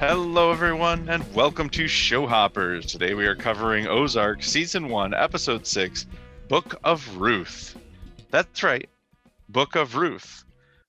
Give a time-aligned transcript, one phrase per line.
[0.00, 2.86] Hello, everyone, and welcome to Showhoppers.
[2.86, 6.06] Today we are covering Ozark Season 1, Episode 6,
[6.48, 7.76] Book of Ruth.
[8.30, 8.88] That's right,
[9.50, 10.42] Book of Ruth.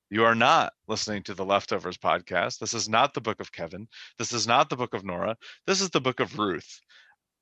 [0.10, 2.60] You are not listening to the Leftovers podcast.
[2.60, 3.86] This is not the Book of Kevin.
[4.18, 5.36] This is not the Book of Nora.
[5.68, 6.80] This is the Book of Ruth,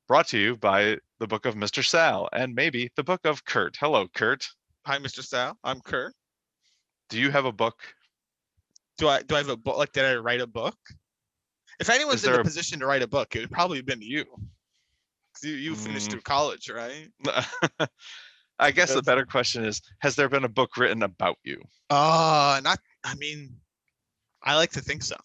[0.08, 1.86] brought to you by the Book of Mr.
[1.86, 3.78] Sal and maybe the Book of Kurt.
[3.80, 4.44] Hello, Kurt.
[4.88, 5.24] Hi, Mr.
[5.24, 5.56] Sal.
[5.64, 6.16] I'm Kurt.
[7.12, 7.76] Do you have a book?
[8.98, 9.78] Do I do I have a book?
[9.78, 10.76] Like, did I write a book?
[11.80, 14.02] If anyone's in there a- position to write a book, it would probably have been
[14.02, 14.26] you.
[14.26, 16.12] 'Cause You, you finished Mm.
[16.12, 17.10] through college, right?
[18.60, 21.62] I guess the better question is Has there been a book written about you?
[21.90, 22.80] Uh not.
[23.04, 23.56] I mean,
[24.44, 25.16] I like to think so.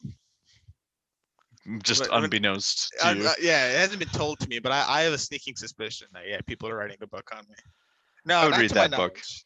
[1.83, 3.23] Just But- but- unbeknownst to I'm you.
[3.25, 6.07] not- yeah, it hasn't been told to me, but I, I have a sneaking suspicion
[6.13, 7.57] that yeah, people are writing a book on me.
[8.27, 8.99] No, I would read that book.
[9.17, 9.45] knowledge.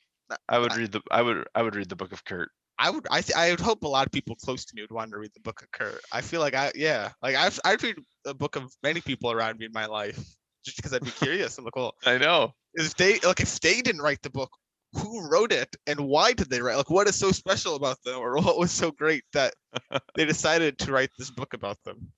[0.49, 2.51] I would I- read the I would I would read the book of Kurt.
[2.79, 3.07] I would.
[3.11, 5.19] I th- I would hope a lot of people close to me would want to
[5.19, 6.01] read the book of Kurt.
[6.13, 9.59] I feel like I yeah, like I've I'd read the book of many people around
[9.59, 10.19] me in my life
[10.65, 11.59] just because I'd be curious.
[11.59, 12.53] I'm like, well, I know.
[12.75, 14.51] if they like if they didn't write the book
[14.95, 18.19] who wrote it and why did they write like what is so special about them
[18.19, 19.53] or what was so great that
[20.15, 22.11] they decided to write this book about them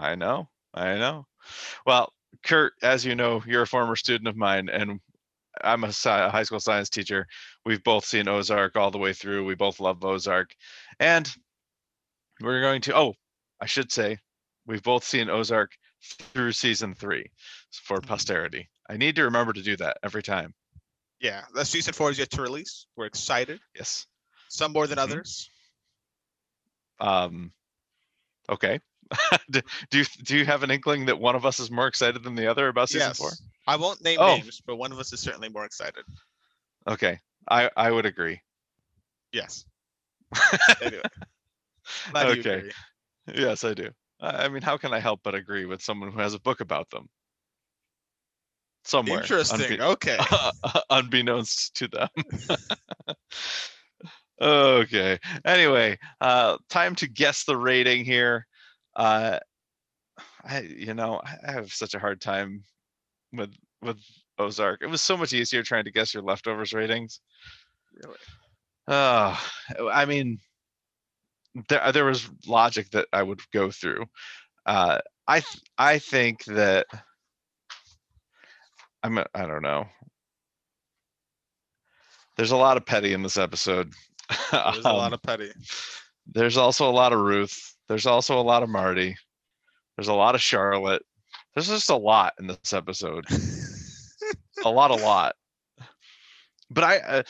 [0.00, 0.48] I know.
[0.72, 1.26] I know.
[1.84, 2.12] Well,
[2.44, 5.00] Kurt, as you know, you're a former student of mine, and
[5.62, 7.26] I'm a, sci- high school science teacher.
[7.64, 9.44] We've both seen Ozark all the way through.
[9.44, 10.54] We both love Ozark,
[10.98, 11.30] and
[12.40, 12.96] we're going to.
[12.96, 13.14] Oh,
[13.60, 14.18] I should say,
[14.66, 15.72] we've both seen Ozark
[16.32, 17.26] through season three
[17.72, 18.06] for Mhm.
[18.06, 18.70] posterity.
[18.88, 20.54] I need to remember to do that every time.
[21.20, 24.06] yeah that season four is yet to release we're excited Yes.
[24.48, 25.02] some more than Mhm.
[25.02, 25.50] others
[26.98, 27.52] Um.
[28.48, 28.80] Okay.
[29.50, 32.22] do, do you do you have an inkling that one of us is more excited
[32.22, 33.30] than the other about season yes four?
[33.70, 34.36] I won't name Oh.
[34.36, 36.04] names but one of us is certainly more excited
[36.88, 37.20] Okay.
[37.48, 38.40] I I would agree.
[39.32, 39.64] yes
[40.82, 41.02] anyway
[42.14, 42.70] Okay.
[43.34, 43.90] Yes, I do.
[44.20, 46.90] I mean, how can I help but agree with someone who has a book about
[46.90, 47.08] them?
[48.84, 49.20] Somewhere.
[49.20, 50.18] interesting unbe- okay
[50.90, 52.08] unbeknownst to them.
[54.40, 55.18] okay.
[55.44, 58.46] Anyway, uh, time to guess the rating here.
[58.96, 59.38] Uh,
[60.44, 62.64] I, you know, I have such a hard time
[63.32, 63.98] with with
[64.38, 64.82] Ozark.
[64.82, 67.20] It was so much easier trying to guess your leftovers ratings.
[67.94, 68.18] really
[68.88, 69.36] Uh,
[69.92, 70.38] I mean,
[71.68, 74.06] there there was logic that I would go through.
[74.66, 76.86] Uh, I th- I think that
[79.02, 79.86] I'm a- I don't know.
[82.36, 83.92] There's a lot of Petty in this episode.
[84.52, 85.50] there's a lot Um, of Petty
[86.32, 87.74] there's also a lot of Ruth.
[87.88, 89.16] There's also a lot of Marty.
[89.96, 91.02] There's a lot of Charlotte.
[91.54, 93.26] There's just a lot in this episode.
[94.64, 95.34] a lot, a lot.
[96.70, 97.22] But I, uh,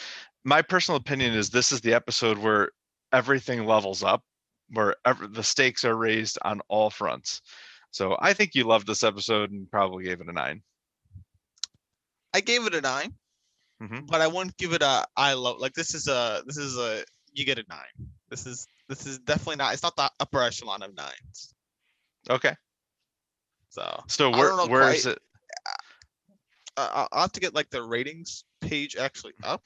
[0.45, 2.71] my personal opinion is this is the episode where
[3.13, 4.23] everything levels up,
[4.71, 7.41] where ever, the stakes are raised on all fronts.
[7.91, 10.63] So I think you loved this episode and probably gave it a nine.
[12.33, 13.13] i gave it a 9
[13.83, 14.07] Mhm.
[14.07, 17.03] but i wouldn't give it a i love like this is a this is a
[17.33, 20.83] you get a nine this is this is definitely not it's not the upper echelon
[20.83, 21.55] of nines
[22.29, 22.55] Okay.
[23.71, 25.23] So So I where know where is quite- it?
[26.77, 29.63] uh, I'll- I'll have to get like the ratings page actually up.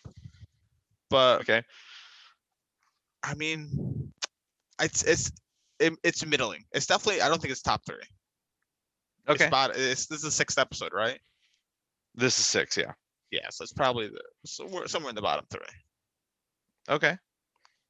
[1.11, 1.63] But Okay.
[3.23, 4.13] I mean,
[4.81, 5.33] it's it's
[5.81, 6.65] it, it's middling.
[6.73, 7.97] It's definitely I don't think it's top three.
[7.97, 8.11] It's
[9.41, 9.47] Okay.
[9.47, 11.21] about it's this is the sixth episode, right?
[12.15, 12.77] This is six.
[12.77, 12.93] Yeah.
[13.31, 15.61] Yeah, so it's probably the somewhere somewhere in the bottom three.
[16.89, 17.19] Okay.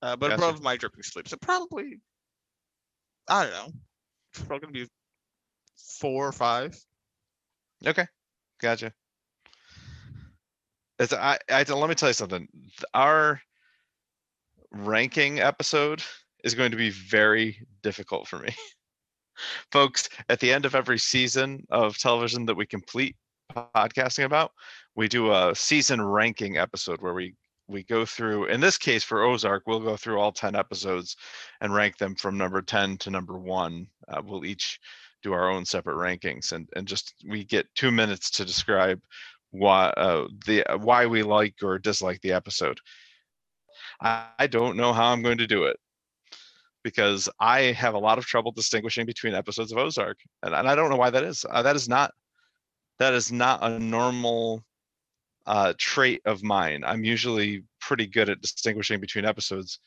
[0.02, 0.34] Uh, but Gotcha.
[0.48, 2.00] above my dripping sleep, so probably
[3.28, 3.72] I don't know.
[4.32, 4.88] It's probably gonna be
[5.76, 6.76] four or five.
[7.86, 8.06] Okay,
[8.60, 8.92] gotcha.
[10.98, 12.48] It's I, I let me tell you something.
[12.94, 13.40] Our
[14.70, 16.02] ranking episode
[16.44, 18.54] is going to be very difficult for me.
[19.72, 23.16] Folks, at the end of every season of television that we complete
[23.52, 24.52] podcasting about,
[24.94, 27.34] we do a season ranking episode where we
[27.66, 31.16] we go through in this case for Ozark, we'll go through all 10 episodes
[31.62, 33.86] and rank them from number 10 to number 1.
[34.08, 34.78] Uh, we'll each
[35.24, 39.00] do our own separate rankings and and just we get two minutes to describe
[39.50, 42.78] why uh, the why we like or dislike the episode.
[44.00, 45.78] I, I don't know how I'm going to do it
[46.84, 50.74] because I have a lot of trouble distinguishing between episodes of Ozark, and, and I
[50.74, 51.44] don't know why that is.
[51.48, 52.12] Uh, that is not
[52.98, 54.64] that is not a normal
[55.46, 56.84] uh, trait of mine.
[56.86, 59.80] I'm usually pretty good at distinguishing between episodes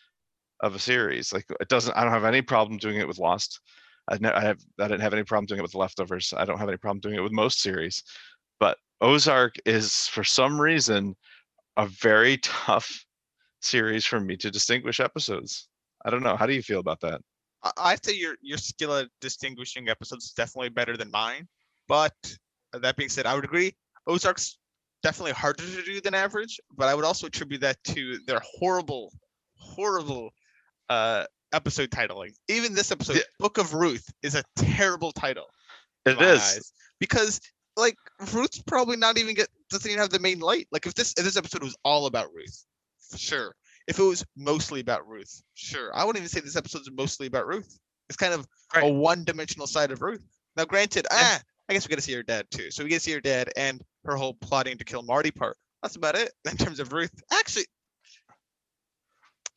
[0.62, 1.32] of a series.
[1.32, 1.96] Like it doesn't.
[1.96, 3.60] I don't have any problem doing it with Lost.
[4.08, 4.60] I, ne- I have.
[4.80, 6.34] I didn't have any problem doing it with Leftovers.
[6.36, 8.04] I don't have any problem doing it with most series.
[8.60, 11.16] But Ozark is, for some reason,
[11.78, 13.06] a very tough
[13.62, 15.68] series for me to distinguish episodes.
[16.06, 16.36] I don't know.
[16.36, 17.22] How do you feel about that?
[17.78, 21.48] I, say your your skill at distinguishing episodes is definitely better than mine.
[21.88, 22.14] But
[22.74, 23.76] that being said, I would agree.
[24.08, 24.58] Ozark's
[25.04, 29.12] definitely harder to do than average, but I would also attribute that to their horrible,
[29.56, 30.32] horrible
[30.90, 31.26] uh
[31.58, 32.34] episode titling.
[32.48, 33.22] Even this episode, Yeah.
[33.40, 35.46] Book of Ruth, is a terrible title.
[36.06, 36.72] It is eyes.
[37.00, 37.42] because
[37.76, 37.98] like
[38.34, 40.68] Ruth's probably not even get doesn't even have the main light.
[40.72, 42.64] Like if this if this episode was all about Ruth,
[43.18, 43.54] sure.
[43.88, 45.94] If it was mostly about Ruth, sure.
[45.96, 47.78] I wouldn't even say this episode's mostly about Ruth.
[48.10, 48.46] It's kind of
[48.76, 50.24] a one-dimensional side of Ruth.
[50.56, 51.38] Now, granted, Yeah.
[51.40, 52.72] ah, I guess we get to see her dad too.
[52.72, 55.58] So we get to see her dad and her whole plotting to kill Marty part.
[55.84, 57.12] That's about it in terms of Ruth.
[57.32, 57.66] Actually,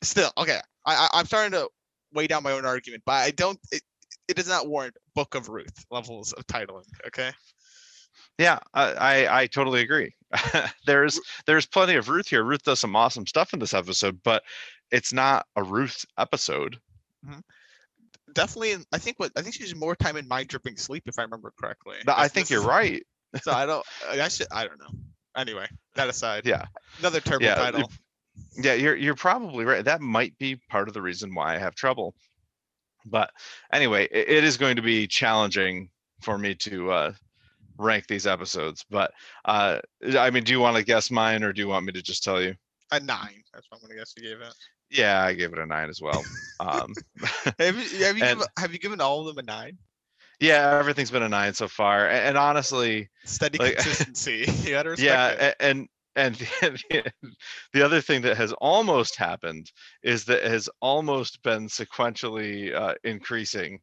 [0.01, 0.59] still okay.
[0.85, 1.67] I, I I'm starting to
[2.13, 3.59] weigh down my own argument, but I don't.
[3.71, 3.81] It,
[4.27, 6.85] it does not warrant Book of Ruth levels of titling.
[7.07, 7.31] Okay.
[8.37, 10.15] Yeah, I, I I totally agree.
[10.85, 12.43] there's there's plenty of Ruth here.
[12.43, 14.43] Ruth does some awesome stuff in this episode, but
[14.91, 16.79] it's not a Ruth episode.
[17.25, 17.39] Mm-hmm.
[18.33, 21.23] Definitely, I think what I think she's more time in my dripping sleep, if I
[21.23, 21.97] remember correctly.
[22.05, 23.03] But I think you're right.
[23.41, 23.85] So I don't.
[24.09, 24.47] I should.
[24.51, 24.99] I don't know.
[25.35, 26.45] Anyway, that aside.
[26.45, 26.65] Yeah.
[26.99, 27.91] Another terrible Yeah, title.
[28.57, 29.83] Yeah, you're you're probably right.
[29.83, 32.15] That might be part of the reason why I have trouble.
[33.05, 33.31] But
[33.73, 35.89] anyway, it, it is going to be challenging
[36.21, 37.13] for me to uh,
[37.77, 38.85] rank these episodes.
[38.89, 39.11] But
[39.45, 39.79] uh,
[40.17, 42.23] I mean, do you want to guess mine, or do you want me to just
[42.23, 42.53] tell you?
[42.91, 43.41] A nine.
[43.53, 44.53] That's what I'm gonna guess you gave it.
[44.89, 46.23] Yeah, I gave it a nine as well.
[46.59, 46.93] Um,
[47.57, 49.77] Have you have you And- given, have you given all of them a nine?
[50.39, 54.45] yeah, everything's been a nine so far, and, honestly, Steady Like- consistency.
[54.63, 55.55] you gotta respect yeah it.
[55.59, 57.11] and and the,
[57.73, 59.71] the other thing that has almost happened
[60.03, 63.79] is that has almost been sequentially uh, increasing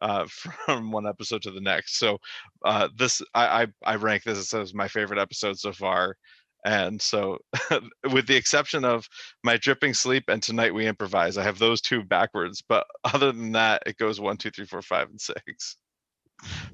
[0.00, 0.26] uh,
[0.66, 1.98] from one episode to the next.
[1.98, 2.18] So
[2.64, 6.16] uh, this I, I i rank this as my favorite episode so far.
[6.64, 7.38] And so
[8.12, 9.08] with the exception of
[9.44, 13.52] my dripping sleep and tonight we improvise i have those two backwards but other than
[13.52, 15.76] that it goes one two three four five and six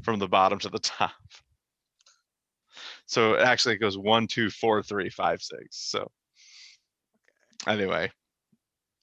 [0.03, 1.12] from the bottom to the top
[3.06, 5.91] so it actually it goes one, two, four, three, five, six.
[5.91, 6.11] So
[7.67, 8.11] anyway,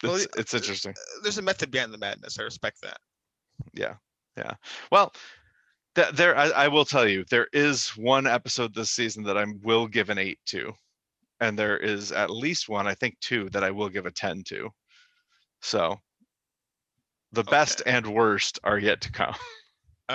[0.04, 0.94] it's, y- it's interesting.
[1.24, 2.40] There's a method behind the madness.
[2.40, 2.98] I respect that.
[3.74, 3.96] Yeah,
[4.38, 4.54] yeah.
[4.92, 5.14] Well,
[5.96, 9.46] th- there I, I will tell you there is one episode this season that I
[9.64, 10.74] will give an eight to,
[11.40, 14.44] and there is at least one, I think two, that I will give a ten
[14.46, 14.70] to.
[15.62, 15.98] So
[17.32, 19.36] the best and worst are yet to come.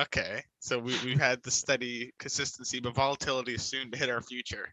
[0.03, 0.43] Okay.
[0.61, 4.69] So we we've had the steady consistency, but volatility is soon to hit our future.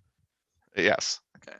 [0.75, 1.57] yes, Okay.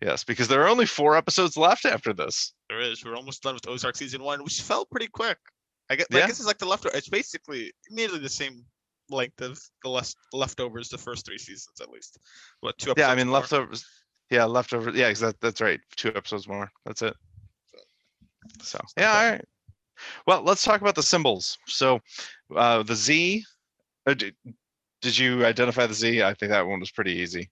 [0.00, 2.54] yes, because there are only four episodes left after this.
[2.68, 3.04] There is.
[3.04, 5.38] We're almost done with Ozark season one, which felt pretty quick.
[5.90, 6.18] I guess, Yeah.
[6.18, 6.96] I guess it's like the leftover.
[6.96, 8.64] It's basically nearly the same
[9.10, 12.18] length of the less leftovers the first three seasons at least.
[12.60, 13.06] What two episodes?
[13.06, 13.40] Yeah, I mean more?
[13.40, 13.84] leftovers.
[14.30, 14.94] Yeah, leftovers.
[14.96, 15.80] Yeah, that, that's right.
[15.96, 16.70] Two episodes more.
[16.86, 17.14] That's it.
[18.62, 19.44] So yeah, all right.
[20.26, 21.58] Well, let's talk about the symbols.
[21.66, 22.00] So
[22.54, 23.44] uh, the Z.
[24.06, 24.34] Uh, did,
[25.00, 26.22] did you identify the Z?
[26.22, 27.50] I think that one was pretty easy.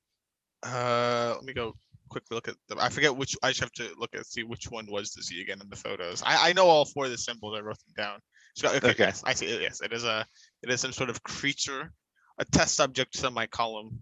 [0.63, 1.75] Uh, let me go
[2.09, 2.79] quickly look at them.
[2.81, 3.37] I forget which.
[3.43, 5.77] I just have to look at see which one was the Z again in the
[5.77, 6.23] photos.
[6.25, 7.57] I I know all four of the symbols.
[7.57, 8.19] I wrote them down.
[8.55, 9.05] So okay, Okay.
[9.05, 9.47] yes, I see.
[9.47, 10.27] it, Yes, it is a
[10.63, 11.93] it is some sort of creature,
[12.39, 13.17] a test subject.
[13.17, 14.01] Some might call him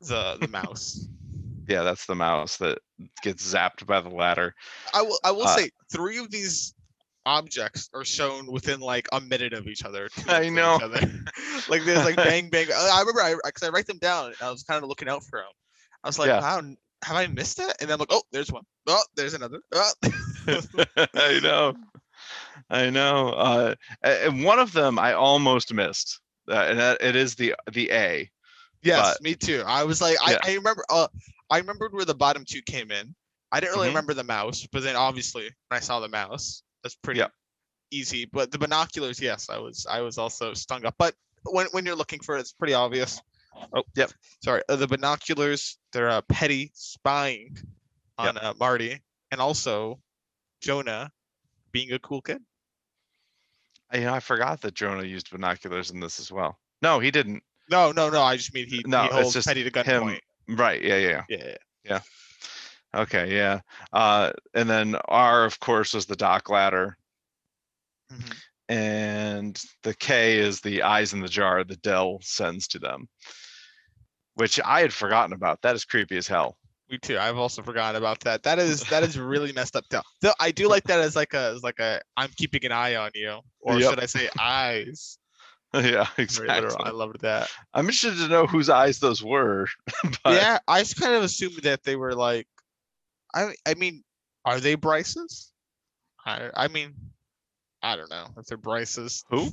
[0.00, 1.08] the the mouse.
[1.68, 2.78] Yeah, that's the mouse that
[3.22, 4.54] gets zapped by the ladder.
[4.94, 6.75] I will I will Uh, say three of these
[7.26, 10.08] objects are shown within like a minute of each other.
[10.26, 10.78] I know.
[10.82, 11.00] other.
[11.68, 12.68] like there's like bang bang.
[12.74, 14.32] I I remember I because I write them down.
[14.40, 15.52] I was kind of looking out for them.
[16.02, 16.40] I was like, Yeah.
[16.40, 16.62] wow,
[17.04, 17.76] have I missed it?
[17.80, 18.62] And then I'm like, oh, there's one.
[18.86, 19.60] Oh, there's another.
[19.74, 19.92] Oh.
[21.14, 21.74] I know.
[22.70, 23.28] I know.
[23.30, 27.90] Uh, and one of them I almost missed, uh, and that, it is the the
[27.90, 28.30] A.
[28.82, 29.62] yes, But- me too.
[29.66, 30.38] I was like, I, Yeah.
[30.44, 30.84] I remember.
[30.88, 31.08] Uh,
[31.50, 33.14] I remembered where the bottom two came in.
[33.52, 33.90] I didn't really Mhm.
[33.90, 37.32] remember the mouse, but then obviously when I saw the mouse, that's pretty Yep.
[37.90, 38.24] easy.
[38.32, 40.94] But the binoculars, yes, I was I was also stung up.
[40.98, 41.14] But
[41.44, 43.20] when when you're looking for it, it's pretty obvious.
[43.74, 44.12] Oh, Yep.
[44.44, 45.78] Sorry, uh, the binoculars.
[45.92, 47.56] They're uh, Petty spying
[48.18, 49.00] on uh, Marty,
[49.30, 49.98] and also
[50.60, 51.10] Jonah
[51.72, 52.42] being a cool kid.
[53.90, 56.58] I, you know, I forgot that Jonah used binoculars in this as well.
[56.82, 57.42] No, he didn't.
[57.70, 58.22] No, no, no.
[58.22, 60.20] I just mean he, No, he it's holds just Petty to gunpoint.
[60.48, 60.82] Right.
[60.82, 60.96] Yeah.
[60.96, 61.22] Yeah.
[61.28, 61.54] Yeah.
[61.84, 62.00] yeah.
[62.94, 63.34] Okay.
[63.34, 63.60] Yeah.
[63.92, 66.96] Uh, and then R, of course, was the dock ladder,
[68.12, 68.36] Mhm.
[68.68, 73.08] and the K is the eyes in the jar that Del sends to them,
[74.34, 75.62] which I had forgotten about.
[75.62, 76.56] That is creepy as hell.
[76.88, 77.18] Me too.
[77.18, 78.44] I've also forgotten about that.
[78.44, 79.84] That is that is really messed up.
[79.90, 82.72] Though Though I do like that as like a as like a I'm keeping an
[82.72, 83.90] eye on you, or Yep.
[83.90, 85.18] should I say eyes?
[85.74, 86.06] yeah.
[86.16, 86.76] Very Exactly.
[86.84, 87.50] I loved that.
[87.74, 89.66] I'm interested to know whose eyes those were.
[90.22, 92.46] but yeah, I just kind of assumed that they were like,
[93.34, 94.02] I I mean,
[94.44, 95.52] are they Bryce's?
[96.24, 96.94] I I mean,
[97.82, 99.24] I don't know if they're Bryce's.
[99.30, 99.50] Who?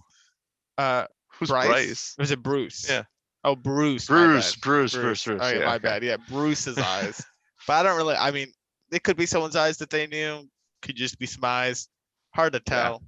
[0.78, 1.06] Uh,
[1.40, 1.68] Who's Bryce?
[1.68, 2.16] Bryce?
[2.20, 2.88] Is it Bruce?
[2.90, 3.04] Yeah.
[3.44, 4.08] Oh, Bruce.
[4.08, 4.56] Bruce.
[4.56, 5.42] Bruce, Bruce, Bruce.
[5.44, 5.84] Oh, yeah, yeah, my okay.
[5.84, 6.04] bad.
[6.04, 7.24] Yeah, Bruce's eyes.
[7.66, 8.16] But I don't really.
[8.16, 8.52] I mean,
[8.92, 10.50] it could be someone's eyes that they knew.
[10.82, 11.88] Could just be some eyes.
[12.36, 13.02] Hard to tell.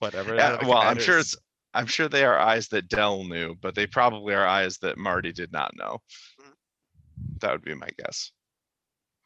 [0.00, 0.34] Whatever.
[0.34, 1.36] I Yeah, well, I'm sure it's
[1.74, 5.32] I'm sure they are eyes that Del knew, but they probably are eyes that Marty
[5.32, 6.02] did not know.
[6.40, 6.52] Mhm.
[7.40, 8.32] That would be my guess.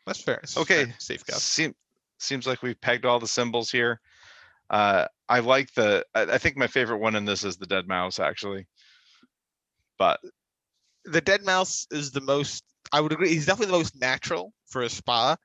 [0.07, 0.37] That's fair.
[0.43, 1.43] it's fair, Okay, Safe guess.
[1.43, 1.75] Seem,
[2.19, 4.01] seems like we've pegged all the symbols here.
[4.71, 6.05] Uh, I like the.
[6.15, 8.67] I, I think my favorite one in this is the dead mouse, actually.
[9.99, 10.21] But
[11.05, 12.65] The dead mouse is the most.
[12.93, 13.31] I would agree.
[13.31, 15.37] He's definitely the most natural for a spa,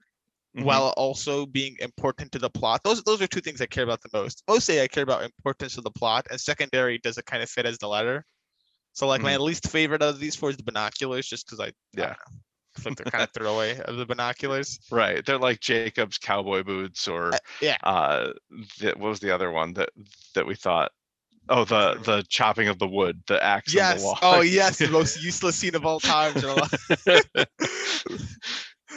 [0.53, 2.84] mhm, while also being important to the plot.
[2.84, 4.44] Those those are two things I care about the most.
[4.48, 7.65] Mostly, I care about importance to the plot, and secondary does it kind of fit
[7.68, 8.25] as the latter.
[8.94, 11.72] So, like my least favorite of these four is the binoculars, just because I I
[11.94, 12.08] Yeah.
[12.08, 12.39] don't know,
[12.77, 14.79] I think they're kind of throwaway of the binoculars.
[14.89, 17.77] right, they're like Jacob's cowboy boots, or Uh, yeah.
[17.83, 18.33] uh,
[18.79, 19.89] the, what was the other one that
[20.35, 20.91] that we thought?
[21.49, 23.73] Oh, the the chopping of the wood, the axe.
[23.73, 24.01] Yes.
[24.03, 24.15] the.
[24.21, 24.77] Oh, yes.
[24.77, 26.35] The most useless scene of all time.
[26.37, 26.71] in a lot-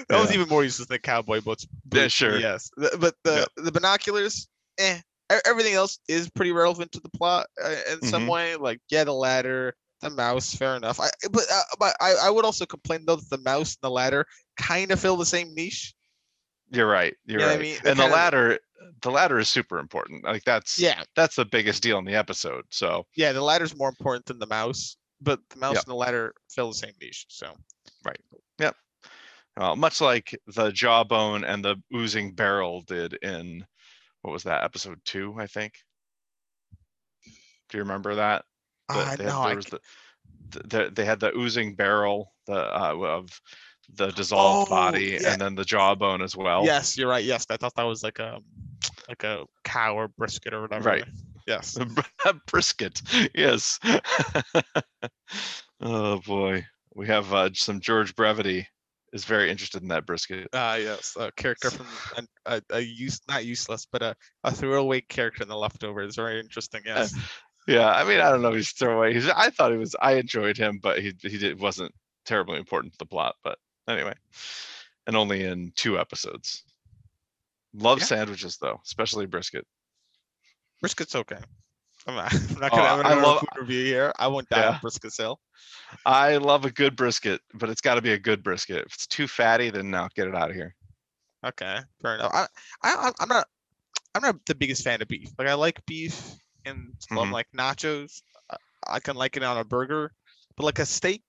[0.08, 1.66] that was even more useless than cowboy boots.
[1.92, 2.38] Yeah, sure.
[2.38, 2.70] Yes.
[2.76, 5.00] But the the binoculars, eh.
[5.46, 8.30] Everything else is pretty relevant to the plot uh, in some Mhm.
[8.30, 8.56] way.
[8.56, 9.74] Like, yeah, the ladder,
[10.04, 11.00] the mouse, fair enough.
[11.00, 13.90] I but uh, but I, I would also complain though that the mouse and the
[13.90, 15.94] ladder kind of fill the same niche.
[16.70, 17.14] You're right.
[17.26, 17.62] You're know what I right.
[17.62, 17.78] mean?
[17.84, 18.58] And the ladder,
[19.02, 20.24] the ladder is super important.
[20.24, 22.64] Like that's Yeah, that's the biggest deal in the episode.
[22.70, 23.32] So yeah.
[23.32, 25.84] The ladder's more important than the mouse, but the mouse Yep.
[25.84, 27.26] and the ladder fill the same niche.
[27.28, 27.52] So
[28.04, 28.18] right.
[28.58, 28.76] Yep.
[29.56, 33.64] uh, much like the jawbone and the oozing barrel did in
[34.22, 35.34] what was that episode two?
[35.38, 35.74] I think.
[37.68, 38.44] Do you remember that?
[38.88, 38.94] They.
[38.94, 39.80] I the,
[40.50, 43.40] the- they had the oozing barrel, the uh, of
[43.94, 45.32] the dissolved Oh, body, yeah.
[45.32, 46.64] and then the jawbone as well.
[46.64, 47.24] Yes, you're right.
[47.24, 48.40] Yes, I thought that was like a
[49.08, 50.88] like a cow or brisket or whatever.
[50.88, 51.04] Right.
[51.46, 51.76] Yes.
[52.46, 53.02] brisket.
[53.34, 53.78] Yes.
[55.80, 56.64] oh boy,
[56.94, 58.66] we have uh, some George Brevity
[59.12, 60.48] is very interested in that brisket.
[60.52, 61.86] Uh yes, a character from
[62.16, 66.16] an, a, a use not useless, but a, a throwaway character in the leftovers.
[66.16, 66.80] Very interesting.
[66.84, 67.14] Yes.
[67.66, 68.52] Yeah, I mean, I don't know.
[68.52, 69.14] He's throwaway.
[69.14, 69.28] He's.
[69.28, 69.96] I thought he was.
[70.00, 71.92] I enjoyed him, but he he did, wasn't
[72.26, 73.36] terribly important to the plot.
[73.42, 74.14] But anyway,
[75.06, 76.62] and only in two episodes.
[77.72, 78.04] Love Yeah.
[78.04, 79.66] sandwiches though, especially brisket.
[80.82, 81.38] Brisket's okay.
[82.06, 84.12] I'm not, I'm not Oh, gonna, not gonna love- food review here.
[84.18, 84.70] I won't die Yeah.
[84.72, 85.40] on brisket sale.
[86.04, 88.84] I love a good brisket, but it's got to be a good brisket.
[88.86, 90.74] If it's too fatty, then no, get it out of here.
[91.44, 92.30] Okay, fair enough.
[92.34, 92.46] I,
[92.82, 93.46] I I'm not
[94.14, 95.30] I'm not the biggest fan of beef.
[95.38, 97.32] Like I like beef and some Mhm.
[97.32, 98.22] like nachos.
[98.50, 98.56] I-
[98.88, 100.12] I can like it on a burger,
[100.56, 101.22] but like a steak,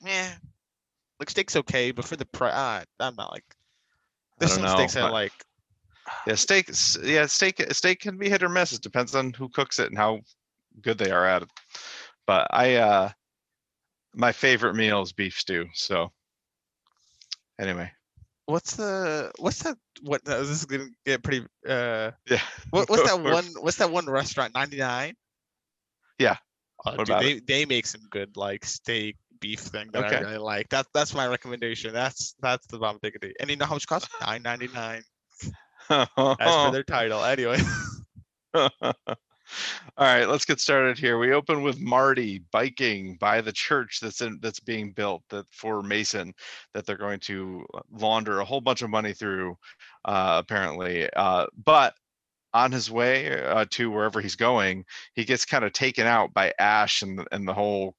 [0.00, 0.36] yeah,
[1.18, 1.90] like steak's okay.
[1.90, 3.44] But for the price, uh, I'm not like.
[4.38, 5.44] There's don't steaks know, I but- like.
[6.26, 6.70] Yeah, steak.
[6.70, 7.60] s- Yeah, steak.
[7.72, 8.72] Steak can be hit or miss.
[8.72, 10.20] It depends on who cooks it and how
[10.80, 11.50] good they are at it.
[12.26, 13.12] But I, uh
[14.14, 15.68] my favorite meal is beef stew.
[15.74, 16.12] So
[17.58, 17.92] anyway,
[18.48, 19.76] What's the what's that?
[20.00, 21.44] What no, this is gonna get pretty.
[21.68, 22.40] Uh, yeah.
[22.70, 23.44] what, what's that one?
[23.60, 24.54] What's that one restaurant?
[24.54, 25.16] Ninety nine.
[26.18, 26.36] Yeah.
[26.86, 30.16] Oh, What dude, about they they make some good like steak beef thing that Okay.
[30.16, 30.70] I really like.
[30.70, 31.92] That that's my recommendation.
[31.92, 33.34] That's that's the bomb diggity.
[33.38, 34.08] And you know how much it costs?
[34.22, 35.02] Nine ninety nine.
[35.90, 37.22] As per their title.
[37.22, 37.58] Anyway.
[39.96, 41.18] All right, let's get started here.
[41.18, 45.82] We open with Marty biking by the church that's in that's being built that for
[45.82, 46.32] Mason
[46.74, 49.56] that they're going to launder a whole bunch of money through,
[50.04, 51.08] uh, apparently.
[51.14, 51.94] Uh, but
[52.54, 56.52] on his way uh, to wherever he's going, he gets kind of taken out by
[56.58, 57.94] Ash and the- and the whole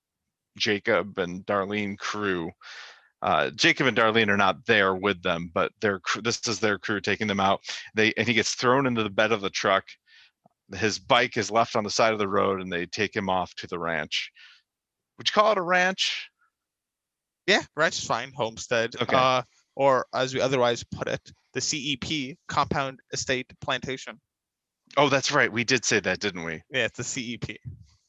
[0.57, 2.51] Jacob and Darlene crew.
[3.21, 7.01] Uh, Jacob and Darlene are not there with them, but their this is their crew
[7.01, 7.61] taking them out.
[7.95, 9.85] They and he gets thrown into the bed of the truck
[10.75, 13.53] his bike is left on the side of the road and they take him off
[13.55, 14.31] to the ranch.
[15.17, 16.29] Would you call it a ranch?
[17.47, 18.31] Yeah, ranch is fine.
[18.35, 18.95] Homestead.
[19.01, 19.15] Okay.
[19.15, 19.41] Uh,
[19.75, 24.19] or as we otherwise put it, the CEP, Compound Estate Plantation.
[24.97, 25.51] Oh, that's right.
[25.51, 26.61] We did say that, didn't we?
[26.71, 27.57] Yeah, it's the CEP.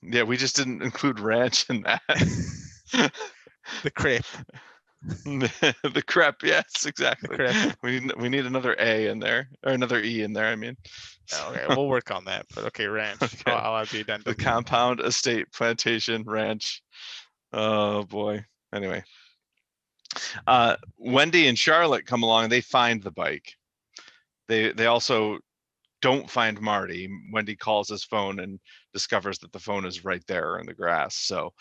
[0.02, 2.02] Yeah, we just didn't include ranch in that.
[3.82, 4.24] The crepe.
[5.24, 7.36] the crep, yes, exactly.
[7.36, 7.76] crep.
[7.82, 10.46] We need we need another A in there or another E in there.
[10.46, 10.76] I mean,
[11.48, 12.46] Okay, we'll work on that.
[12.54, 13.22] But okay, ranch.
[13.22, 13.52] Okay.
[13.52, 16.82] I'll, I'll the the compound, estate, plantation, ranch.
[17.52, 18.44] Oh boy.
[18.74, 19.02] Anyway,
[20.46, 22.48] uh, Wendy and Charlotte come along.
[22.48, 23.54] They find the bike.
[24.48, 25.38] They they also
[26.02, 27.08] don't find Marty.
[27.32, 28.58] Wendy calls his phone and
[28.92, 31.16] discovers that the phone is right there in the grass.
[31.16, 31.52] So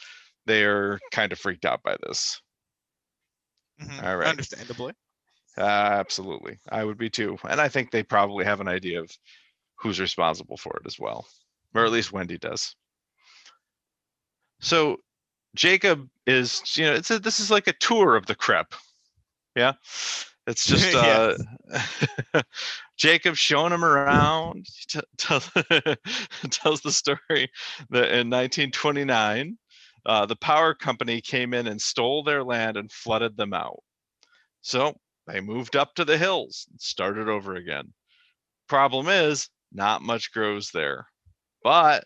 [0.46, 2.42] they are kind of freaked out by this.
[3.80, 4.30] Mhm, all right.
[4.30, 4.94] Understandably.
[5.58, 7.38] Uh, absolutely, I would be too.
[7.48, 9.12] And I think they probably have an idea of
[9.76, 11.28] who's responsible for it as well.
[11.76, 12.76] or at least Wendy does.
[14.62, 14.98] So
[15.56, 18.74] Jacob is, you know, it's a, this is like a tour of the crep.
[19.56, 19.74] Yeah.
[20.48, 21.38] It's just uh,
[22.98, 24.58] Jacob showing him around.
[24.68, 25.50] He t- tells,
[26.50, 27.50] tells the story
[27.90, 29.58] that in 1929,
[30.10, 33.84] uh, the power company came in and stole their land and flooded them out.
[34.62, 34.96] So
[35.28, 37.94] they moved up to the hills and started over again.
[38.68, 41.06] Problem is, not much grows there,
[41.64, 42.06] but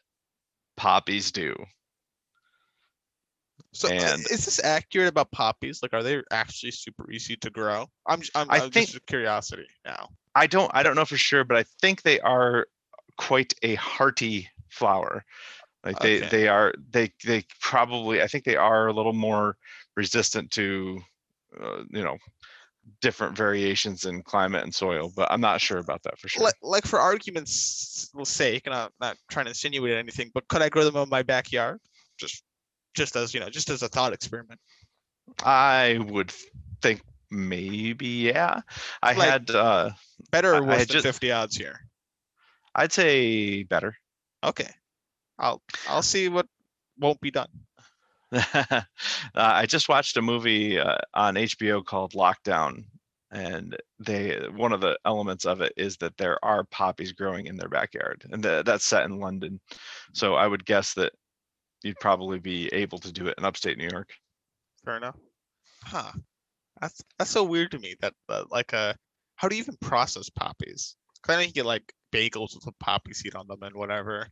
[0.75, 1.55] poppies do.
[3.71, 5.79] So And- is this accurate about poppies?
[5.81, 7.87] Like, are they actually super easy to grow?
[8.05, 10.09] I'm, I'm, I I'm think- just curiosity now.
[10.35, 12.67] I don't I don't know for sure, but I think they are
[13.17, 15.23] quite a hearty flower.
[15.83, 16.27] Like they Okay.
[16.29, 19.57] they are they they probably I think they are a little more
[19.95, 21.01] resistant to
[21.61, 22.17] uh, you know
[23.01, 26.43] different variations in climate and soil, but I'm not sure about that for sure.
[26.43, 30.69] Like, like for argument's sake, and I'm not trying to insinuate anything, but could I
[30.69, 31.79] grow them in my backyard?
[32.17, 32.43] Just,
[32.93, 34.59] just as you know, just as a thought experiment.
[35.45, 36.33] I would
[36.81, 38.61] think maybe yeah.
[39.01, 39.91] I Like- had uh
[40.31, 41.79] Better or worse than just- 50 odds here?
[42.75, 43.95] I'd say better.
[44.43, 44.69] Okay,
[45.39, 46.47] I'll, I'll see what
[46.97, 47.49] won't be done.
[48.31, 48.81] uh,
[49.35, 52.85] I just watched a movie uh, on HBO called Locked Down,
[53.31, 57.57] and they one of the elements of it is that there are poppies growing in
[57.57, 59.59] their backyard, and the, that's set in London.
[60.13, 61.13] So I would guess that
[61.83, 64.09] you'd probably be able to do it in upstate New York.
[64.85, 65.17] Fair enough.
[65.83, 66.11] Huh.
[66.81, 67.95] That's that's so weird to me.
[68.01, 68.93] That uh, like uh,
[69.35, 70.95] how do you even process poppies?
[71.21, 74.27] 'Cause I know you get like bagels with a poppy seed on them and whatever.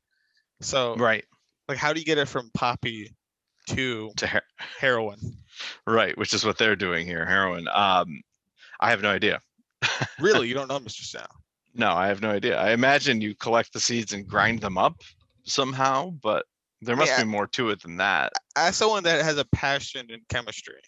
[0.62, 1.26] So Right.
[1.68, 3.14] like, how do you get it from poppy
[3.70, 4.46] to To her-
[4.80, 5.20] heroin?
[5.86, 7.68] right, which is what they're doing here, heroin.
[7.68, 8.22] Um,
[8.80, 9.40] I have no idea.
[10.20, 11.04] Really, you don't know, Mr.
[11.04, 11.28] Sal?
[11.74, 12.60] No, I have no idea.
[12.60, 15.02] I imagine you collect the seeds and grind them up
[15.46, 16.46] somehow, but
[16.82, 17.24] there must Yeah.
[17.24, 18.34] be more to it than that.
[18.56, 20.82] As someone that has a passion in chemistry,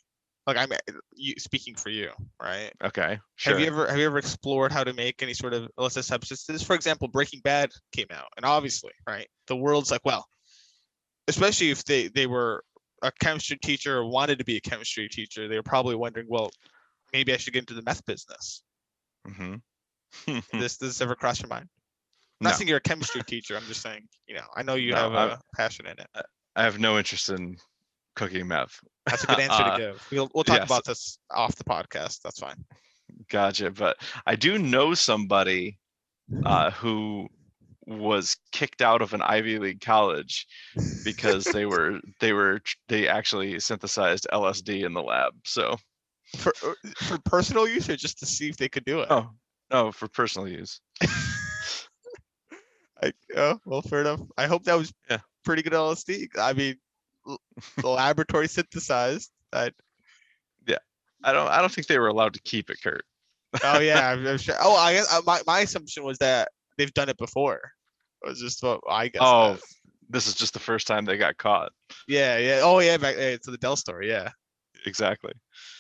[0.46, 0.70] like I'm
[1.16, 2.10] you, speaking for you,
[2.42, 2.72] right?
[2.84, 3.54] Okay, sure.
[3.54, 6.62] Have you ever have you ever explored how to make any sort of illicit substances?
[6.64, 10.26] For example, Breaking Bad came out, and obviously, right, the world's like, well,
[11.28, 12.64] especially if they they were
[13.02, 16.52] a chemistry teacher or wanted to be a chemistry teacher, they were probably wondering, well,
[17.12, 18.64] maybe I should get into the meth business.
[19.28, 20.40] Mm-hmm.
[20.60, 21.68] This does this ever cross your mind?
[21.70, 21.70] I'm
[22.46, 22.50] No.
[22.50, 23.56] not saying you're a chemistry teacher.
[23.56, 26.08] I'm just saying, you know, I know you No, have I'm- a passion in it.
[26.56, 27.58] I have no interest in
[28.16, 28.80] cooking meth.
[29.06, 30.08] That's a good answer Uh, to give.
[30.12, 30.68] We'll we'll talk yes.
[30.70, 32.22] about this off the podcast.
[32.24, 32.64] That's fine.
[33.30, 33.72] Gotcha.
[33.72, 35.78] But I do know somebody
[36.46, 37.28] uh, who
[37.86, 40.48] was kicked out of an Ivy League college
[41.04, 45.34] because they were they were they actually synthesized LSD in the lab.
[45.44, 45.76] So
[46.38, 49.08] for uh, for personal use or just to see if they could do it.
[49.10, 49.30] oh
[49.72, 50.80] no, for personal use.
[53.04, 54.22] I, oh, well, fair enough.
[54.38, 55.18] I hope that was Yeah.
[55.44, 56.30] pretty good LSD.
[56.40, 56.76] I mean,
[57.84, 59.32] laboratory synthesized.
[59.52, 59.72] I,
[60.68, 60.78] yeah,
[61.24, 63.06] I don't I don't think they were allowed to keep it, Kurt.
[63.64, 64.56] oh yeah, I'm, I'm sure.
[64.60, 67.72] Oh, I guess uh, my my assumption was that they've done it before.
[68.24, 69.22] It was just what I guess.
[69.24, 69.62] Oh, that-
[70.10, 71.72] this is just the first time they got caught.
[72.08, 72.60] yeah, yeah.
[72.62, 74.10] Oh yeah, back yeah, to the Del story.
[74.10, 74.30] Yeah.
[74.86, 75.32] Exactly.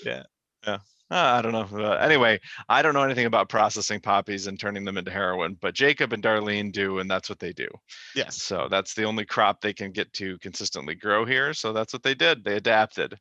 [0.05, 0.23] Yeah.
[0.65, 0.77] Yeah.
[1.13, 1.79] Uh, I don't know.
[1.79, 5.75] Uh, anyway, I don't know anything about processing poppies and turning them into heroin, but
[5.75, 7.67] Jacob and Darlene do, and that's what they do.
[8.15, 8.41] Yes.
[8.41, 11.53] So that's the only crop they can get to consistently grow here.
[11.53, 12.43] So that's what they did.
[12.43, 13.15] They adapted.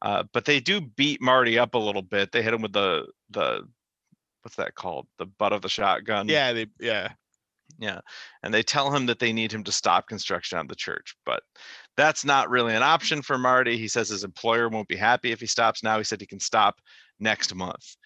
[0.00, 2.32] Uh, but they do beat Marty up a little bit.
[2.32, 3.60] They hit him with the the
[4.40, 5.06] what's that called?
[5.18, 6.30] The butt of the shotgun.
[6.30, 6.54] Yeah.
[6.54, 6.66] They.
[6.80, 7.08] Yeah.
[7.78, 8.00] Yeah.
[8.42, 11.14] And they tell him that they need him to stop construction on the church.
[11.26, 11.42] But
[11.94, 13.76] that's not really an option for Marty.
[13.76, 15.98] He says his employer won't be happy if he stops now.
[15.98, 16.80] He said he can stop
[17.20, 17.96] next month.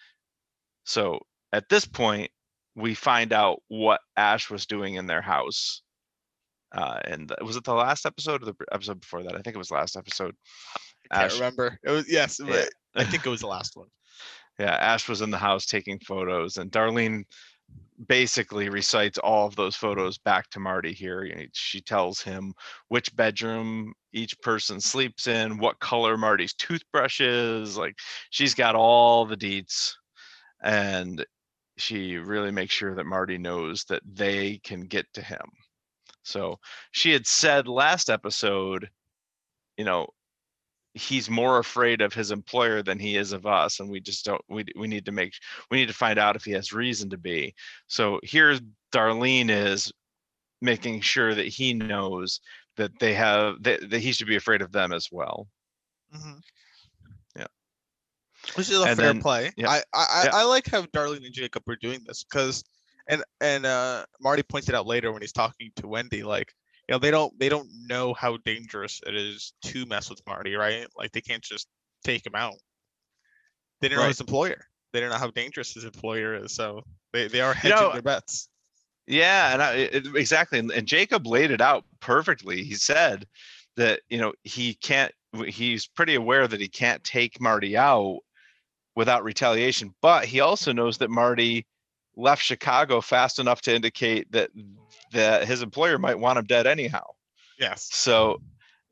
[0.85, 1.19] So
[1.51, 2.31] at this point,
[2.75, 5.81] we find out what Ash was doing in their house.
[6.75, 9.35] Uh, and was it the last episode or the episode before that?
[9.35, 10.35] I think it was last episode.
[11.11, 11.79] I can't Ash- remember.
[11.83, 12.39] It was yes.
[12.43, 12.65] Yeah.
[12.95, 13.87] I think it was the last one.
[14.59, 17.23] yeah, Ash was in the house taking photos, and Darlene
[18.07, 21.29] basically recites all of those photos back to Marty here.
[21.53, 22.53] She tells him
[22.89, 27.77] which bedroom each person sleeps in, what color Marty's toothbrush is.
[27.77, 27.95] Like
[28.29, 29.93] she's got all the deets,
[30.61, 31.25] and
[31.77, 35.45] she really makes sure that Marty knows that they can get to him.
[36.23, 36.59] So
[36.91, 38.89] she had said last episode,
[39.77, 40.07] you know,
[40.93, 44.41] he's more afraid of his employer than he is of us and we just don't
[44.47, 45.33] we, we need to make
[45.71, 47.53] we need to find out if he has reason to be
[47.87, 48.61] so here's
[48.93, 49.91] darlene is
[50.61, 52.39] making sure that he knows
[52.77, 55.47] that they have that, that he should be afraid of them as well
[56.13, 56.41] Mhm.
[57.35, 57.47] Yeah.
[58.55, 59.51] Which is a And fair then- play.
[59.57, 60.29] yeah, I I, I- yeah.
[60.33, 62.63] I like how Darlene and Jacob are doing this because
[63.07, 66.53] and and uh Marty pointed out later when he's talking to Wendy, like
[66.87, 70.55] you know they don't they don't know how dangerous it is to mess with Marty,
[70.55, 70.87] right?
[70.95, 71.67] Like they can't just
[72.03, 72.55] take him out.
[73.81, 74.67] They didn't know his employer.
[74.91, 77.91] They don't know how dangerous his employer is, so they, they are You hedging know,
[77.93, 78.47] their bets.
[79.07, 80.59] Yeah, and I, it, exactly.
[80.59, 82.63] And, and Jacob laid it out perfectly.
[82.63, 83.25] He said
[83.77, 85.11] that you know he can't.
[85.47, 88.19] He's pretty aware that he can't take Marty out
[88.95, 91.65] without retaliation, but he also knows that Marty
[92.15, 94.51] left Chicago fast enough to indicate that
[95.11, 97.05] that his employer might want him dead anyhow.
[97.57, 97.89] Yes.
[97.91, 98.39] So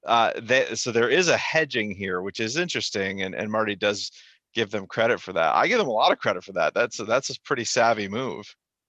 [0.07, 4.09] uh they, so there is a hedging here, which is interesting, and, and Marty does
[4.53, 5.53] give them credit for that.
[5.55, 6.73] I give them a lot of credit for that.
[6.73, 8.45] That's a, that's a pretty savvy move.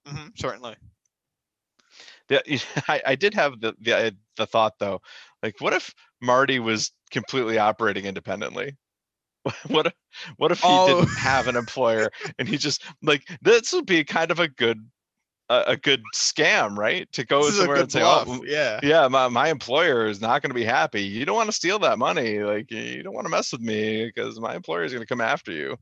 [0.07, 0.77] hmm certainly.
[2.29, 2.41] Yeah,
[2.89, 5.01] I, I did have the the uh, the thought though,
[5.43, 8.77] like what if Marty was completely operating independently?
[9.69, 9.95] What if,
[10.37, 10.87] what if he Oh.
[10.87, 14.89] didn't have an employer and he just like this would be kind of a good
[15.49, 17.11] a, a good scam, right?
[17.13, 18.29] To go This somewhere and say, bluff.
[18.29, 18.81] oh, yeah.
[18.83, 21.03] yeah, my, my employer is not going to be happy.
[21.03, 22.41] You don't want to steal that money.
[22.41, 25.21] Like you don't want to mess with me because my employer is going to come
[25.21, 25.77] after you.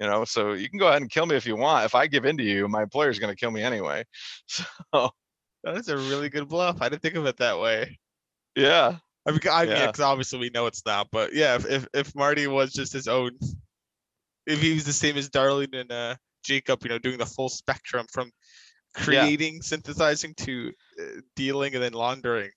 [0.00, 1.84] You know, so you can go ahead and kill me if you want.
[1.86, 4.04] If I give in to you, my employer is going to kill me anyway.
[4.92, 5.10] So
[5.64, 6.78] That's a really good bluff.
[6.80, 7.98] I didn't think of it that way.
[8.54, 8.96] yeah,
[9.26, 9.86] I mean, I mean, Yeah.
[9.86, 13.08] because obviously we know it's not, but yeah, if, if if Marty was just his
[13.08, 13.32] own,
[14.46, 17.48] if he was the same as Darlene and uh, Jacob, you know, doing the full
[17.48, 18.30] spectrum from
[18.94, 22.50] creating, synthesizing to uh, dealing and then laundering.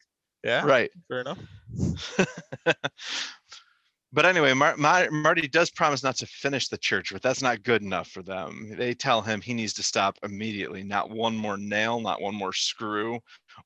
[0.43, 0.91] Yeah, right.
[1.07, 1.39] fair enough.
[4.13, 7.63] but anyway, Mar- Mar- Marty does promise not to finish the church, but that's not
[7.63, 8.73] good enough for them.
[8.77, 10.83] They tell him he needs to stop immediately.
[10.83, 13.19] Not one more nail, not one more screw,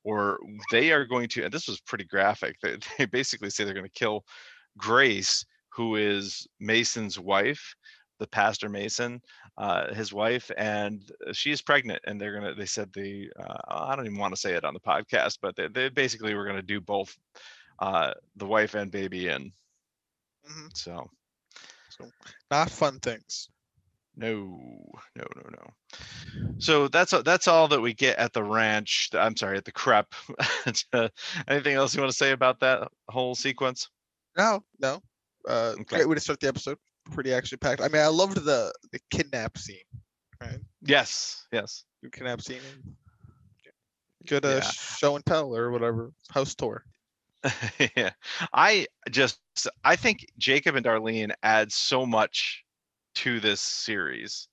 [0.03, 0.39] or
[0.71, 1.43] they are going to.
[1.43, 2.55] And this was pretty graphic.
[2.61, 4.25] They, they basically say they're going to kill
[4.77, 7.75] Grace, who is Mason's wife,
[8.19, 9.21] the pastor Mason,
[9.57, 12.01] uh, his wife, and she is pregnant.
[12.05, 12.55] And they're gonna.
[12.55, 13.29] They said the.
[13.39, 16.33] Uh, I don't even want to say it on the podcast, but they, they basically
[16.33, 17.15] were going to do both
[17.79, 19.51] uh, the wife and baby in.
[20.45, 21.09] Hmm So
[21.89, 22.09] So
[22.49, 23.49] not fun things.
[24.15, 24.57] no,
[25.15, 25.73] no, no, no.
[26.59, 29.09] So that's that's all that we get at the ranch.
[29.13, 30.13] I'm sorry, at the crep.
[31.47, 33.89] Anything else you want to say about that whole sequence?
[34.37, 35.01] No, no.
[35.47, 35.97] Uh, Okay.
[35.97, 36.77] Great way to start the episode.
[37.11, 37.81] Pretty action packed.
[37.81, 39.77] I mean, I loved the the kidnap scene.
[40.39, 41.83] Right, Yes, yes.
[42.01, 42.61] the kidnap scene.
[44.27, 44.61] Good uh, Yeah.
[44.61, 46.85] show and tell or whatever house tour.
[47.97, 48.11] yeah.
[48.53, 49.39] I just
[49.83, 52.63] I think Jacob and Darlene add so much
[53.15, 54.47] to this series.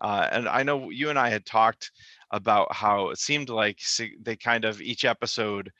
[0.00, 1.90] Uh, and I know you and I had talked
[2.30, 3.80] about how it seemed like
[4.22, 5.70] they kind of each episode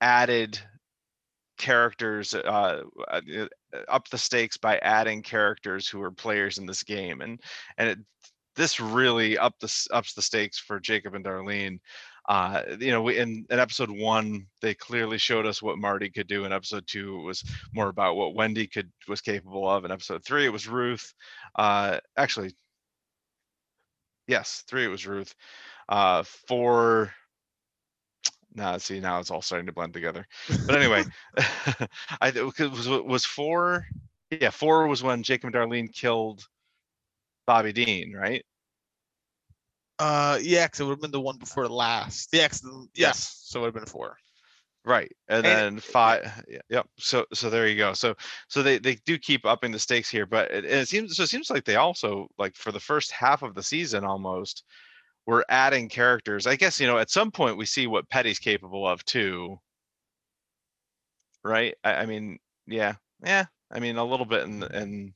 [0.00, 0.58] added
[1.58, 3.20] characters uh, uh,
[3.88, 7.40] up the stakes by adding characters who were players in this game and
[7.78, 7.98] and it,
[8.56, 11.78] this really up the ups the stakes for Jacob and Darlene
[12.28, 16.26] uh you know we, in, in episode one they clearly showed us what marty could
[16.28, 16.44] do.
[16.44, 19.84] In episode two it was more about what wendy could was capable of.
[19.84, 21.12] In episode three it was ruth.
[21.56, 22.52] Uh actually
[24.28, 25.34] yes three it was ruth.
[25.88, 27.12] Uh four
[28.54, 30.26] now see now it's all starting to blend together.
[30.66, 31.04] But anyway
[32.20, 33.86] i was was four
[34.30, 36.46] yeah four was when jacob and darlene killed
[37.46, 38.44] bobby dean right
[40.02, 42.30] Uh, yeah, because it would have been the one before last.
[42.32, 42.62] The- yes.
[42.94, 43.42] Yes.
[43.44, 44.16] So it would have been four.
[44.84, 45.12] Right.
[45.28, 46.42] And And- then five.
[46.48, 46.58] Yeah.
[46.70, 46.86] Yep.
[46.98, 47.92] So so there you go.
[47.92, 48.16] So
[48.48, 51.28] so they they do keep upping the stakes here, but it, it seems so it
[51.28, 54.64] seems like they also like for the first half of the season almost
[55.24, 56.48] we're adding characters.
[56.48, 59.60] I guess you know at some point we see what Petty's capable of too.
[61.44, 61.76] Right.
[61.84, 63.44] I, I mean, yeah, yeah.
[63.70, 65.14] I mean a little bit in in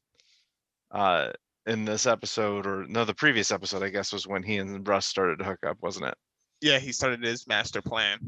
[0.92, 1.33] uh
[1.66, 5.07] in this episode or no the previous episode I guess was when he and Russ
[5.07, 6.14] started to hook up, wasn't it?
[6.61, 8.18] Yeah, he started his master plan.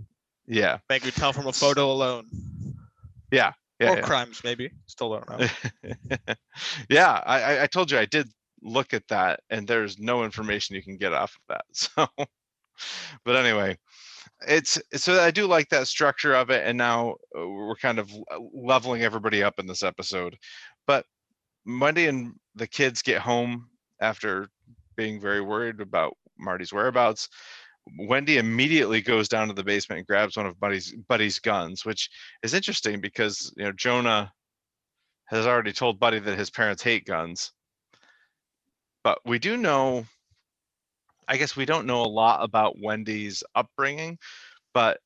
[0.47, 0.79] Yeah.
[0.89, 2.27] They could tell from a photo alone.
[3.31, 3.53] Yeah.
[3.81, 3.93] Yeah.
[3.93, 4.03] or yeah.
[4.03, 4.71] crimes, maybe.
[4.87, 5.95] Still don't know.
[6.91, 8.29] yeah, I, I- I told you I did
[8.63, 11.65] look at that, and there's no information you can get off of that.
[12.81, 13.77] So, but anyway,
[14.47, 18.09] it's so I do like that structure of it, and now uh, we're kind of
[18.55, 20.37] leveling everybody up in this episode.
[20.87, 21.05] But
[21.65, 23.69] Monday and the kids get home
[24.01, 24.49] after
[24.97, 27.29] being very worried about Marty's whereabouts.
[27.99, 32.11] Wendy immediately goes down to the basement and grabs one of Buddy's Buddy's guns, which
[32.43, 34.31] is interesting because you know Jonah
[35.27, 37.53] has already told Buddy that his parents hate guns.
[39.05, 40.05] But we do know,
[41.29, 44.19] I guess we don't know a lot about Wendy's upbringing,
[44.75, 44.99] but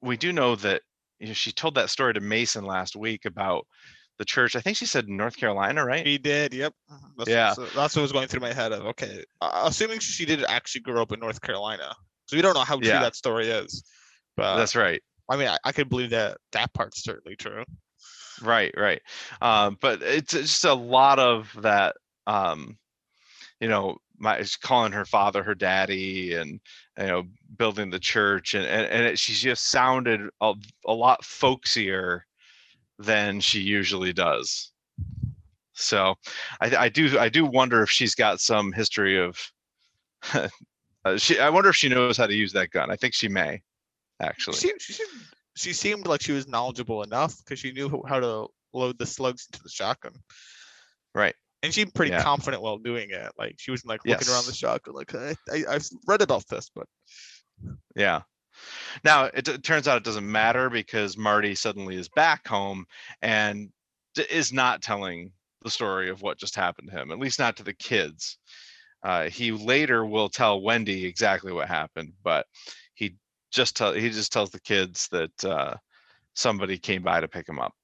[0.00, 0.82] we do know that
[1.18, 3.66] you know, she told that story to Mason last week about
[4.18, 4.56] the church.
[4.56, 6.06] I think she said North Carolina, right?
[6.06, 6.54] He did.
[6.54, 6.74] Yep.
[7.16, 7.54] That's, Yeah.
[7.54, 8.72] so that's what was going through my head.
[8.72, 11.94] Of okay, uh, assuming she did actually grow up in North Carolina,
[12.26, 13.00] so we don't know how true Yeah.
[13.00, 13.84] that story is.
[14.36, 15.02] But That's right.
[15.28, 17.64] I mean, I, I could believe that that part's certainly true.
[18.42, 19.00] Right, right.
[19.40, 21.96] Um, but it's it's just a lot of that.
[22.26, 22.78] Um,
[23.60, 26.60] you know, my calling her father her daddy, and
[26.98, 27.24] you know,
[27.56, 30.54] building the church, and and, and it, she just sounded a,
[30.86, 32.22] a lot folksier
[32.98, 34.72] than she usually does.
[35.74, 36.14] So,
[36.60, 39.38] I, I do I do wonder if she's got some history of.
[41.04, 42.90] uh, she I wonder if she knows how to use that gun.
[42.90, 43.62] I think she may,
[44.20, 44.58] actually.
[44.58, 45.10] She, she seemed
[45.56, 49.46] she seemed like she was knowledgeable enough because she knew how to load the slugs
[49.50, 50.12] into the shotgun,
[51.14, 51.34] Right.
[51.62, 52.22] and she seemed pretty Yeah.
[52.22, 53.32] confident while doing it.
[53.38, 54.58] Like she wasn't like looking around the Yes.
[54.58, 56.86] shotgun like I, I I've read about this, but
[57.96, 58.22] Yeah.
[59.04, 62.86] Now it, it turns out it doesn't matter because Marty suddenly is back home
[63.22, 63.70] and
[64.30, 67.62] is not telling the story of what just happened to him, at least not to
[67.62, 68.38] the kids.
[69.02, 72.46] Uh, he later will tell Wendy exactly what happened, but
[72.94, 73.16] he
[73.50, 75.76] just tell he just tells the kids that uh,
[76.34, 77.74] somebody came by to pick him up.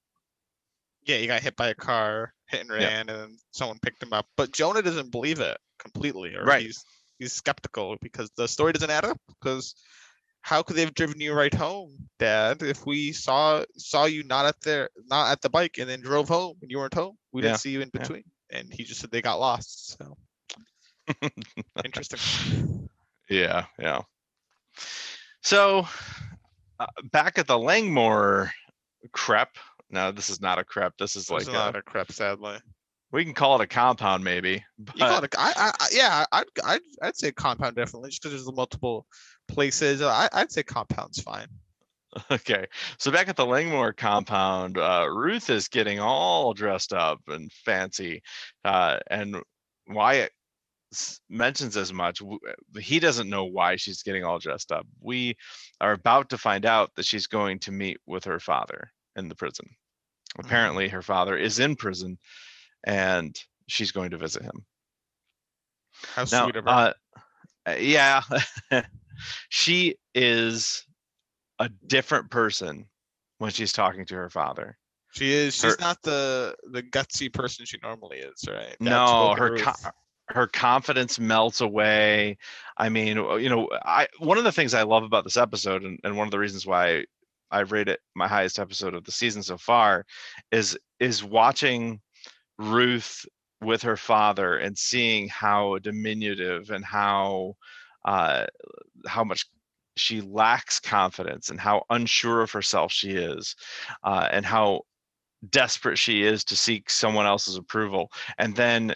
[1.05, 2.89] yeah, he got hit by a car, hit and Yeah.
[2.89, 4.27] ran, and then someone picked him up.
[4.37, 6.63] But Jonah doesn't believe it completely, or Right.
[6.63, 6.85] he's
[7.19, 9.19] he's skeptical because the story doesn't add up.
[9.29, 9.75] Because
[10.43, 12.63] how could they have driven you right home, Dad?
[12.63, 16.29] If we saw saw you not at their not at the bike and then drove
[16.29, 18.01] home and you weren't home, we Yeah, didn't see you in yeah.
[18.01, 18.25] between.
[18.51, 19.97] And he just said they got lost.
[19.99, 20.17] So
[21.85, 22.89] interesting.
[23.31, 24.01] Yeah, yeah.
[25.43, 25.87] So
[26.81, 28.51] uh, back at the Langmore
[29.13, 29.51] crep.
[29.91, 30.95] No, this is not a crep.
[30.99, 32.57] This is like not a, a crep, sadly.
[33.13, 34.65] we can call it a compound maybe.
[34.95, 38.23] You call it a, I, I, I- yeah, I'd, I'd, I'd say compound definitely, just
[38.23, 39.07] because there's multiple
[39.49, 40.03] places.
[40.03, 41.49] I, I'd say compound's fine.
[42.31, 42.67] okay,
[42.99, 48.23] so back at the Langmore compound, uh, Ruth is getting all dressed up and fancy,
[48.65, 49.37] uh, and
[49.89, 50.33] Wyatt
[51.29, 52.23] mentions as much.
[52.23, 54.87] uh, He doesn't know why she's getting all dressed up.
[55.01, 55.37] We
[55.81, 59.35] are about to find out that she's going to meet with her father in the
[59.35, 59.69] prison.
[60.39, 62.19] Apparently, her father is in prison,
[62.85, 64.65] and she's going to visit him.
[66.15, 66.71] How Now, sweet of her.
[66.71, 66.93] uh,
[67.67, 68.23] uh, yeah,
[69.49, 70.87] she is
[71.59, 72.87] a different person
[73.39, 74.77] when she's talking to her father.
[75.13, 75.55] she is.
[75.55, 78.77] She's her- not the the gutsy person she normally is, right?
[78.81, 79.91] That No, her co-
[80.29, 82.37] her confidence melts away.
[82.77, 85.99] I mean, you know, I one of the things I love about this episode, and,
[86.05, 87.05] and one of the reasons why
[87.51, 90.05] I rate it my highest episode of the season so far,
[90.53, 92.01] is is watching
[92.59, 93.25] Ruth
[93.61, 97.57] with her father and seeing how diminutive and how
[98.05, 98.47] uh,
[99.07, 99.47] how much
[99.97, 103.57] she lacks confidence and how unsure of herself she is,
[104.05, 104.83] uh, and how
[105.51, 108.11] desperate she is to seek someone else's approval.
[108.39, 108.95] And then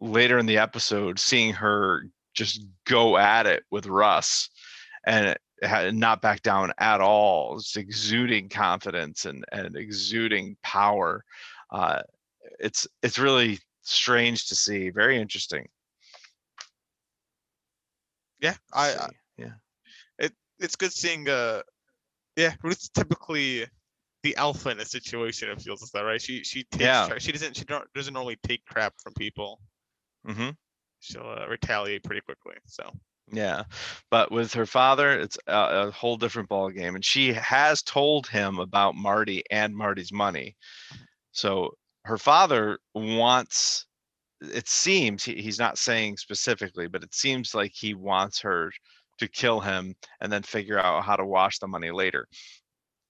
[0.00, 4.50] later in the episode, seeing her just go at it with Russ
[5.06, 5.36] and
[5.92, 11.24] not back down at all, just exuding confidence and, and exuding power.
[11.70, 12.02] Uh,
[12.60, 15.66] it's it's really strange to see, very interesting.
[18.40, 20.28] Yeah, I, I yeah.
[20.58, 21.28] it's good seeing.
[21.28, 21.62] Uh,
[22.36, 23.66] yeah, Ruth's typically
[24.22, 25.50] the alpha in a situation.
[25.50, 26.20] It feels as that, right?
[26.20, 26.84] She she takes.
[26.84, 27.08] Yeah.
[27.18, 27.56] She doesn't.
[27.56, 29.60] She don't, doesn't normally take crap from people.
[30.26, 30.50] Mm-hmm.
[31.00, 32.54] She'll uh, retaliate pretty quickly.
[32.66, 32.90] So
[33.32, 33.64] Yeah,
[34.10, 38.26] but with her father, it's a, a whole different ball game, and she has told
[38.26, 40.56] him about Marty and Marty's money.
[41.32, 43.86] So her father wants.
[44.40, 48.70] It seems he, he's not saying specifically, but it seems like he wants her
[49.18, 52.28] to kill him and then figure out how to wash the money later.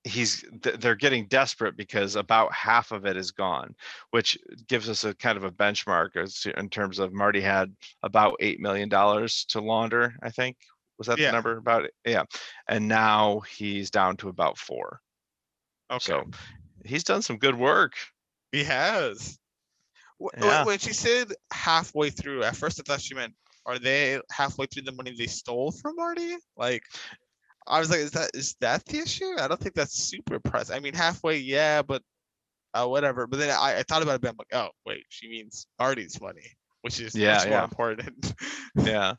[0.04, 3.74] He's th- they're getting desperate because about half of it is gone,
[4.12, 8.36] which gives us a kind of a benchmark as in terms of Marty had about
[8.38, 10.14] eight million dollars to launder.
[10.22, 10.56] I think
[10.96, 11.26] was that Yeah.
[11.26, 11.94] the number about it?
[12.04, 12.22] Yeah,
[12.68, 15.00] and now he's down to about four.
[15.90, 16.24] okay, So
[16.84, 17.94] he's done some good work.
[18.52, 19.36] he has.
[20.38, 20.64] Yeah.
[20.64, 23.34] When she said halfway through, at first I thought she meant,
[23.66, 26.36] are they halfway through the money they stole from Marty?
[26.56, 26.82] Like,
[27.66, 29.34] I was like, is that is that the issue?
[29.38, 30.76] I don't think that's super present.
[30.76, 32.02] I mean, halfway, yeah, but
[32.74, 33.26] uh, whatever.
[33.26, 36.20] But then I, I thought about it, but I'm like, oh wait, she means Marty's
[36.20, 36.46] money,
[36.82, 37.64] which is Yeah, much more yeah.
[37.64, 38.34] important.
[38.84, 39.14] Yeah,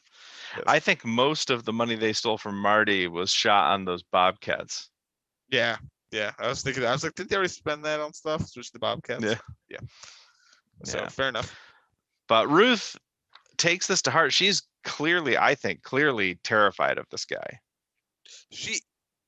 [0.67, 4.89] I think most of the money they stole from Marty was shot on those bobcats.
[5.49, 5.77] yeah,
[6.11, 6.31] yeah.
[6.39, 8.47] I was thinking, I was like, did they already spend that on stuff?
[8.47, 9.23] Switch the Bobcats.
[9.23, 9.35] Yeah.
[9.69, 9.79] yeah.
[10.83, 11.07] So Yeah.
[11.09, 11.55] fair enough.
[12.27, 12.95] But Ruth
[13.57, 14.33] takes this to heart.
[14.33, 17.59] She's clearly, I think, clearly terrified of this guy.
[18.51, 18.81] She,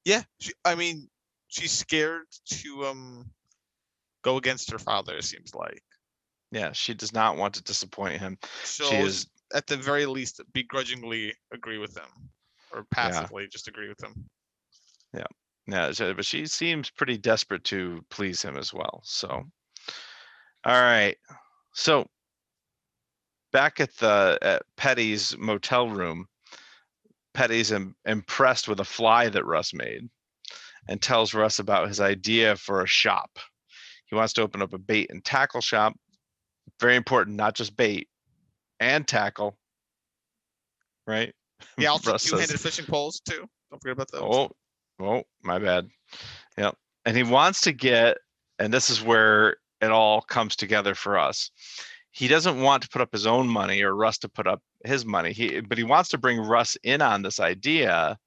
[0.06, 0.54] yeah, she.
[0.66, 1.10] I mean,
[1.48, 3.30] she's scared to um
[4.24, 5.18] go against her father.
[5.18, 5.84] It seems like
[6.52, 8.38] Yeah, she does not want to disappoint him.
[8.66, 12.30] she'll She is at the very least begrudgingly agree with him,
[12.72, 14.26] or passively just agree with him.
[15.14, 15.28] Yeah,
[15.68, 19.46] yeah, but she seems pretty desperate to please him as well, so.
[20.66, 21.16] All right,
[21.74, 22.06] so.
[23.52, 26.28] Back at the, at Petty's motel room.
[27.34, 30.08] Petty's im- impressed with a fly that Russ made.
[30.88, 33.40] And tells Russ about his idea for a shop.
[34.06, 35.94] He wants to open up a bait and tackle shop.
[36.80, 38.08] Very important, not just bait
[38.80, 39.58] and tackle.
[41.08, 41.34] Right?
[41.78, 43.48] Yeah, also Russ says- two-handed fishing poles too.
[43.72, 44.22] Don't forget about those.
[44.24, 44.52] Oh,
[45.00, 45.88] oh, my bad.
[46.58, 46.76] Yep.
[47.06, 48.18] And he wants to get,
[48.60, 51.52] and this is where it all comes together for us.
[52.12, 55.06] He doesn't want to put up his own money or Russ to put up his
[55.06, 55.32] money.
[55.32, 58.18] He, but he wants to bring Russ in on this idea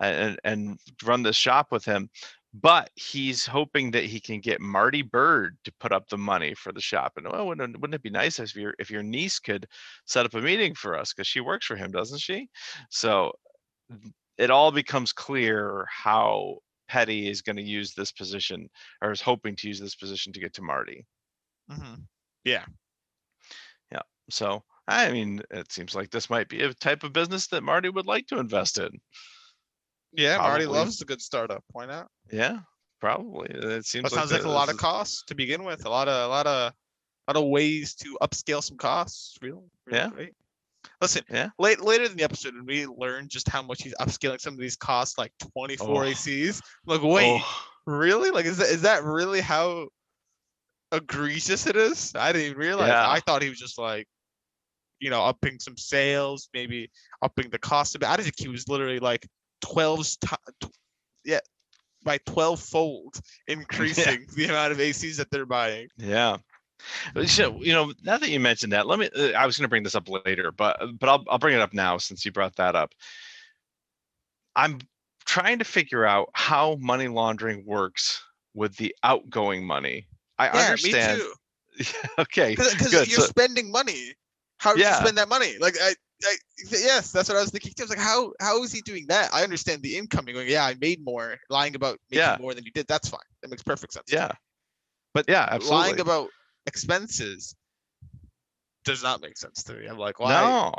[0.00, 2.08] and, and run this shop with him.
[2.54, 6.72] But he's hoping that he can get Marty Byrde to put up the money for
[6.72, 7.14] the shop.
[7.16, 9.66] And oh, wouldn't, wouldn't it be nice if your if your niece could
[10.06, 12.48] set up a meeting for us because she works for him, doesn't she?
[12.88, 13.32] So
[14.38, 18.68] it all becomes clear how Petty is going to use this position
[19.02, 21.04] or is hoping to use this position to get to Marty.
[21.70, 22.06] Mhm.
[22.44, 22.64] Yeah.
[23.90, 24.02] Yeah.
[24.30, 27.88] So, I mean, it seems like this might be a type of business that Marty
[27.88, 29.00] would like to invest in.
[30.12, 31.64] Yeah, Marty loves a good startup.
[31.72, 32.08] Why not?
[32.30, 32.60] Yeah,
[33.00, 33.48] probably.
[33.50, 35.84] It seems That sounds like a lot of costs to begin with.
[35.84, 36.72] A lot of a lot of
[37.28, 39.36] a lot of ways to upscale some costs.
[39.42, 40.26] Real, real Yeah.
[41.00, 41.50] Listen, Yeah.
[41.58, 44.60] late later in the episode, when we learn just how much he's upscaling some of
[44.60, 46.08] these costs, like 24 Oh.
[46.08, 46.62] ACs.
[46.86, 48.30] Like, wait, Oh, really?
[48.30, 49.88] Like, is that is that really how
[50.92, 52.12] egregious it is?
[52.14, 52.88] I didn't even realize.
[52.88, 53.08] Yeah.
[53.10, 54.06] I thought he was just like,
[55.00, 56.90] you know, upping some sales, maybe
[57.22, 58.08] upping the cost a bit.
[58.08, 59.26] I didn't think he was literally like
[59.62, 60.70] 12 ti- tw-
[61.24, 61.40] yeah,
[62.04, 63.14] by 12 fold
[63.48, 65.88] increasing the amount of ACs that they're buying.
[65.98, 66.38] yeah.
[67.14, 69.64] Uh, So, you know, now that you mentioned that, let me, uh, I was going
[69.64, 72.24] to bring this up later, but, uh, but I'll, I'll bring it up now since
[72.24, 72.92] you brought that up.
[74.54, 74.78] I'm
[75.24, 78.22] trying to figure out how money laundering works
[78.54, 80.06] with the outgoing money.
[80.38, 81.18] I yeah, understand.
[81.18, 81.32] me too.
[82.18, 84.12] Okay, Because you're So- spending money.
[84.58, 84.94] How did Yeah.
[84.98, 85.58] you spend that money?
[85.60, 86.36] Like, I, I,
[86.70, 87.72] yes, that's what I was thinking.
[87.76, 87.82] too.
[87.82, 89.28] I was like, how, how is he doing that?
[89.34, 90.34] I understand the incoming.
[90.34, 91.36] Going, yeah, I made more.
[91.50, 92.38] Lying about making Yeah.
[92.40, 92.86] more than you did.
[92.86, 93.20] That's fine.
[93.42, 94.06] That makes perfect sense.
[94.10, 94.32] yeah.
[95.12, 95.76] But yeah, absolutely.
[95.76, 96.28] lying about
[96.66, 97.54] expenses
[98.84, 99.86] does not make sense to me.
[99.86, 100.30] I'm like, why?
[100.30, 100.74] No,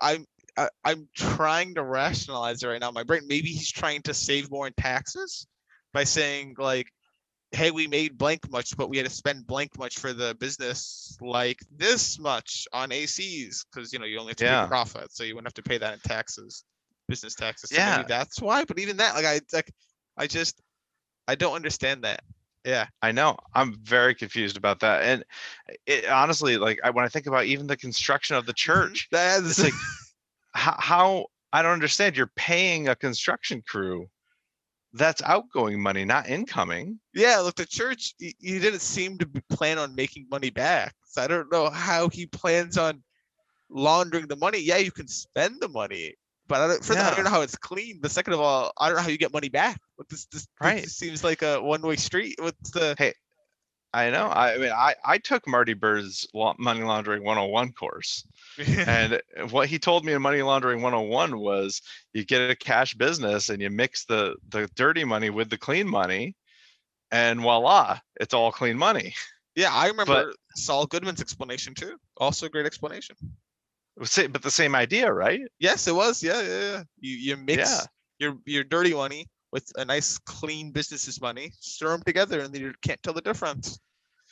[0.00, 2.90] I'm I, I'm trying to rationalize it right now.
[2.90, 5.46] My brain, maybe he's trying to save more in taxes
[5.92, 6.90] by saying like,
[7.52, 11.16] "Hey, we made blank much, but we had to spend blank much for the business,
[11.20, 14.60] like this much on ACs, because you know you only have to Yeah.
[14.62, 16.64] make profit, so you wouldn't have to pay that in taxes,
[17.08, 17.70] business taxes.
[17.70, 17.96] So Yeah.
[17.98, 18.64] maybe that's why.
[18.64, 19.70] But even that, like, I like,
[20.16, 20.60] I just,
[21.28, 22.20] I don't understand that.
[22.66, 23.38] Yeah, I know.
[23.54, 25.02] I'm very confused about that.
[25.04, 25.24] And
[25.86, 29.08] it honestly, like I, when I think about even the construction of the mm-hmm, church,
[29.12, 29.80] that's like
[30.54, 32.16] how, how I don't understand.
[32.16, 34.08] You're paying a construction crew.
[34.92, 36.98] That's outgoing money, not incoming.
[37.14, 40.94] Yeah, look, the church, he, he didn't seem to plan on making money back.
[41.04, 43.02] So I don't know how he plans on
[43.70, 44.58] laundering the money.
[44.58, 46.14] Yeah, you can spend the money,
[46.48, 47.98] but I don't, first, all, I don't know how it's clean.
[48.00, 49.80] But second of all, I don't know how you get money back.
[50.08, 50.86] This, this, this Right.
[50.88, 52.36] seems like a one-way street.
[52.40, 52.94] What's the?
[52.98, 53.14] Hey?
[53.94, 54.28] I know.
[54.28, 58.26] I, mean, I, I took Marty Byrde's money laundering 101 course.
[58.86, 61.80] and what he told me in money laundering 101 was
[62.12, 65.88] you get a cash business and you mix the the dirty money with the clean
[65.88, 66.34] money
[67.10, 69.14] and voila it's all clean money
[69.56, 71.96] yeah, I remember Saul Goodman's explanation too.
[72.18, 73.16] Also a great explanation.
[73.98, 76.22] But the same idea right Yes, it was.
[76.22, 76.82] Yeah, yeah, yeah.
[77.00, 77.80] You you mix Yeah.
[78.18, 82.60] your your dirty money with a nice clean business's money, stir them together, and then
[82.62, 83.78] you can't tell the difference.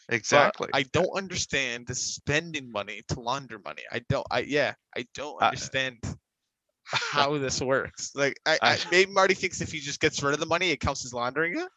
[0.09, 3.83] But exactly I don't understand the spending money to launder money.
[3.91, 4.27] I don't.
[4.31, 4.75] I yeah.
[4.97, 5.97] I don't understand
[6.85, 8.13] how this works.
[8.15, 10.71] Like I, I, I- maybe Marty thinks if he just gets rid of the money,
[10.73, 11.69] it counts as laundering it.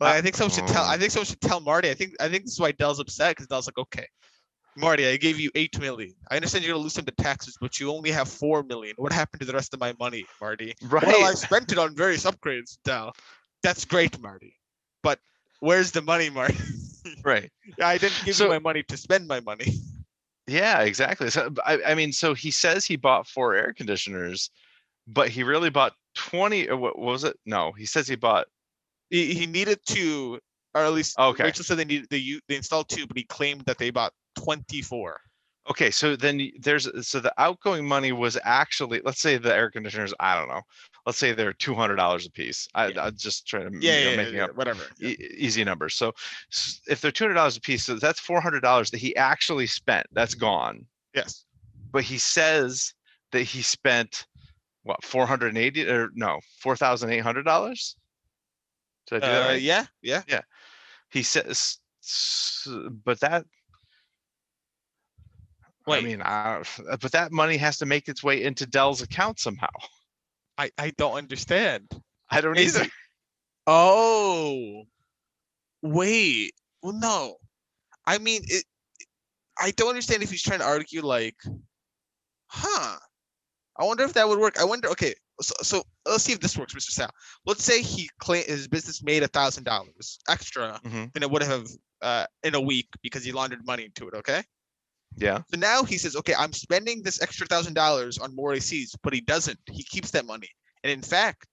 [0.00, 0.84] But I, I- think someone should tell.
[0.84, 0.98] I Mm.
[0.98, 1.90] think someone should tell Marty.
[1.90, 4.08] I think I think this is why Del's upset because Del's like, okay,
[4.76, 6.14] Marty, I gave you eight million.
[6.30, 8.94] I understand you're gonna lose some to taxes, but you only have four million.
[8.96, 10.74] What happened to the rest of my money, Marty?
[10.82, 13.12] right Well, I spent it on various upgrades, Del.
[13.62, 14.56] That's great, Marty.
[15.02, 15.20] But
[15.60, 16.56] where's the money, Marty?
[17.24, 17.50] right
[17.82, 19.66] I didn't give So- you my money to spend my money.
[20.46, 24.50] yeah exactly so I, I mean so he says he bought four air conditioners
[25.06, 28.46] but he really bought 20 or what, what was it no he says he bought
[29.08, 30.38] He, he needed two,
[30.74, 31.44] or at least Okay.
[31.44, 34.82] Rachel said they needed they they installed two, but he claimed that they bought twenty
[34.82, 35.20] four.
[35.70, 40.12] Okay, so then there's so the outgoing money was actually let's say the air conditioners
[40.20, 40.62] I don't know
[41.06, 42.68] let's say they're two hundred dollars a piece.
[42.74, 43.06] I Yeah.
[43.06, 44.80] I'm just trying to Yeah, you know, yeah, making yeah, up whatever.
[45.00, 45.94] e- easy numbers.
[45.94, 46.12] So
[46.88, 49.66] if they're two hundred dollars a piece, so that's four hundred dollars that he actually
[49.66, 50.06] spent.
[50.12, 50.86] That's gone.
[51.14, 51.44] Yes.
[51.92, 52.94] But he says
[53.32, 54.26] that he spent
[54.82, 57.96] what, four hundred and eighty, or no, four thousand eight hundred dollars?
[59.06, 59.60] Did I do that Uh, right?
[59.60, 60.40] yeah, yeah.
[61.10, 61.78] He says,
[63.04, 63.44] but that.
[65.86, 66.62] I mean, I,
[67.00, 69.68] but that money has to make its way into Del's account somehow.
[70.58, 71.90] I, I don't understand.
[72.30, 72.86] I don't Is either.
[72.86, 72.90] it-
[73.66, 74.84] Oh,
[75.82, 76.52] wait.
[76.82, 77.36] Well, no.
[78.06, 78.64] I mean, it.
[79.58, 81.36] I don't understand if he's trying to argue like,
[82.48, 82.96] huh?
[83.78, 84.58] I wonder if that would work.
[84.60, 84.88] I wonder.
[84.90, 86.90] Okay, so, so let's see if this works, Mr.
[86.90, 87.10] Sal.
[87.46, 91.12] Let's say he claim his business made a thousand dollars extra Mhm.
[91.14, 91.66] than it would have
[92.02, 94.14] uh, in a week because he laundered money into it.
[94.14, 94.42] Okay.
[95.16, 95.38] Yeah.
[95.52, 99.12] So now he says, okay, I'm spending this extra thousand dollars on more ACs, but
[99.12, 99.58] he doesn't.
[99.70, 100.48] He keeps that money,
[100.82, 101.46] and in fact,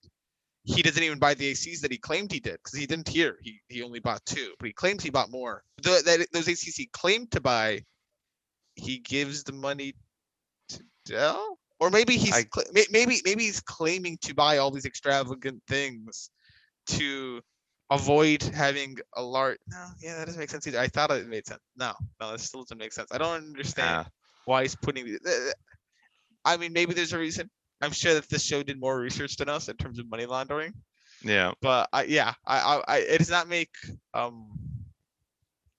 [0.63, 3.37] he doesn't even buy the ACs that he claimed he did because he didn't hear.
[3.41, 5.63] He he only bought two, but he claims he bought more.
[5.83, 7.81] The, that those ACs he claimed to buy,
[8.75, 9.93] he gives the money
[10.69, 12.45] to Del, or maybe he's I-
[12.91, 16.29] maybe maybe he's claiming to buy all these extravagant things
[16.87, 17.41] to
[17.91, 19.59] avoid having a large.
[19.67, 20.79] No, yeah, that doesn't make sense either.
[20.79, 21.59] I thought it made sense.
[21.75, 23.11] No, no, that still doesn't make sense.
[23.11, 24.09] I don't understand Ah,
[24.45, 25.17] why he's putting
[26.43, 27.49] I mean, maybe there's a reason.
[27.81, 30.73] I'm sure that this show did more research than us in terms of money laundering,
[31.23, 31.51] yeah.
[31.61, 33.73] but I, yeah, I, I, I it does not make
[34.13, 34.51] um,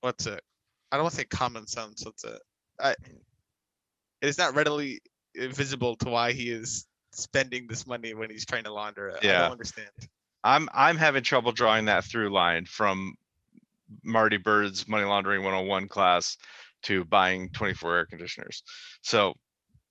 [0.00, 0.42] what's it?
[0.90, 2.04] I don't want to say common sense.
[2.04, 2.40] What's it?
[2.80, 5.00] I, it is not readily
[5.36, 9.18] visible to why he is spending this money when he's trying to launder it.
[9.22, 9.42] I Yeah.
[9.42, 9.90] don't understand.
[10.44, 13.14] I'm I'm having trouble drawing that through line from
[14.02, 16.36] Marty Byrde's money laundering 101 class
[16.82, 18.62] to buying 24 air conditioners.
[19.02, 19.34] So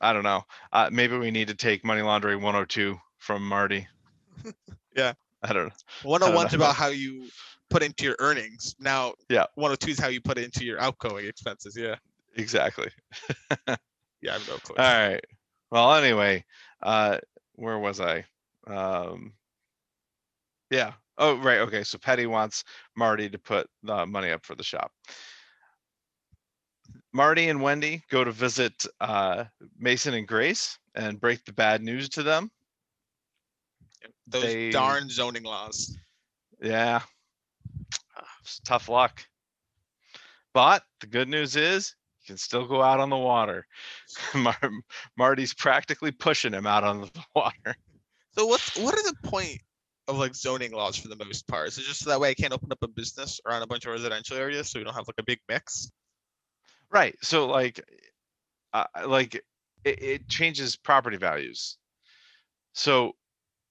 [0.02, 0.44] I don't know.
[0.74, 3.88] Uh, maybe we need to take money laundering 102 from Marty.
[4.96, 5.14] Yeah.
[5.42, 5.74] I don't know.
[6.04, 7.30] 101 is about how you
[7.70, 8.76] put into your earnings.
[8.78, 9.46] Now, Yeah.
[9.56, 11.78] 102 is how you put it into your outgoing expenses.
[11.78, 11.96] Yeah.
[12.36, 12.90] Exactly.
[14.22, 14.76] Yeah, I have no clue.
[14.78, 15.24] All right.
[15.72, 16.46] Well, anyway,
[16.84, 17.18] uh,
[17.54, 18.26] where was I?
[18.68, 19.34] Um,
[20.72, 20.94] yeah.
[21.18, 21.60] Oh, right.
[21.60, 21.84] Okay.
[21.84, 22.64] So Petty wants
[22.96, 24.92] Marty to put the money up for the shop.
[27.14, 29.44] Marty and Wendy go to visit uh,
[29.78, 32.50] Mason and Grace and break the bad news to them.
[34.28, 35.98] Those they- darn zoning laws.
[36.62, 37.02] Yeah.
[38.42, 39.24] It's tough luck.
[40.54, 43.66] But the good news is you can still go out on the water.
[44.36, 44.72] Mar-
[45.18, 47.76] Marty's practically pushing him out on the water.
[48.38, 49.60] So what's what are the point
[50.12, 51.68] of like zoning laws for the most part?
[51.68, 53.92] It just so that way I can't open up a business around a bunch of
[53.94, 55.92] residential areas so we don't have like a big mix?
[56.92, 57.16] Right.
[57.22, 57.84] So like,
[58.74, 59.36] uh, like
[59.84, 61.78] it, it changes property values.
[62.74, 63.14] So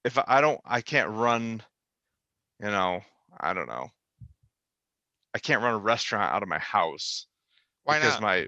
[0.04, 1.62] if I don't, I can't run,
[2.60, 3.02] you know,
[3.38, 3.88] I don't know.
[5.34, 7.26] I can't run a restaurant out of my house
[7.84, 8.00] Why not?
[8.00, 8.22] because not?
[8.22, 8.46] my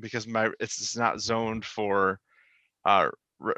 [0.00, 2.18] because my it's it's not zoned for
[2.84, 3.10] uh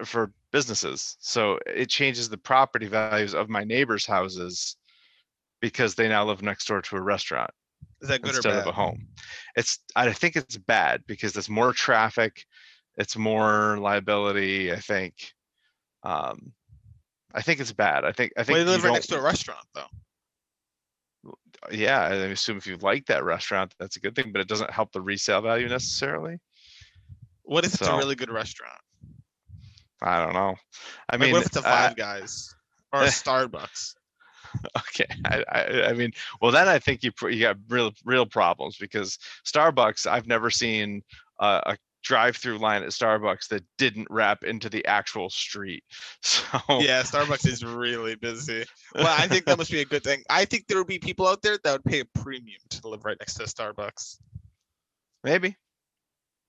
[0.04, 1.16] for businesses.
[1.18, 4.76] So it changes the property values of my neighbors' houses
[5.60, 7.50] because they now live next door to a restaurant
[8.00, 8.60] Is that good or instead bad?
[8.60, 9.08] of a home.
[9.56, 12.44] It's I think it's bad because there's more traffic,
[12.96, 14.72] it's more liability.
[14.72, 15.14] I think,
[16.04, 16.52] um,
[17.34, 18.04] I think it's bad.
[18.04, 19.90] I think I think Well, you live right next to a restaurant though.
[21.72, 22.00] yeah.
[22.02, 24.92] I assume if you like that restaurant, that's a good thing, but it doesn't help
[24.92, 26.38] the resale value necessarily.
[27.42, 28.78] What if it's a really good restaurant?
[30.04, 30.54] I don't know.
[31.08, 32.54] I Like, mean, what if it's a Five Guys
[32.92, 33.94] or a Starbucks?
[34.76, 38.76] Okay, I, I, I mean, well, then I think you you got real real problems
[38.76, 40.06] because Starbucks.
[40.06, 41.02] I've never seen
[41.40, 45.82] a, a drive-through line at Starbucks that didn't wrap into the actual street.
[46.22, 46.44] So
[46.80, 48.64] Yeah, Starbucks is really busy.
[48.94, 50.22] Well, I think that must be a good thing.
[50.30, 53.04] I think there would be people out there that would pay a premium to live
[53.04, 54.18] right next to Starbucks.
[55.24, 55.56] maybe,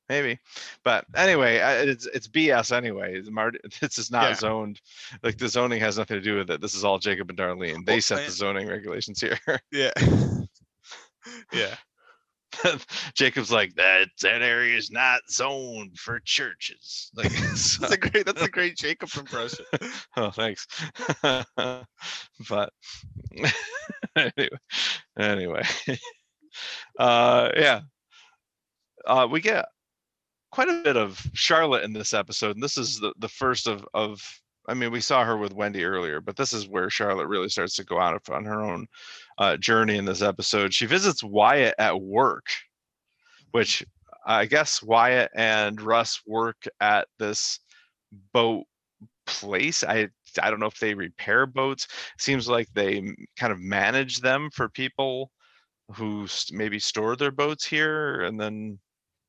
[0.09, 0.39] maybe,
[0.83, 3.21] but anyway, it's it's BS anyway.
[3.81, 4.35] This is not Yeah.
[4.35, 4.81] zoned.
[5.23, 6.61] Like the zoning has nothing to do with it.
[6.61, 7.85] This is all Jacob and Darlene.
[7.85, 9.39] They Well, set I- the zoning regulations here.
[9.71, 9.91] Yeah.
[11.53, 11.75] yeah.
[13.15, 14.07] Jacob's like that.
[14.21, 17.11] That area is not zoned for churches.
[17.13, 19.65] Like, so- That's a great that's a great Jacob impression.
[20.15, 20.65] oh, thanks.
[22.49, 22.71] but
[24.15, 24.49] anyway,
[25.19, 25.63] anyway,
[26.99, 27.81] uh, yeah,
[29.05, 29.65] uh, we get
[30.55, 33.85] quite a bit of Charlotte in this episode, and this is the the first of
[33.93, 34.21] of.
[34.67, 37.75] I mean, we saw her with Wendy earlier, but this is where Charlotte really starts
[37.75, 38.87] to go out on her own
[39.37, 40.73] uh, journey in this episode.
[40.73, 42.47] She visits Wyatt at work,
[43.51, 43.85] which
[44.25, 47.59] I guess Wyatt and Russ work at this
[48.33, 48.63] boat
[49.27, 49.83] place.
[49.83, 50.07] I
[50.41, 51.87] I don't know if they repair boats.
[52.17, 53.03] Seems like they
[53.37, 55.31] kind of manage them for people
[55.93, 58.79] who maybe store their boats here and then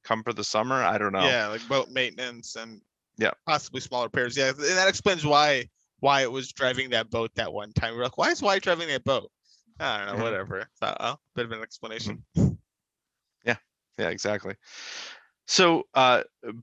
[0.07, 0.77] come for the summer.
[0.77, 1.27] I don't know.
[1.27, 2.81] Yeah, like boat maintenance and
[3.19, 3.33] Yeah.
[3.47, 4.37] Possibly smaller pairs.
[4.37, 5.69] Yeah, and that explains why
[6.01, 7.95] why it was driving that boat that one time.
[7.95, 9.31] We are like, why is Wyatt driving that boat?
[9.81, 10.69] I don't know, whatever.
[10.75, 12.23] So, oh, bit of an explanation.
[13.45, 13.57] Yeah,
[13.99, 14.09] Yeah.
[14.09, 14.55] exactly.
[15.47, 16.23] So, uh,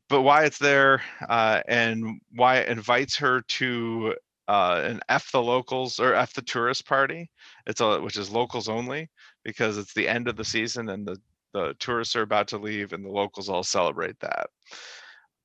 [0.10, 4.16] but it's there, uh, and it invites her to
[4.48, 7.30] uh, an F the locals or F the tourist party.
[7.66, 9.10] It's a which is locals only
[9.44, 11.18] because it's the end of the season and the
[11.54, 14.48] the tourists are about to leave and the locals all celebrate that.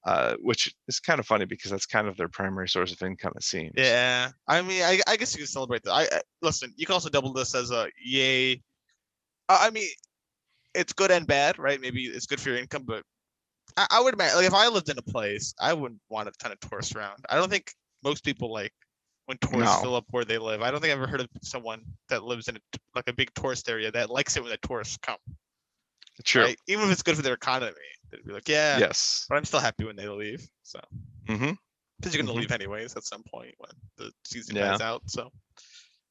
[0.05, 3.33] Uh, which is kind of funny because that's kind of their primary source of income,
[3.37, 3.73] it seems.
[3.77, 5.93] Yeah, I mean, I, I guess you can celebrate that.
[5.93, 6.73] I, I listen.
[6.77, 8.63] You can also double this as a yay.
[9.51, 9.89] I, I mean,
[10.75, 11.81] it's good and bad, right?
[11.81, 13.03] Maybe it's good for your income, but
[13.77, 16.33] I, I would imagine, like, if I lived in a place, I wouldn't want a
[16.39, 17.25] ton of tourists around.
[17.29, 18.73] I don't think most people like
[19.27, 19.83] when tourists No.
[19.83, 20.63] fill up where they live.
[20.63, 22.61] I don't think I've ever heard of someone that lives in a,
[22.95, 25.19] like a big tourist area that likes it when the tourists come.
[26.25, 26.43] True.
[26.45, 26.59] right?
[26.67, 27.73] Even if it's good for their economy,
[28.11, 29.27] they'd be like, yeah, Yes.
[29.29, 30.47] but I'm still happy when they leave.
[30.63, 30.81] So
[31.27, 31.53] hmm
[31.99, 32.43] because you're gonna Mhm.
[32.43, 34.71] leave anyways at some point when the season Yeah.
[34.71, 35.03] dies out.
[35.11, 35.33] So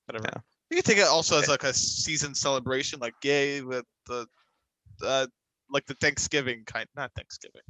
[0.06, 0.30] whatever.
[0.34, 0.42] Yeah.
[0.70, 4.28] You can take it also as like a season celebration, like yay with the
[5.02, 5.28] uh
[5.70, 7.62] like the Thanksgiving kind not Thanksgiving.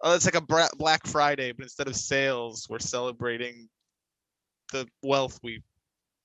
[0.00, 0.40] Oh, it's like a
[0.76, 3.68] Black Friday, but instead of sales, we're celebrating
[4.72, 5.62] the wealth we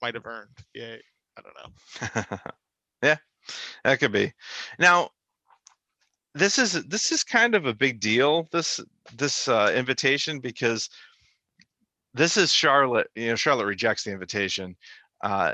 [0.02, 0.58] might have earned.
[0.74, 1.02] Yay.
[1.38, 2.38] I don't know.
[3.04, 3.18] yeah,
[3.84, 4.34] that could be.
[4.80, 5.12] Now,
[6.36, 8.48] this is this is kind of a big deal.
[8.52, 8.80] This
[9.16, 10.90] this uh, invitation because
[12.14, 13.08] this is Charlotte.
[13.16, 14.76] You know, Charlotte rejects the invitation,
[15.24, 15.54] uh,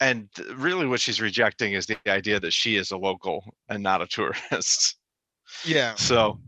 [0.00, 4.02] and really what she's rejecting is the idea that she is a local and not
[4.02, 4.96] a tourist.
[5.64, 5.94] Yeah.
[5.94, 6.40] So,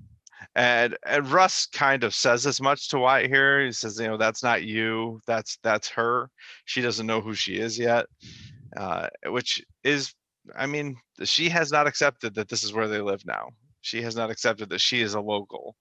[0.57, 3.65] and and Russ kind of says as much to Wyatt here.
[3.65, 5.21] He says, you know, that's not you.
[5.25, 6.29] That's that's her.
[6.65, 8.07] She doesn't know who she is yet.
[8.77, 10.13] Uh, which is,
[10.57, 13.51] I mean, she has not accepted that this is where they live now.
[13.81, 15.77] She has not accepted that she is a local.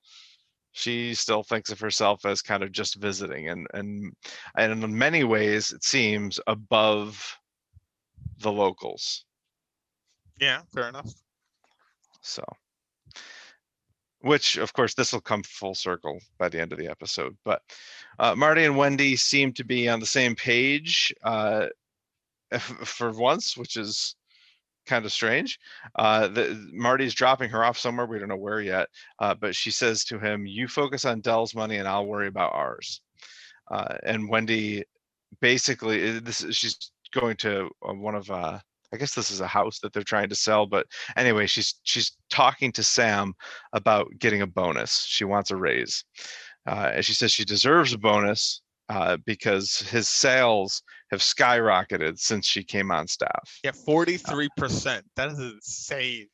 [0.71, 4.13] She still thinks of herself as kind of just visiting, and and
[4.55, 7.37] and in many ways, it seems above
[8.39, 9.25] the locals.
[10.39, 11.11] Yeah, fair enough.
[12.21, 12.43] So,
[14.19, 17.35] which of course this will come full circle by the end of the episode.
[17.43, 17.61] But
[18.19, 21.67] uh, Marty and Wendy seem to be on the same page uh,
[22.59, 24.15] for once, which is
[24.87, 25.59] kind of strange.
[25.95, 28.05] Uh, the, Marty's dropping her off somewhere.
[28.05, 28.87] We don't know where yet.
[29.19, 32.53] Uh, but she says to him, "You focus on Del's money, and I'll worry about
[32.53, 33.01] ours."
[33.69, 34.83] Uh, and Wendy
[35.41, 38.29] basically, uh, this is, she's going to uh, one of.
[38.31, 38.59] Uh,
[38.93, 42.15] I guess this is a house that they're trying to sell, but anyway, she's she's
[42.29, 43.33] talking to Sam
[43.73, 45.03] about getting a bonus.
[45.05, 46.05] She wants a raise,
[46.65, 50.81] uh, and she says she deserves a bonus uh, because his sales
[51.11, 53.59] have skyrocketed since she came on staff.
[53.63, 55.05] Yeah, forty-three percent.
[55.15, 56.27] That is insane.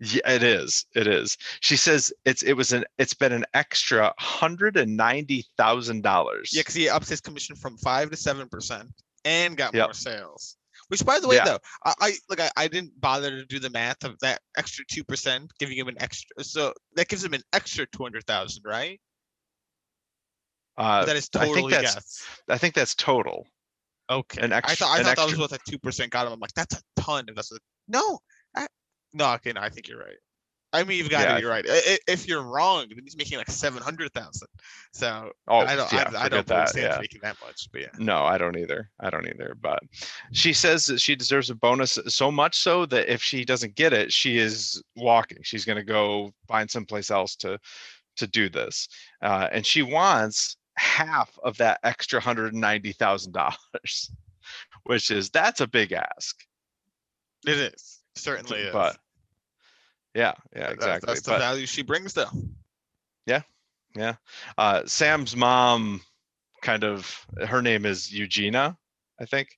[0.00, 0.86] Yeah, it is.
[0.94, 1.36] It is.
[1.60, 6.50] She says it's it was an it's been an extra hundred and ninety thousand dollars.
[6.52, 8.88] Yeah, because he ups his commission from five to seven percent
[9.24, 9.86] and got Yep.
[9.86, 10.56] more sales.
[10.88, 11.44] Which, by the way, Yeah.
[11.44, 14.84] though, I, I like I, I didn't bother to do the math of that extra
[14.90, 16.44] two percent, giving him an extra.
[16.44, 19.00] So that gives him an extra two hundred thousand, right?
[20.76, 22.26] Uh, that is I think totally that's- guess.
[22.48, 23.46] I think that's total.
[24.10, 24.42] Okay.
[24.42, 26.32] an I thought I thought that was extra- what a two percent got him.
[26.34, 27.24] I'm like, that's a ton.
[27.28, 27.58] If that's a
[27.88, 28.18] no,
[28.54, 28.66] I,
[29.14, 29.32] no.
[29.34, 30.16] Okay, no, I think you're right.
[30.74, 31.64] I mean, you've got Yeah, to be right.
[32.08, 34.48] If you're wrong, then he's making like seven hundred thousand.
[34.92, 36.72] So Oh, I don't, yeah, I, I don't that.
[36.76, 36.98] Yeah.
[37.00, 37.68] making that much.
[37.72, 37.88] But yeah.
[37.98, 38.90] No, I don't either.
[39.00, 39.56] I don't either.
[39.62, 39.78] But
[40.32, 43.92] she says that she deserves a bonus so much so that if she doesn't get
[43.92, 45.38] it, she is walking.
[45.42, 47.58] She's going to go find someplace else to
[48.16, 48.88] to do this,
[49.22, 54.10] uh, and she wants half of that extra hundred and ninety thousand dollars,
[54.84, 56.36] which is that's a big ask.
[57.46, 58.72] It is certainly is.
[58.72, 58.96] But
[60.14, 61.06] yeah, yeah, exactly.
[61.06, 62.30] That's the But value she brings, though.
[63.26, 63.42] Yeah.
[63.96, 64.14] Yeah.
[64.56, 66.00] Uh, Sam's mom,
[66.62, 68.76] kind of, her name is Eugenia,
[69.20, 69.48] I think,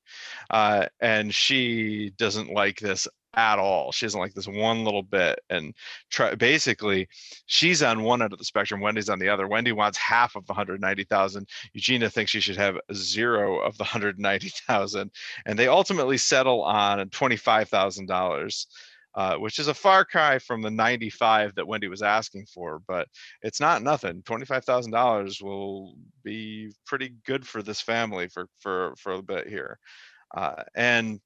[0.50, 3.06] uh, and she doesn't like this
[3.36, 3.92] at all.
[3.92, 5.74] She doesn't like this one little bit, and
[6.10, 7.08] try basically,
[7.46, 8.80] she's on one end of the spectrum.
[8.80, 9.46] Wendy's on the other.
[9.46, 11.48] Wendy wants half of the hundred ninety thousand.
[11.72, 15.10] Eugenia thinks she should have zero of the hundred ninety thousand,
[15.44, 18.66] and they ultimately settle on twenty five thousand dollars.
[19.14, 23.08] Uh, which is a far cry from the 95 that Wendy was asking for, but
[23.40, 24.22] it's not nothing.
[24.24, 29.48] Twenty-five thousand dollars will be pretty good for this family for for for a bit
[29.48, 29.78] here.
[30.36, 31.18] Uh, and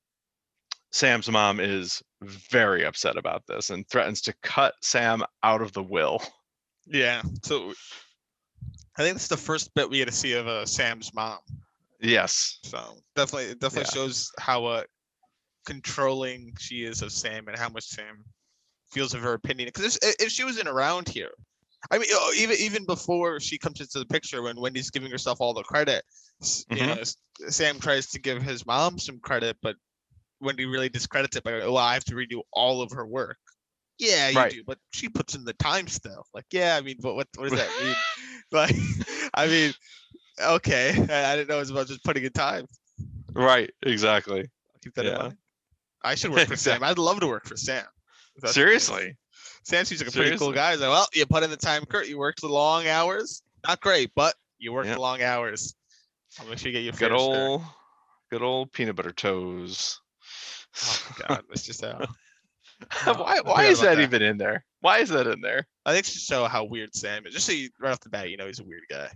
[0.92, 5.82] Sam's mom is very upset about this and threatens to cut Sam out of the
[5.82, 6.22] will.
[6.86, 7.22] Yeah.
[7.44, 7.72] So
[8.98, 11.38] I think this is the first bit we get to see of uh, Sam's mom.
[12.00, 12.58] Yes.
[12.64, 14.04] So definitely, it definitely Yeah.
[14.04, 14.82] shows how uh,
[15.66, 18.24] controlling she is of Sam and how much Sam
[18.92, 19.68] feels of her opinion.
[19.72, 21.30] Because if, if she wasn't around here,
[21.90, 25.40] I mean, oh, even even before she comes into the picture, when Wendy's giving herself
[25.40, 26.04] all the credit,
[26.42, 27.02] s- you know,
[27.48, 29.76] Sam tries to give his mom some credit, but
[30.40, 33.36] Wendy really discredits it by, well, I have to redo all of her work.
[33.98, 34.50] Yeah, you Right.
[34.52, 36.26] do, but she puts in the time still.
[36.32, 37.94] Like, yeah, I mean, but what what does that mean?
[38.52, 38.74] like,
[39.34, 39.72] I mean,
[40.42, 42.66] okay, I, I didn't know it was about just putting in time.
[43.34, 44.48] Right, exactly.
[44.82, 45.18] Keep that in Yeah.
[45.18, 45.36] mind.
[46.02, 46.82] I should work for Sam.
[46.82, 47.84] I'd love to work for Sam.
[48.36, 48.84] if that's the case.
[48.84, 49.16] Seriously.
[49.64, 50.72] Sam seems like a pretty cool guy.
[50.72, 52.08] He's like, well, you put in the time, Kurt.
[52.08, 53.42] You worked the long hours.
[53.68, 54.94] Not great, but you worked Yeah.
[54.94, 55.74] the long hours.
[56.38, 57.62] I'll make sure you get your Good old
[58.30, 60.00] good old peanut butter toes.
[60.76, 61.98] Oh my god, that's just how.
[63.04, 64.02] why why is that, that.
[64.02, 64.64] even in there?
[64.80, 65.66] Why is that in there?
[65.84, 67.34] I think to show how weird Sam is.
[67.34, 69.10] Just so you right off the bat, you know he's a weird guy.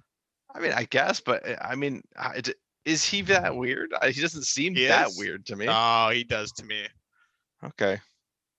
[0.54, 2.02] I mean, I guess, but uh, I mean,
[2.84, 3.92] is he that weird?
[4.10, 5.18] He doesn't seem He that is.
[5.18, 5.66] weird to me.
[5.68, 6.86] Oh, he does to me
[7.64, 7.98] Okay.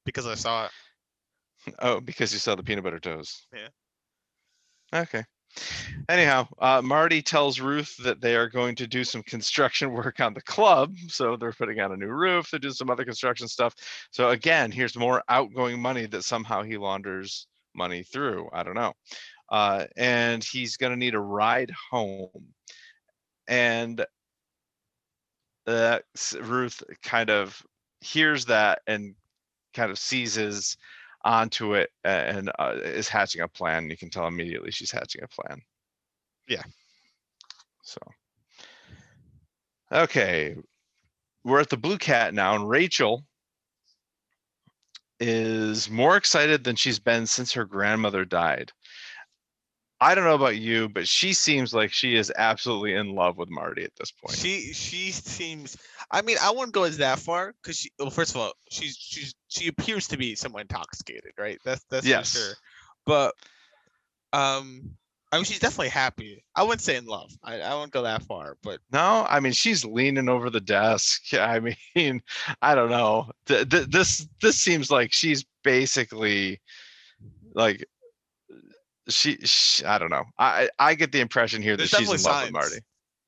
[0.05, 0.71] because I saw it.
[1.79, 3.47] Oh, because you saw the peanut butter toes.
[3.51, 3.69] Yeah.
[5.01, 5.23] Okay.
[6.07, 10.33] Anyhow, uh, Marty tells Ruth that they are going to do some construction work on
[10.33, 10.95] the club.
[11.07, 13.75] So they're putting on a new roof, they do some other construction stuff.
[14.11, 18.49] So again, here's more outgoing money that somehow he launders money through.
[18.53, 18.93] I don't know.
[19.49, 22.29] Uh, and he's going to need a ride home.
[23.47, 24.05] And
[25.67, 25.99] uh,
[26.41, 27.61] Ruth kind of
[28.01, 29.15] hears that and
[29.73, 30.77] kind of seizes
[31.25, 33.89] onto it and uh, is hatching a plan.
[33.89, 35.59] You can tell immediately she's hatching a plan.
[36.47, 36.63] Yeah.
[37.81, 37.99] So,
[39.91, 40.55] okay,
[41.43, 43.25] we're at the Blue Cat now, and Rachel
[45.19, 48.71] is more excited than she's been since her grandmother died.
[50.01, 53.49] I don't know about you, but she seems like she is absolutely in love with
[53.49, 54.37] Marty at this point.
[54.37, 55.77] She she seems.
[56.15, 57.91] I mean, I wouldn't go as that far because she.
[57.99, 61.59] Well, first of all, she's she's she appears to be somewhat intoxicated, right?
[61.65, 62.31] That's that's Yes.
[62.31, 62.53] for sure.
[63.05, 63.33] But
[64.31, 64.91] um,
[65.33, 66.45] I mean, she's definitely happy.
[66.55, 67.33] I wouldn't say in love.
[67.43, 71.21] I I wouldn't go that far, but No, I mean she's leaning over the desk.
[71.33, 72.21] I mean,
[72.61, 73.29] I don't know.
[73.47, 76.61] Th- th- this this seems like she's basically
[77.53, 77.85] like
[79.09, 80.23] she, she I don't know.
[80.39, 82.77] I I get the impression here that she's in love with Marty.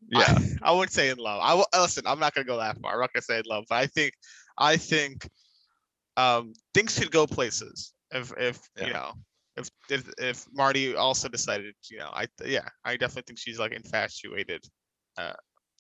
[0.10, 0.38] Yeah.
[0.62, 1.40] I, wouldn't say in love.
[1.44, 2.06] I will listen.
[2.08, 2.94] I'm not gonna go that far.
[2.94, 4.14] I'm not gonna say in love, but I think
[4.58, 5.30] I think
[6.16, 8.88] um things could go places if if Yeah.
[8.88, 9.14] you know
[9.56, 13.72] if if if Marty also decided you know I yeah I definitely think she's like
[13.72, 14.64] infatuated.
[15.18, 15.34] Uh,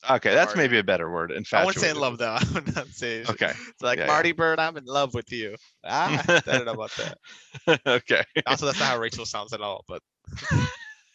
[0.10, 0.62] okay, that's Marty.
[0.62, 1.32] maybe a better word.
[1.32, 1.54] Infatuated.
[1.54, 2.38] I wouldn't say in love though.
[2.40, 3.54] I would not say it's Okay.
[3.82, 4.12] like yeah, yeah.
[4.12, 4.60] Marty Byrde.
[4.60, 5.56] I'm in love with you.
[5.86, 7.82] Ah, I don't know about that.
[7.88, 8.24] okay.
[8.46, 9.86] Also, that's not how Rachel sounds at all.
[9.88, 10.02] But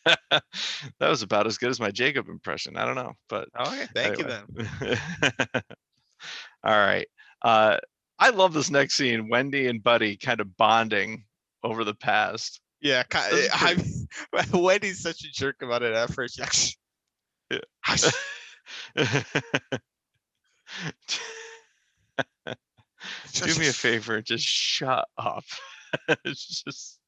[0.30, 0.42] that
[1.00, 2.76] was about as good as my Jacob impression.
[2.76, 4.44] I don't know, but okay, thank you then.
[6.64, 7.06] All right.
[7.42, 7.78] Uh,
[8.18, 9.28] I love this next scene.
[9.28, 11.24] Wendy and Buddy kind of bonding
[11.62, 12.60] over the past.
[12.80, 14.06] Yeah, This I mean,
[14.62, 16.38] Wendy's such a jerk about it at first.
[16.38, 16.48] Yeah.
[23.34, 25.44] Do me a favor, just shut up.
[26.24, 26.98] it's just,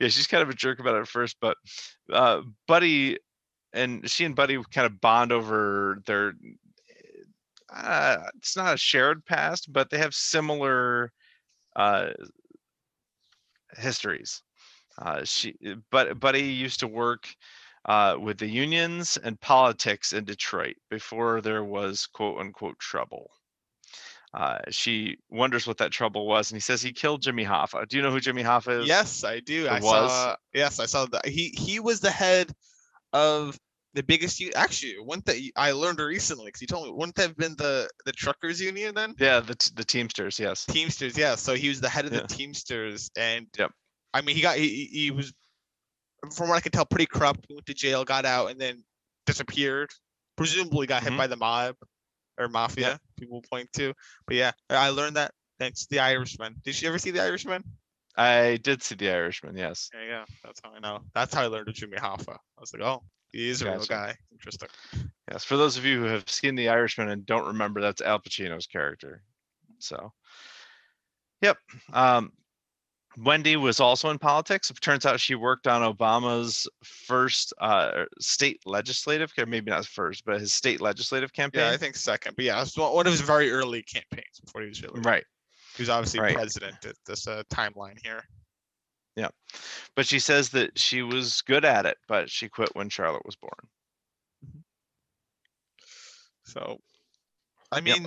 [0.00, 1.56] yeah, she's kind of a jerk about it at first, but
[2.12, 3.18] uh, Buddy
[3.72, 6.34] and she and Buddy kind of bond over their.
[7.72, 11.12] Uh, it's not a shared past, but they have similar
[11.76, 12.10] uh,
[13.76, 14.42] histories.
[14.98, 15.54] Uh, she,
[15.90, 17.28] but Buddy used to work
[17.84, 23.30] uh, with the unions and politics in Detroit before there was quote unquote trouble.
[24.32, 27.88] Uh, she wonders what that trouble was, and he says he killed Jimmy Hoffa.
[27.88, 28.86] Do you know who Jimmy Hoffa is?
[28.88, 29.66] Yes, I do.
[29.66, 30.10] Or I was?
[30.10, 30.36] saw.
[30.54, 31.26] Yes, I saw that.
[31.26, 32.52] He he was the head
[33.12, 33.58] of
[33.94, 34.38] the biggest.
[34.38, 37.56] u- Actually, wouldn't that I learned recently because he told me wouldn't that have been
[37.56, 39.16] the the truckers union then?
[39.18, 40.38] Yeah, the t- the Teamsters.
[40.38, 40.64] Yes.
[40.64, 41.34] Teamsters, yeah.
[41.34, 42.20] So he was the head of Yeah.
[42.20, 43.72] the Teamsters, and Yep.
[44.14, 45.32] I mean, he got he, he was,
[46.36, 47.46] from what I could tell, pretty corrupt.
[47.50, 48.84] Went to jail, got out, and then
[49.26, 49.90] disappeared.
[50.36, 51.18] Presumably, got hit Mhm.
[51.18, 51.74] by the mob
[52.38, 53.00] or mafia.
[53.20, 53.94] People point to,
[54.26, 56.56] but yeah, I learned that thanks to the Irishman.
[56.64, 57.62] Did you ever see the Irishman?
[58.16, 59.56] I did see the Irishman.
[59.56, 59.90] Yes.
[59.92, 60.24] There you go.
[60.42, 61.00] That's how I know.
[61.14, 62.34] That's how I learned of Jimmy Hoffa.
[62.34, 63.02] I was like, oh,
[63.32, 64.14] he is a real guy.
[64.32, 64.68] Interesting.
[65.30, 65.44] Yes.
[65.44, 68.66] For those of you who have seen the Irishman and don't remember, that's Al Pacino's
[68.66, 69.22] character.
[69.78, 70.12] So.
[71.40, 71.56] Yep.
[71.92, 72.32] Um,
[73.22, 74.70] Wendy was also in politics.
[74.70, 80.24] It turns out she worked on Obama's first uh, state legislative, or maybe not first,
[80.24, 81.62] but his state legislative campaign.
[81.62, 84.62] Yeah, I think second, but yeah, it was one of his very early campaigns before
[84.62, 85.00] he was really.
[85.00, 85.24] right.
[85.76, 86.34] He was obviously right.
[86.34, 88.24] president at this uh, timeline here.
[89.16, 89.28] Yeah,
[89.96, 93.36] but she says that she was good at it, but she quit when Charlotte was
[93.36, 93.52] born.
[96.44, 96.78] So,
[97.70, 97.98] I Yep.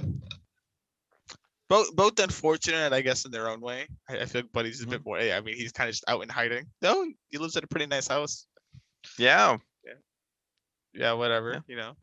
[1.69, 3.87] Both both unfortunate, I guess, in their own way.
[4.09, 4.91] I, I feel like Buddy's a Mm-hmm.
[4.91, 5.17] bit more.
[5.17, 6.65] I mean, he's kind of just out in hiding.
[6.81, 8.45] No, he lives at a pretty nice house.
[9.17, 9.93] Yeah, Yeah,
[10.93, 11.13] Yeah.
[11.13, 11.53] whatever.
[11.53, 11.59] Yeah.
[11.67, 11.93] You know,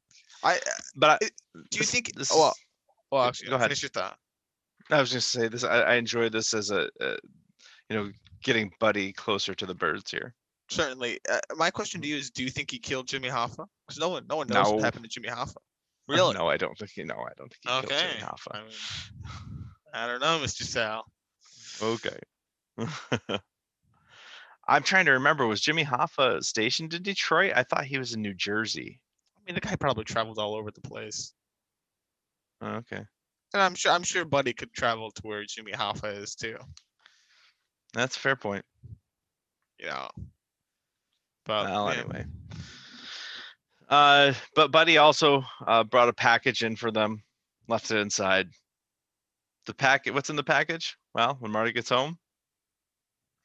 [0.43, 0.59] I
[0.97, 1.29] but I, do
[1.73, 2.15] you this- think?
[2.15, 2.55] this well,
[3.13, 3.63] well, go actually, ahead.
[3.63, 4.17] finish your thought.
[4.91, 5.63] I was just say this.
[5.63, 7.17] I, I enjoy this as a, a,
[7.89, 8.11] you know,
[8.43, 10.35] getting Buddy closer to the Byrdes here.
[10.69, 11.21] Certainly.
[11.31, 13.67] Uh, my question to you is: Do you think he killed Jimmy Hoffa?
[13.87, 15.57] Because no one, no one knows what happened to Jimmy Hoffa.
[16.09, 16.35] Really?
[16.35, 17.05] No, I don't think he.
[17.05, 18.09] No, I don't think he Okay.
[18.19, 18.51] Jimmy Hoffa.
[18.53, 18.73] I, mean,
[19.95, 20.63] I don't know, Mr.
[20.65, 21.05] Sal.
[21.81, 22.19] Okay.
[24.67, 25.47] I'm trying to remember.
[25.47, 27.53] Was Jimmy Hoffa stationed in Detroit?
[27.55, 29.01] I thought he was in New Jersey.
[29.37, 31.33] I mean, the guy probably traveled all over the place,
[32.63, 33.03] Okay,
[33.55, 36.57] and I'm sure, I'm sure Buddy could travel to where Jimmy Hoffa is too.
[37.95, 38.65] that's a fair point.
[39.79, 40.09] You know.
[41.47, 42.01] But Well, yeah.
[42.01, 42.25] anyway.
[43.91, 47.23] Uh, but Buddy also uh, brought a package in for them,
[47.69, 48.49] left it inside.
[49.67, 50.97] The packet, what's in the package?
[51.13, 52.17] Well, when Marty gets home,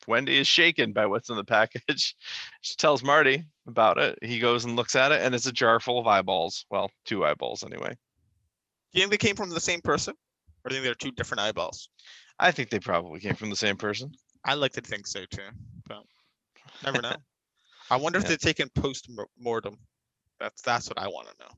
[0.08, 2.16] Wendy is shaken by what's in the package.
[2.62, 4.18] She tells Marty about it.
[4.24, 6.66] He goes and looks at it, and it's a jar full of eyeballs.
[6.72, 7.89] Well, two eyeballs anyway.
[8.93, 10.16] Do you think they came from the same person,
[10.64, 11.89] or do you think they're two different eyeballs?
[12.39, 14.12] I think they probably came from the same person.
[14.43, 15.41] I like to think so too,
[15.88, 16.04] but
[16.84, 17.16] never know.
[17.91, 18.30] I wonder if Yeah.
[18.30, 19.78] they're taken post mortem.
[20.40, 21.52] That's that's what I want to know.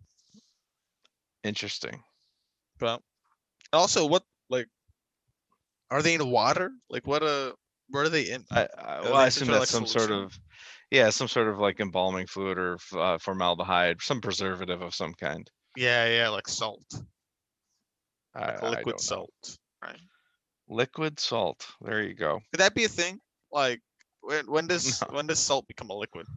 [1.43, 2.01] Interesting.
[2.79, 3.01] But
[3.73, 4.67] also, what like
[5.89, 6.71] are they in water?
[6.89, 7.53] Like what uh
[7.89, 8.43] where are they in?
[8.51, 10.37] I, I, well, I assume that's like, some sort of,
[10.91, 15.49] yeah, some sort of like embalming fluid or uh, formaldehyde, some preservative of some kind.
[15.75, 16.83] Yeah, yeah, like salt,
[18.35, 18.99] like I liquid know.
[18.99, 19.57] salt.
[19.81, 19.99] Right?
[20.67, 21.65] Liquid salt.
[21.81, 22.39] There you go.
[22.51, 23.19] Could that be a thing?
[23.51, 23.81] Like
[24.21, 25.15] when when does No.
[25.15, 26.27] when does salt become a liquid?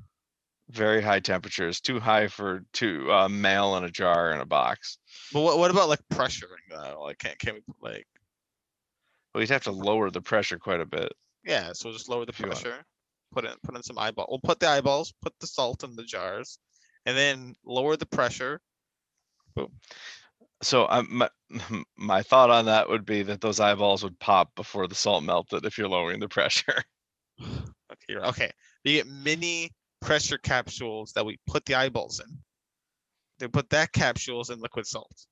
[0.70, 1.80] Very high temperatures.
[1.80, 4.98] Too high for to uh, mail in a jar in a box.
[5.32, 6.70] But what what about like pressuring?
[6.72, 8.06] Uh, like can't can we like
[9.34, 11.12] Well, you'd have to lower the pressure quite a bit.
[11.44, 11.72] yeah?
[11.72, 12.60] So just lower the If you want.
[12.60, 12.84] pressure.
[13.32, 14.26] Put in put in some eyeball.
[14.28, 15.12] We'll put the eyeballs.
[15.22, 16.58] Put the salt in the jars,
[17.06, 18.60] and then lower the pressure.
[20.62, 21.28] So um, my,
[21.96, 25.64] my thought on that would be that those eyeballs would pop before the salt melted
[25.64, 26.82] if you're lowering the pressure.
[27.92, 28.50] Okay, okay.
[28.84, 32.38] You get mini pressure capsules that we put the eyeballs in.
[33.38, 35.26] They put that capsules in liquid salt.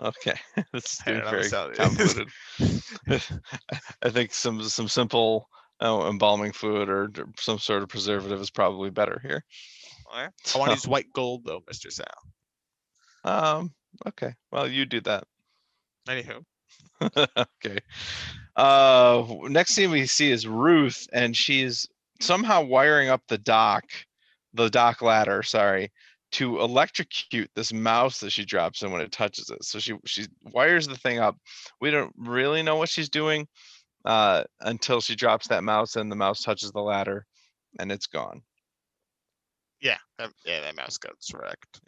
[0.00, 0.34] Okay,
[0.72, 2.28] this is I getting don't know, very convoluted.
[4.02, 5.48] I think some some simple
[5.80, 9.44] uh, embalming fluid or some sort of preservative is probably better here.
[10.12, 10.30] Alright.
[10.54, 11.92] I want to use white gold though, Mr.
[11.92, 12.06] Sal.
[13.24, 13.72] Um.
[14.06, 14.34] Okay.
[14.50, 15.24] Well, you do that.
[16.08, 16.42] Anywho,
[17.02, 17.78] okay.
[18.56, 21.88] Uh, next scene we see is Ruth, and she's
[22.20, 23.84] somehow wiring up the dock,
[24.54, 25.42] the dock ladder.
[25.42, 25.92] Sorry,
[26.32, 29.64] to electrocute this mouse that she drops in when it touches it.
[29.64, 31.36] So she she wires the thing up.
[31.80, 33.46] We don't really know what she's doing
[34.04, 37.26] uh, until she drops that mouse, and the mouse touches the ladder,
[37.78, 38.42] and it's gone.
[39.80, 41.80] yeah, that, yeah, that mouse got wrecked.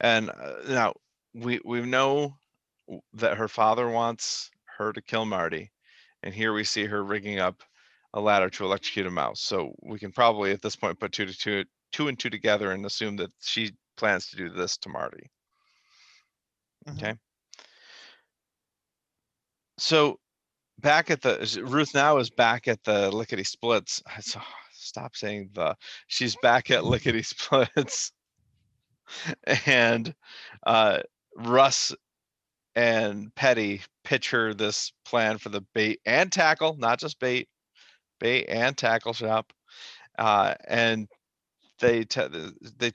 [0.00, 0.94] And uh, now
[1.34, 2.36] we we know
[3.14, 5.70] that her father wants her to kill Marty,
[6.22, 7.62] and here we see her rigging up
[8.14, 9.40] a ladder to electrocute a mouse.
[9.42, 12.72] So we can probably at this point put two to two two and two together
[12.72, 15.30] and assume that she plans to do this to Marty.
[16.88, 16.96] Mhm.
[16.96, 17.14] Okay.
[19.78, 20.18] So
[20.78, 24.02] back at the Ruth now is back at the Lickety Splitz.
[24.06, 24.42] I saw-
[24.76, 25.76] Stop saying the.
[26.08, 28.12] She's back at Lickety Splitz,
[29.66, 30.14] and
[30.66, 30.98] uh,
[31.36, 31.94] Russ
[32.74, 37.48] and Petty pitch her this plan for the bait and tackle, not just bait,
[38.24, 39.52] bait and tackle shop,
[40.18, 41.06] uh, and
[41.78, 42.90] they te- they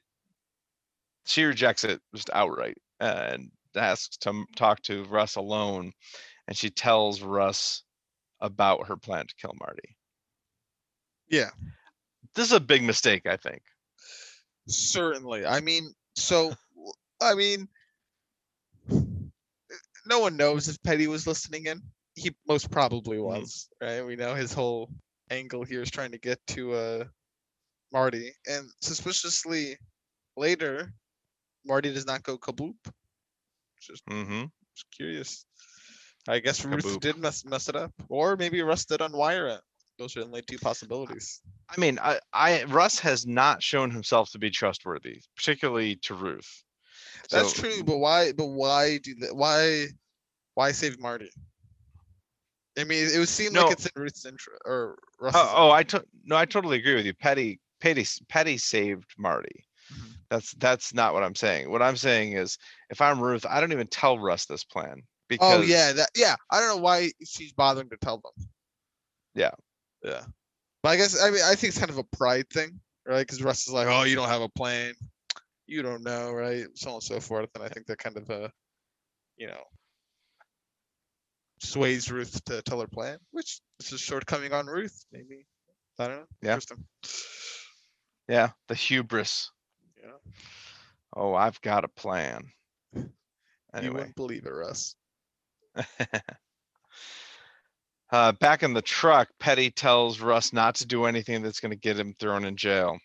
[1.25, 5.91] she rejects it just outright and asks to talk to Russ alone,
[6.47, 7.84] and she tells Russ
[8.41, 9.95] about her plan to kill Marty.
[11.30, 11.51] Yeah,
[12.34, 13.61] This is a big mistake, I think.
[14.67, 15.45] certainly.
[15.45, 16.55] I mean, so
[17.21, 17.67] I mean,
[20.07, 21.84] no one knows if Petty was listening in.
[22.15, 23.23] He most probably Mhm.
[23.23, 24.01] was, right?
[24.01, 24.89] We know his whole
[25.30, 27.03] angle here is trying to get to uh
[27.91, 29.77] Marty, and suspiciously
[30.38, 30.93] later,
[31.65, 32.75] Marty does not go kaboop.
[33.82, 34.43] Just, mm-hmm.
[34.75, 35.45] just curious.
[36.27, 36.99] I guess Ruth Kaboop.
[36.99, 39.61] did mess mess it up, or maybe Russ did unwire it.
[39.97, 41.41] Those are only two possibilities.
[41.69, 46.63] I mean, I, I Russ has not shown himself to be trustworthy, particularly to Ruth.
[47.32, 48.32] That's So, true, but why?
[48.32, 49.36] But why do that?
[49.36, 49.88] Why?
[50.53, 51.32] Why save Marty?
[52.80, 53.63] I mean, it would seem No.
[53.63, 55.39] like it's in Ruth's interest or Russ's.
[55.41, 57.13] Oh, oh, I to, no, I totally agree with you.
[57.13, 59.65] Petty, Petty, s- Petty saved Marty.
[59.93, 60.13] Mhm.
[60.30, 61.71] That's that's not what I'm saying.
[61.71, 62.57] What I'm saying is,
[62.89, 65.01] if I'm Ruth, I don't even tell Russ this plan.
[65.27, 66.36] because Oh yeah, that yeah.
[66.51, 68.47] I don't know why she's bothering to tell them.
[69.36, 69.51] Yeah.
[70.03, 70.25] Yeah.
[70.84, 73.25] But I guess I mean I think it's kind of a pride thing, right?
[73.25, 74.93] Because Russ is like, oh, you don't have a plan,
[75.67, 76.65] you don't know, right?
[76.75, 77.49] So on and so forth.
[77.55, 78.51] And I think they're kind of a,
[79.38, 79.63] you know,
[81.60, 85.45] sways Ruth to tell her plan, which is a shortcoming on Ruth, maybe.
[85.97, 86.26] I don't know.
[86.41, 86.53] Yeah.
[86.53, 86.86] Interesting.
[88.28, 89.51] yeah, the hubris.
[90.01, 90.12] Yeah.
[91.16, 92.51] Oh, I've got a plan.
[92.95, 93.10] You
[93.74, 94.95] Anyway, wouldn't believe it, Russ.
[98.12, 101.78] uh, back in the truck, Petty tells Russ not to do anything that's going to
[101.78, 102.97] get him thrown in jail.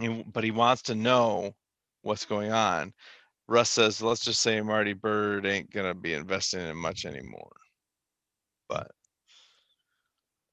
[0.00, 1.54] He w- but he wants to know
[2.02, 2.92] what's going on.
[3.46, 7.52] Russ says, "Let's just say Marty Bird ain't gonna be investing in much anymore."
[8.68, 8.90] But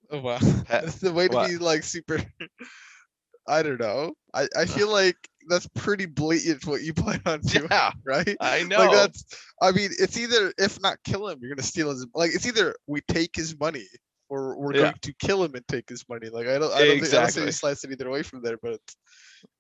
[0.10, 0.40] Oh wow.
[0.70, 1.48] That's the way to what?
[1.48, 2.18] be like super
[3.48, 4.14] I don't know.
[4.34, 5.16] I, I feel like
[5.48, 8.38] that's pretty blatant what you plan on doing, yeah, right?
[8.40, 8.78] I know.
[8.78, 9.26] Like that's
[9.62, 12.76] I mean, it's either if not kill him, you're gonna steal his like it's either
[12.88, 13.86] we take his money
[14.30, 14.82] or we're Yeah.
[14.82, 16.30] going to kill him and take his money.
[16.30, 18.42] Like I don't I don't think I don't see you slice it either way from
[18.42, 18.80] there, but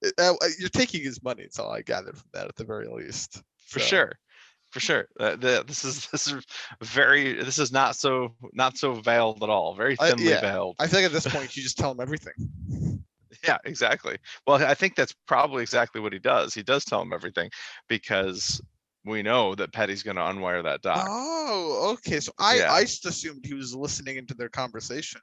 [0.05, 1.43] uh, uh, you're taking his money.
[1.43, 3.41] It's all I gathered from that at the very least.
[3.67, 4.13] for So, sure
[4.71, 6.43] for sure uh, the, this is this is
[6.81, 10.39] very this is not so not so veiled at all very I- thinly yeah.
[10.39, 12.33] veiled I think at this point you just tell him everything.
[13.45, 14.17] yeah exactly
[14.47, 17.49] well i think that's probably exactly what he does he does tell him everything
[17.89, 18.61] because
[19.05, 22.19] we know that petty's going to unwire that dock Oh, okay.
[22.19, 22.71] So I Yeah.
[22.71, 25.21] I just assumed he was listening into their conversation.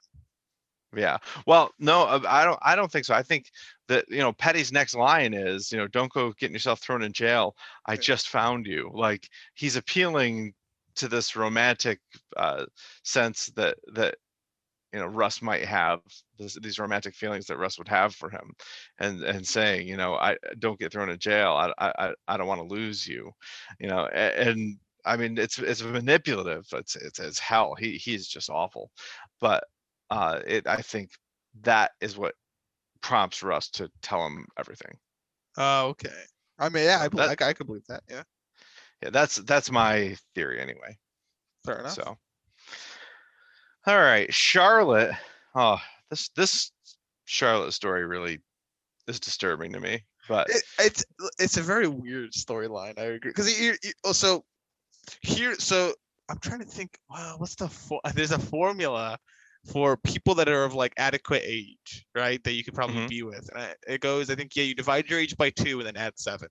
[0.95, 3.45] Yeah well no uh, i don't i don't think so i think
[3.87, 7.11] that you know petty's next line is you know don't go getting yourself thrown in
[7.13, 10.53] jail i just found you like he's appealing
[10.95, 11.99] to this romantic
[12.37, 12.65] uh
[13.03, 14.15] sense that that
[14.93, 15.99] you know Russ might have
[16.37, 18.53] this, these romantic feelings that Russ would have for him,
[18.99, 21.51] and and saying you know I don't get thrown in jail.
[21.51, 23.31] I I I- don't want to lose you,
[23.79, 24.07] you know.
[24.11, 26.65] a- And, I mean it's it's manipulative.
[26.73, 27.75] It's it's it's hell.
[27.75, 28.91] He he's just awful,
[29.39, 29.63] but
[30.09, 31.11] uh, it I think
[31.61, 32.35] that is what
[33.01, 34.97] prompts Russ to tell him everything.
[35.57, 36.09] Oh, okay.
[36.57, 38.03] I mean, yeah, I, That- I, I could believe that.
[38.09, 38.23] Yeah,
[39.01, 40.97] Yeah, that's that's my theory anyway.
[41.65, 41.93] fair enough.
[41.93, 42.17] So,
[43.87, 45.11] all right, Charlotte.
[45.55, 45.79] Oh,
[46.09, 46.71] this this
[47.25, 48.39] Charlotte story really
[49.07, 50.03] is disturbing to me.
[50.27, 51.05] But It, it's
[51.39, 52.99] it's a very weird storyline.
[52.99, 54.43] I agree because you, you also
[55.21, 55.55] here.
[55.55, 55.93] So
[56.29, 56.97] I'm trying to think.
[57.09, 59.17] Wow, what's the for, there's a formula
[59.65, 62.43] for people that are of like adequate age, right?
[62.43, 63.09] That you could probably Mhm.
[63.09, 63.49] be with.
[63.53, 65.97] And I- it goes, I think, yeah, you divide your age by two and then
[65.97, 66.49] add seven.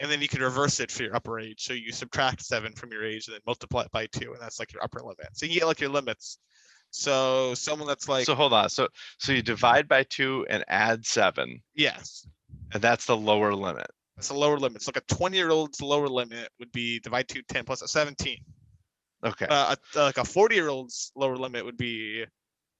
[0.00, 1.62] And then you can reverse it for your upper age.
[1.64, 4.58] So you subtract seven from your age and then multiply it by two, and that's
[4.58, 5.28] like your upper limit.
[5.34, 6.38] So you get like your limits.
[6.90, 8.68] So someone that's like, so hold on.
[8.70, 8.88] So
[9.18, 12.26] so you divide by two and add seven, yes,
[12.72, 13.86] and that's the lower limit.
[14.16, 14.80] that's the lower limit.
[14.80, 17.88] So like a 20 year old's lower limit would be divide two, 10 plus a
[17.88, 18.38] 17.
[19.24, 19.46] Okay.
[19.48, 22.24] Uh, a, like a 40 year old's lower limit would be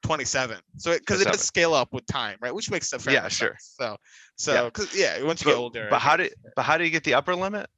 [0.04, 0.58] 27.
[0.76, 1.32] So because it, 27.
[1.32, 2.54] does scale up with time, right?
[2.54, 3.48] Which makes a fair Yeah, amount sure.
[3.50, 3.74] sense.
[3.78, 3.96] So
[4.36, 6.90] so because yeah, once you but, get older, but how do but how do you
[6.90, 7.68] get the upper limit?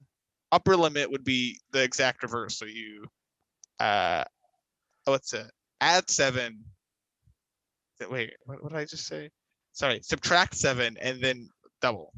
[0.51, 2.59] upper limit would be the exact reverse.
[2.59, 3.05] So you
[3.81, 4.25] uh
[5.05, 5.51] what's it?
[5.81, 6.65] Add seven.
[8.11, 9.31] Wait, what, what did I just say?
[9.73, 11.49] Sorry, subtract seven and then
[11.83, 12.13] double.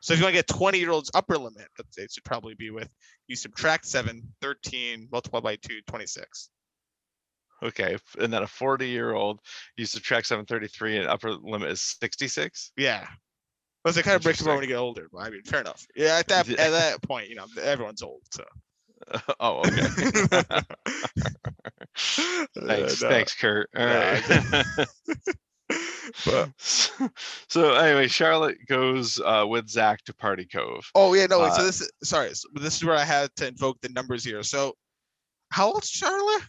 [0.00, 2.24] So if you want to get 20 year olds upper limit, let's say it should
[2.24, 2.88] probably be with
[3.26, 6.50] you subtract 7, 13, multiply by 2, 26.
[7.62, 9.38] Okay, and then a forty-year-old,
[9.76, 12.72] you subtract seven thirty-three, and upper limit is sixty-six.
[12.76, 13.06] Yeah.
[13.84, 15.08] But it kind of breaks apart when you get older.
[15.12, 15.86] But I mean, fair enough.
[15.94, 18.22] Yeah, at that at that point, you know, everyone's old.
[18.32, 18.44] So.
[19.40, 19.82] oh, okay.
[21.96, 22.86] thanks, Uh, no.
[23.10, 23.68] thanks, Kurt.
[23.76, 24.22] All right.
[26.24, 26.50] But-
[27.48, 30.88] so anyway, Charlotte goes uh, with Zach to Party Cove.
[30.94, 31.40] Oh yeah, no.
[31.40, 32.34] wait, so Uh, this is sorry.
[32.34, 34.42] So this is where I had to invoke the numbers here.
[34.42, 34.74] So,
[35.50, 36.42] how old's Charlotte?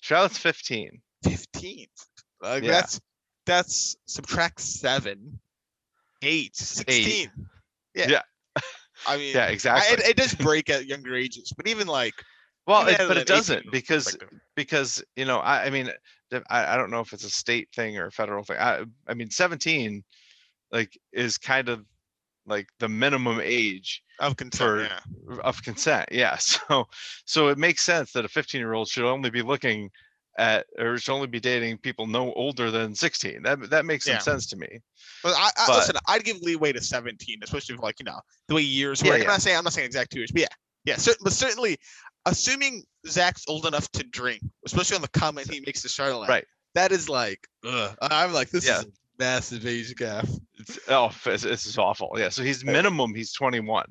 [0.00, 1.00] Charlotte's 15.
[1.24, 1.86] Fifteen.
[2.42, 2.72] Like Yeah.
[2.72, 3.00] that's
[3.46, 5.38] that's subtract seven,
[6.22, 7.30] eight, 16.
[7.94, 8.08] Yeah.
[8.08, 8.22] Yeah.
[9.06, 9.94] I mean, Yeah, I- exactly.
[10.04, 12.14] it, it does break at younger ages, but even like,
[12.66, 14.16] well, it, but it doesn't because
[14.56, 15.90] because you know I, I mean
[16.50, 18.56] I, I don't know if it's a state thing or a federal thing.
[18.58, 20.02] I, I mean 17
[20.72, 21.84] like is kind of
[22.46, 24.70] like the minimum age of consent.
[24.70, 24.82] for-
[25.34, 25.40] yeah.
[25.42, 26.08] of consent.
[26.12, 26.36] Yeah.
[26.40, 26.86] So
[27.24, 29.90] so it makes sense that a 15 year old should only be looking
[30.38, 33.42] at or should only be dating people no older than 16.
[33.42, 34.18] That that makes some Yeah.
[34.20, 34.68] sense to me.
[35.22, 35.96] But I, I But- listen.
[36.08, 39.20] I'd give leeway to 17, especially for like you know the way years Yeah, work.
[39.22, 40.48] I'm not saying I'm not saying exact two years, but yeah,
[40.84, 40.96] yeah.
[40.96, 41.78] Cer- but certainly,
[42.26, 46.44] assuming Zach's old enough to drink, especially on the comment he makes to Charlotte, Right.
[46.74, 47.96] That is like, ugh.
[48.02, 48.80] I'm like, this Yeah.
[48.80, 50.26] is a massive age gap.
[50.58, 52.10] It's, oh, it's, it's awful.
[52.16, 52.28] Yeah.
[52.28, 53.86] So he's minimum he's 21.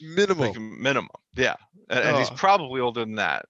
[0.00, 0.38] Minimum.
[0.38, 1.08] like minimum.
[1.36, 1.54] Yeah,
[1.88, 2.34] and, and he's Oh.
[2.34, 3.46] probably older than that.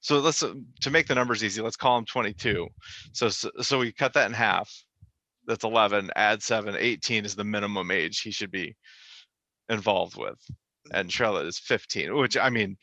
[0.00, 1.60] So let's uh, to make the numbers easy.
[1.60, 2.68] Let's call him 22.
[3.12, 4.72] So so, so we cut that in half.
[5.46, 6.10] That's 11.
[6.16, 6.74] Add seven.
[6.78, 8.74] 18 is the minimum age he should be
[9.68, 10.38] involved with,
[10.92, 12.16] and Charlotte is 15.
[12.16, 12.76] Which I mean,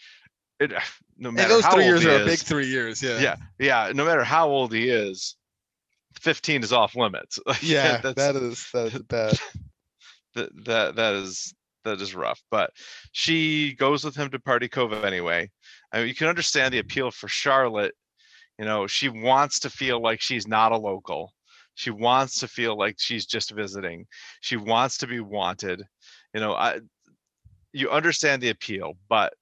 [0.59, 0.71] it
[1.17, 3.01] no and matter those how three old years he are a big is, three years.
[3.01, 3.19] Yeah.
[3.19, 3.91] yeah, yeah.
[3.93, 5.35] No matter how old he is,
[6.19, 7.39] 15 is off limits.
[7.61, 7.97] Yeah.
[7.97, 9.39] that's, that is that is bad.
[10.35, 12.41] that that that is that is rough.
[12.49, 12.71] But
[13.11, 15.49] she goes with him to Party Cove anyway.
[15.91, 17.93] I mean, you can understand the appeal for Charlotte.
[18.57, 21.33] You know, she wants to feel like she's not a local.
[21.75, 24.05] She wants to feel like she's just visiting.
[24.41, 25.81] She wants to be wanted.
[26.33, 26.79] You know, I
[27.73, 29.33] you understand the appeal, but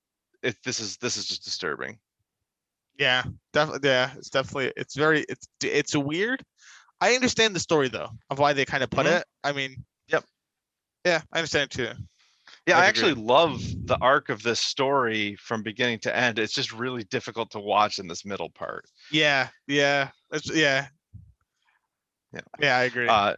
[0.44, 1.98] if this is this is just disturbing.
[2.98, 3.24] Yeah,
[3.54, 3.90] definitely.
[3.90, 4.74] Yeah, it's definitely.
[4.78, 5.26] It's very.
[5.30, 6.44] It's it's a weird.
[7.00, 9.20] I understand the story though of why they kind of put Mhm.
[9.20, 9.26] it.
[9.44, 9.84] I mean.
[10.08, 10.26] Yep.
[11.06, 11.90] Yeah, I understand too.
[12.68, 16.38] Yeah, I'd I actually love the arc of this story from beginning to end.
[16.38, 18.86] It's just really difficult to watch in this middle part.
[19.10, 20.88] Yeah, yeah, it's, yeah,
[22.34, 22.42] Yeah.
[22.60, 22.78] yeah.
[22.78, 23.08] I agree.
[23.08, 23.36] uh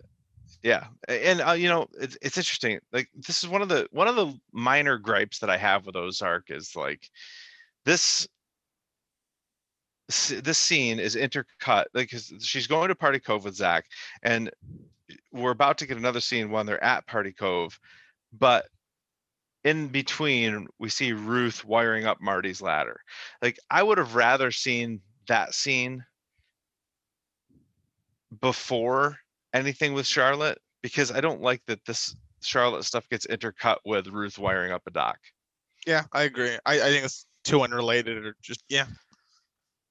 [0.64, 4.07] yeah and uh, you know it's, it's interesting like this is one of the one
[4.07, 7.09] of the minor gripes that i have with ozark is like
[7.86, 8.28] this
[10.41, 12.09] this scene is intercut like
[12.39, 13.86] she's going to party cove with zach
[14.24, 14.49] and
[15.32, 17.80] we're about to get another scene when they're at party cove
[18.38, 18.66] but
[19.64, 22.99] in between we see ruth wiring up marty's ladder.
[23.41, 26.03] Like i would have rather seen that scene
[28.41, 29.18] before
[29.54, 34.38] anything with Charlotte because I don't like that this Charlotte stuff gets intercut with Ruth
[34.38, 35.18] wiring up a dock.
[35.88, 36.58] yeah, I agree.
[36.66, 38.86] I, I think it's too unrelated or just yeah.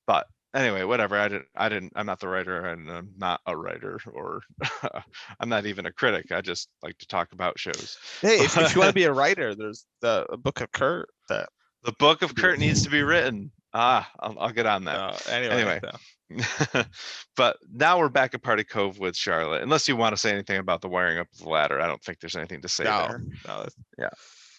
[0.06, 1.16] But anyway, whatever.
[1.18, 1.46] I didn't.
[1.56, 1.92] I didn't.
[1.96, 4.42] I'm not the writer, and I'm not a writer, or
[5.40, 6.32] I'm not even a critic.
[6.32, 7.96] I just like to talk about shows.
[8.20, 11.08] Hey, if, if you want to be a writer, there's the a book of Kurt
[11.28, 11.48] that.
[11.84, 13.50] The book of Kurt needs to be written.
[13.74, 14.98] Ah, I'll, I'll get on that.
[15.00, 15.80] Uh, anyway, Anyway.
[15.82, 15.98] so-
[17.36, 19.62] but now we're back at Party Cove with Charlotte.
[19.62, 22.02] Unless you want to say anything about the wiring up of the ladder, I don't
[22.02, 23.24] think there's anything to say no, there.
[23.46, 23.76] no, that's-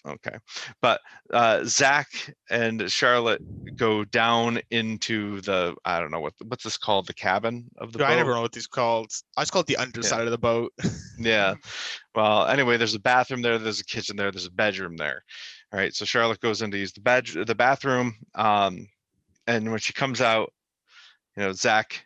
[0.05, 0.35] Okay.
[0.81, 0.99] But
[1.33, 2.07] uh Zach
[2.49, 3.41] and Charlotte
[3.77, 7.07] go down into the I don't know what what's this called?
[7.07, 8.15] The cabin of the I boat.
[8.17, 9.11] never know what these called.
[9.37, 10.73] I just call it the underside of the boat.
[11.17, 11.55] Yeah.
[12.15, 15.23] Well, anyway, there's a bathroom there, there's a kitchen there, there's a bedroom there.
[15.71, 15.95] All right.
[15.95, 18.13] So Charlotte goes in to use the bed the bathroom.
[18.35, 18.87] Um
[19.47, 20.51] and when she comes out,
[21.37, 22.05] you know, Zach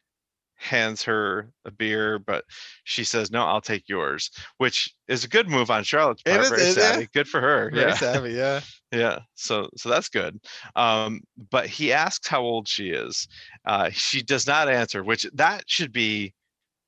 [0.60, 2.44] hands her a beer, but
[2.84, 6.40] she says, No, I'll take yours, which is a good move on Charlotte's part.
[6.42, 7.06] is- Very it- yeah.
[7.14, 7.70] Good for her.
[7.72, 7.94] Very yeah.
[7.96, 8.62] savvy, yeah.
[8.94, 10.40] Yeah, so so that's good.
[10.78, 11.20] Um,
[11.52, 13.28] but he asks how old she is.
[13.66, 16.34] Uh, she does not answer, which that should be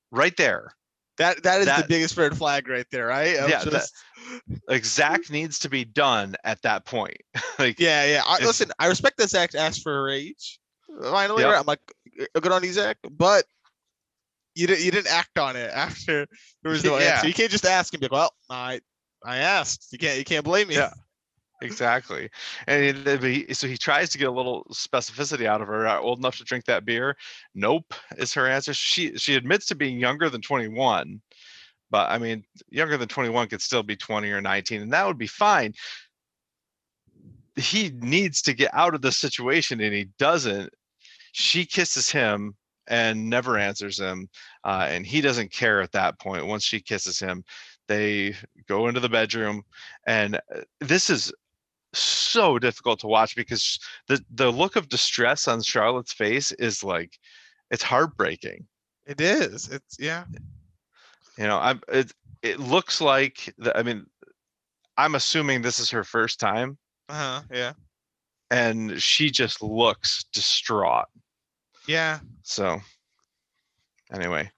[0.10, 0.72] right there.
[1.18, 3.36] That that is the biggest red flag right there, right?
[3.36, 3.94] Of Yeah, that- just-
[4.70, 7.18] Like Zach needs to be done at that point.
[7.60, 8.24] like yeah, yeah.
[8.26, 10.58] I, listen, I respect that Zach asked for her age.
[11.04, 11.52] Finally, Yep.
[11.52, 11.60] right?
[11.60, 11.94] I'm like, "Uh,
[12.42, 12.98] good on Zach.
[13.10, 13.46] But
[14.56, 16.28] you didn't you didn't act on it after
[16.64, 17.16] there was no Yeah.
[17.16, 17.28] answer.
[17.28, 18.82] You can't just ask and be like, well, I
[19.24, 19.88] I asked.
[19.92, 20.76] You can't you can't blame me.
[20.76, 20.92] Yeah.
[21.62, 22.30] exactly.
[22.68, 25.88] And he, so he tries to get a little specificity out of her.
[25.98, 27.16] Old enough to drink that beer?
[27.54, 28.74] Nope, is her answer.
[28.74, 31.22] She she admits to being younger than 21.
[31.92, 35.18] But I mean, younger than 21 could still be 20 or 19, and that would
[35.18, 35.74] be fine.
[37.56, 40.72] He needs to get out of this situation, and he doesn't.
[41.32, 42.56] She kisses him
[42.88, 44.30] and never answers him,
[44.64, 46.48] uh, and he doesn't care at that point.
[46.48, 47.44] Once she kisses him,
[47.88, 48.36] they
[48.68, 49.64] go into the bedroom,
[50.08, 51.32] and uh, this is
[51.94, 57.18] so difficult to watch because the the look of distress on Charlotte's face is like
[57.72, 58.68] it's heartbreaking
[59.08, 59.70] It is.
[59.70, 60.26] It's yeah.
[61.38, 62.12] you know i'm it,
[62.44, 64.06] it looks like the, i mean
[64.98, 66.78] i'm assuming this is her first time
[67.10, 67.42] Uh-huh.
[67.52, 67.74] Yeah.
[68.52, 71.08] And she just looks distraught.
[71.88, 72.20] Yeah.
[72.44, 72.80] so
[74.12, 74.52] anyway.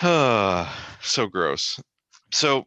[1.00, 1.80] So gross.
[2.32, 2.66] So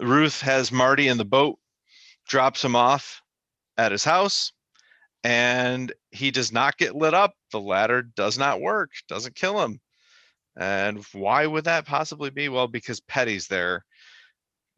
[0.00, 1.58] ruth has marty in the boat
[2.28, 3.22] drops him off
[3.76, 4.52] at his house
[5.24, 7.34] and he does not get lit up.
[7.52, 9.80] The ladder does not work doesn't kill him.
[10.56, 12.48] And why would that possibly be?
[12.48, 13.84] Well because petty's there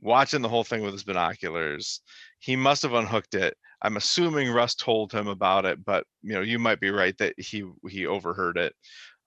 [0.01, 2.01] watching the whole thing with his binoculars
[2.41, 6.41] he must have unhooked it i'm assuming russ told him about it but you know
[6.41, 8.75] you might be right that he he overheard it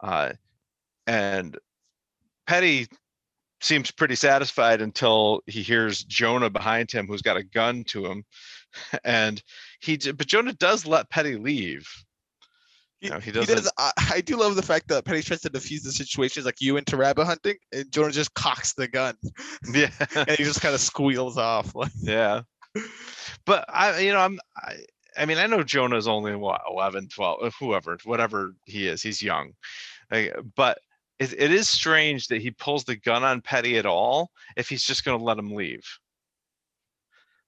[0.04, 0.32] uh
[1.08, 1.58] and
[2.48, 2.88] petty
[3.62, 8.24] seems pretty satisfied until he hears jonah behind him who's got a gun to him
[9.06, 9.42] and
[9.80, 11.88] he but jonah does let petty leave
[13.00, 13.72] He, No, he he doesn't- does.
[13.78, 16.78] I, I do love the fact that Petty tries to defuse the situations like you
[16.78, 19.16] into rabbit hunting, and Jonah just cocks the gun
[19.74, 21.76] Yeah, and he just kind of squeals off.
[21.76, 22.44] Like, yeah.
[23.46, 24.76] But I, you know, I'm, I,
[25.18, 29.02] I mean, I know Jonah's only what 11, 12, uh, whoever, whatever he is.
[29.02, 29.54] He's young,
[30.12, 30.80] like, but
[31.20, 34.84] it, it is strange that he pulls the gun on Petty at all if he's
[34.84, 35.86] just going to let him leave.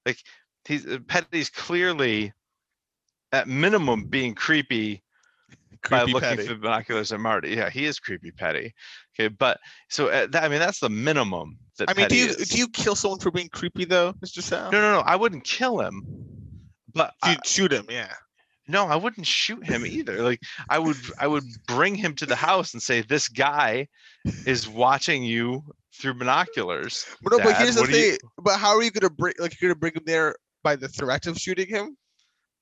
[0.05, 0.19] Like,
[0.67, 2.33] he's uh, Petty's clearly,
[3.31, 5.03] at minimum, being creepy
[5.89, 6.43] by looking Petty.
[6.45, 7.49] through binoculars at Marty.
[7.51, 8.73] Yeah, he is creepy petty.
[9.17, 9.59] Okay, but
[9.89, 12.49] so uh, that, I mean that's the minimum that I mean, do you is.
[12.49, 14.41] do you kill someone for being creepy though, Mr.
[14.41, 14.71] Sal?
[14.71, 14.99] No, no, no.
[14.99, 16.03] I wouldn't kill him,
[16.93, 18.13] but You'd shoot him, yeah.
[18.67, 20.21] no, I wouldn't shoot him either.
[20.23, 23.87] Like I would, I would bring him to the house and say, "This guy
[24.45, 25.63] is watching you
[25.99, 28.17] through binoculars." But no, but here's the do you- thing.
[28.37, 31.27] But how are you gonna bring like you're gonna bring him there by the threat
[31.27, 31.95] of shooting him?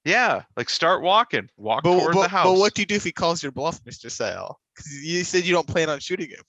[0.06, 2.46] Yeah, like start walking, walk But, toward but, the house.
[2.46, 4.12] but what do you do if he calls your bluff, Mr.
[4.12, 4.60] Sale?
[4.76, 6.44] Because you said you don't plan on shooting him.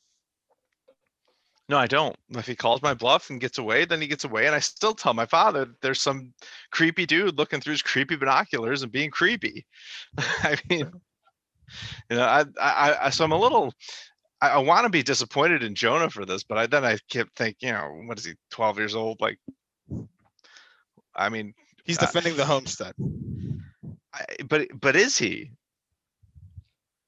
[1.68, 2.14] No, I don't.
[2.30, 4.92] If he calls my bluff and gets away, then he gets away, and I still
[4.92, 6.34] tell my father that there's some
[6.72, 9.64] creepy dude looking through his creepy binoculars and being creepy.
[10.18, 10.90] I mean,
[12.10, 13.72] you know, I, I, I, so I'm a little.
[14.42, 17.34] I, I want to be disappointed in Jonah for this, but I then I kept
[17.36, 19.18] thinking, you know, what is he, 12 years old?
[19.20, 19.38] Like,
[21.16, 21.54] I mean,
[21.84, 22.94] He's Uh, defending the homestead.
[24.12, 25.50] I, but but is he?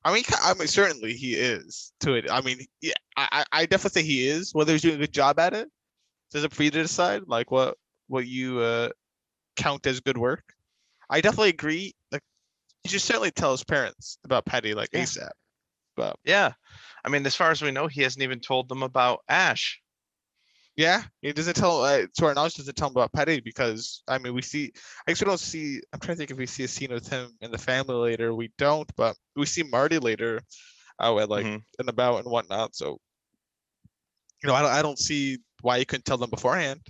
[0.04, 2.30] I mean, I mean, certainly he is to it.
[2.30, 4.54] I mean, yeah, I, I I definitely say he is.
[4.54, 5.68] Whether he's doing a good job at it,
[6.32, 7.22] is up for you to decide.
[7.26, 7.76] Like what
[8.08, 8.90] what you uh
[9.56, 10.44] count as good work.
[11.08, 11.94] I definitely agree.
[12.12, 12.22] Like,
[12.84, 15.00] you should certainly tell his parents about Petty like Yeah.
[15.04, 15.30] ASAP.
[15.96, 16.52] But Yeah.
[17.04, 19.80] I mean, as far as we know, he hasn't even told them about Ash.
[20.76, 21.82] Yeah, it doesn't tell.
[21.82, 24.72] Uh, to our knowledge, doesn't tell him about Petty because I mean, we see.
[25.06, 25.80] I guess we don't see.
[25.92, 28.34] I'm trying to think if we see a scene with him in the family later.
[28.34, 30.42] We don't, but we see Marty later.
[30.98, 31.62] Oh, at like Mhm.
[31.78, 32.74] and about and whatnot.
[32.76, 33.00] So,
[34.42, 36.80] you know, I don't, I don't see why you couldn't tell them beforehand.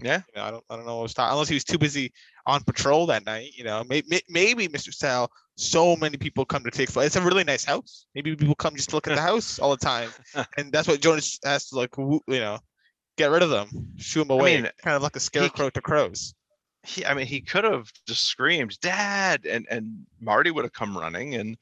[0.00, 0.22] Yeah.
[0.34, 2.12] You know, I don't, I don't know what was ta- unless he was too busy
[2.46, 3.52] on patrol that night.
[3.56, 4.92] You know, maybe, maybe Mr.
[4.92, 5.30] Sal.
[5.56, 7.06] So many people come to take flight.
[7.06, 8.06] It's a really nice house.
[8.14, 10.10] Maybe people come just to look at the house all the time,
[10.58, 12.58] and that's what Jonah's has to like, you know,
[13.16, 16.34] get rid of them, shoo them away, mean, kind of like a scarecrow to crows.
[16.84, 20.96] he i mean he could have just screamed dad and and marty would have come
[20.96, 21.56] running and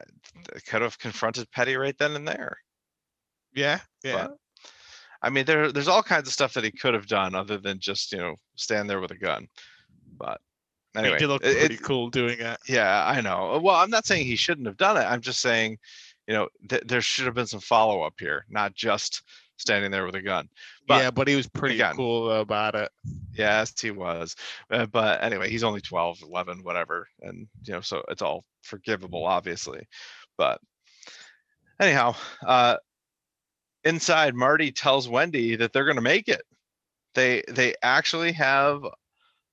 [0.00, 0.04] uh,
[0.66, 2.58] could have confronted petty right then and there
[3.54, 4.28] Yeah, yeah.
[4.28, 4.36] but
[5.22, 7.78] i mean there there's all kinds of stuff that he could have done other than
[7.78, 9.46] just you know stand there with a gun
[10.18, 10.40] but
[10.96, 12.58] anyway he did look pretty it- cool doing it.
[12.66, 15.78] yeah i know well i'm not saying he shouldn't have done it i'm just saying
[16.26, 19.22] you know th- there should have been some follow-up here not just
[19.60, 20.48] standing there with a gun
[20.88, 22.90] But yeah, but he was pretty again- cool about it.
[23.32, 24.34] Yes, he was.
[24.70, 27.08] Uh, but anyway, he's only 12, 11, whatever.
[27.22, 29.86] And, you know, so it's all forgivable, obviously.
[30.36, 30.60] But
[31.78, 32.76] anyhow, uh,
[33.84, 36.42] inside, Marty tells Wendy that they're going to make it.
[37.14, 38.82] They, they actually have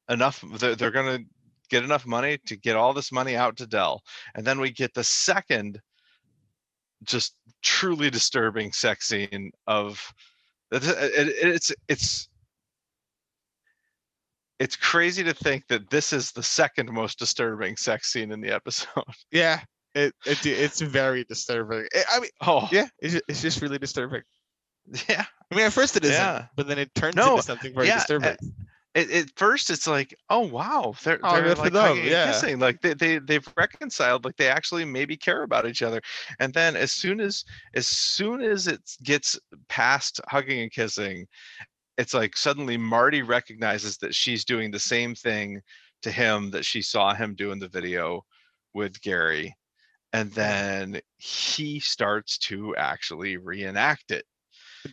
[0.10, 1.26] enough, they're, they're going to
[1.70, 4.02] get enough money to get all this money out to Del.
[4.36, 5.80] And then we get the second
[7.04, 10.02] just truly disturbing sex scene of
[10.72, 12.30] it, it, it's, it's,
[14.60, 18.52] it's crazy to think that this is the second most disturbing sex scene in the
[18.52, 18.88] episode.
[19.32, 19.62] Yeah,
[19.96, 21.88] it, it it's very disturbing.
[21.96, 24.24] I- I mean, Oh, yeah, it's just, it's just really disturbing.
[25.08, 25.26] yeah.
[25.52, 26.46] I mean, at first it isn't, Yeah.
[26.56, 28.36] but then it turns No, into something very yeah, disturbing.
[28.98, 32.32] At, at first, it's like, oh wow, they're Oh, they're like them, hugging and yeah.
[32.32, 36.02] kissing, like they they they've reconciled, like they actually maybe care about each other.
[36.40, 37.46] And then as soon as
[37.76, 41.28] as soon as it gets past hugging and kissing,
[41.98, 45.62] it's like suddenly Marty recognizes that she's doing the same thing
[46.02, 48.26] to him that she saw him do in the video
[48.74, 49.56] with Gary.
[50.14, 54.26] And then he starts to actually reenact it.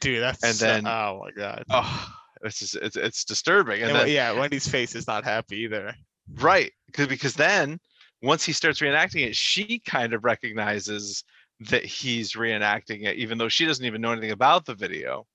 [0.00, 1.64] Dude, that's and so- then- oh my god.
[1.70, 2.14] Oh,
[2.44, 3.82] it's just, it's it's disturbing.
[3.82, 5.94] And And then, yeah, Wendy's face is not happy either.
[6.34, 7.78] right, because because then
[8.22, 11.24] once he starts reenacting it, she kind of recognizes
[11.60, 15.26] that he's reenacting it, even though she doesn't even know anything about the video.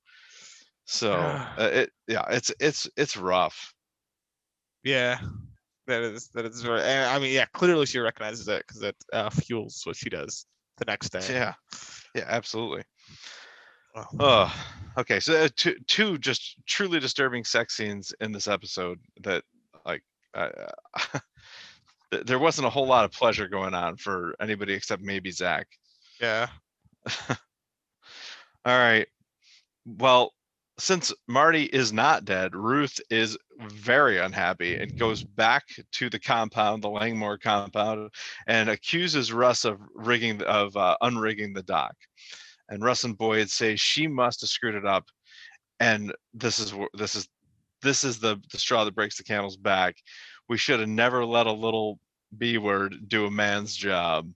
[0.86, 1.14] So
[1.58, 3.74] uh, it yeah, it's it's it's rough.
[4.84, 5.20] Yeah,
[5.88, 6.82] that is that is very.
[6.82, 10.46] And I mean, yeah, clearly she recognizes it because it uh, fuels what she does
[10.78, 11.26] the next day.
[11.30, 11.54] Yeah,
[12.16, 12.84] yeah, absolutely.
[13.96, 14.54] Oh.
[14.98, 15.22] Okay.
[15.22, 19.44] So uh, two two just truly disturbing sex scenes in this episode that
[19.86, 20.04] like
[20.34, 20.50] uh,
[22.26, 25.68] there wasn't a whole lot of pleasure going on for anybody except maybe Zach.
[26.20, 26.48] Yeah.
[27.30, 27.38] All
[28.66, 29.08] right.
[29.86, 30.34] Well,
[30.80, 33.38] since Marty is not dead, Ruth is
[33.68, 35.64] very unhappy and goes back
[35.94, 38.10] to the compound, the Langmore compound,
[38.48, 41.96] and accuses Russ of rigging of uh, unrigging the dock.
[42.70, 45.06] And Russ and Boyd say she must have screwed it up,
[45.80, 47.28] and this is this is
[47.82, 49.96] this is the the straw that breaks the camel's back.
[50.48, 52.00] We should have never let a little
[52.38, 54.32] b word do a man's job.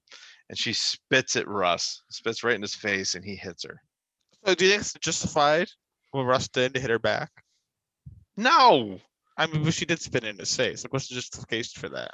[0.49, 3.81] And she spits at Russ, spits right in his face, and he hits her.
[4.45, 5.69] So do you think it's justified
[6.11, 7.31] what Russ did to hit her back?
[8.35, 8.99] No.
[9.38, 10.84] I mean, but she did spit in his face.
[10.84, 12.11] Like, what's the justification for that?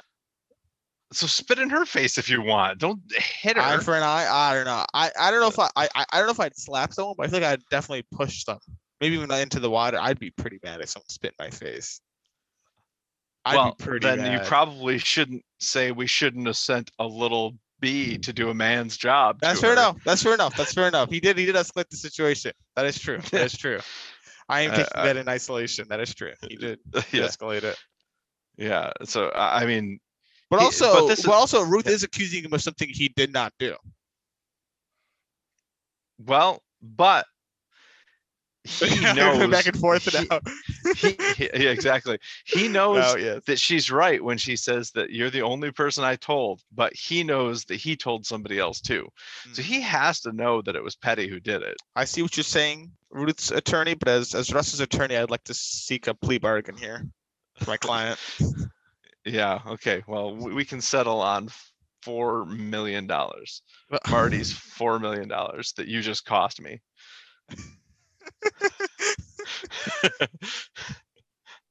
[1.12, 2.78] So spit in her face if you want.
[2.78, 3.62] Don't hit her.
[3.62, 4.28] Eye for an eye.
[4.30, 4.84] I don't know.
[4.94, 7.26] I, I don't know if I, I I don't know if I'd slap someone, but
[7.26, 8.58] I think I'd definitely push them.
[9.00, 9.98] Maybe even into the water.
[10.00, 12.00] I'd be pretty mad if someone spit in my face.
[13.44, 17.56] I'd well, be pretty then you probably shouldn't say we shouldn't have sent a little
[17.80, 19.38] bee to do a man's job.
[19.40, 19.76] That's fair her.
[19.76, 19.96] enough.
[20.04, 20.54] That's fair enough.
[20.56, 21.10] That's fair enough.
[21.10, 21.38] He did.
[21.38, 22.52] He did escalate the situation.
[22.76, 23.18] That is true.
[23.32, 23.80] That is true.
[24.48, 25.86] I am Uh, taking uh, that in isolation.
[25.88, 26.32] That is true.
[26.48, 26.78] He did
[27.12, 27.78] yeah, escalate it.
[28.56, 28.92] yeah.
[29.04, 29.98] So I I mean,
[30.50, 33.52] But also, but but, is- also, Ruth is accusing him of something he did not
[33.58, 33.76] do.
[36.26, 37.26] well, but
[38.64, 40.40] he knows back and forth he- now.
[40.96, 42.18] he, he- exactly.
[42.44, 43.42] He knows Oh yes.
[43.46, 47.24] that she's right when she says that you're the only person I told, but he
[47.24, 49.08] knows that he told somebody else too.
[49.54, 49.64] So Mm.
[49.64, 51.76] he has to know that it was Petty who did it.
[51.96, 55.54] I see what you're saying, Ruth's attorney, but as as Russ's attorney, I'd like to
[55.54, 57.06] seek a plea bargain here
[57.56, 58.18] for my client.
[59.24, 59.60] Yeah.
[59.66, 60.02] Okay.
[60.06, 61.48] Well, we, we can settle on
[62.02, 63.62] four million dollars.
[64.10, 66.80] Marty's four million dollars that you just cost me.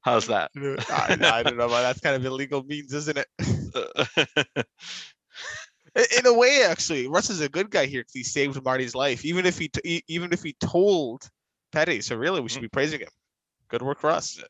[0.02, 0.52] How's that?
[0.56, 3.28] I, I don't know, but that's kind of illegal means, isn't it?
[6.18, 9.26] In a way, actually, Russ is a good guy here because he saved Marty's life,
[9.26, 11.30] even if he t- even if he told
[11.72, 12.02] Petty.
[12.02, 12.66] So really, we should mm-hmm.
[12.66, 13.10] be praising him.
[13.68, 14.42] Good work, Russ.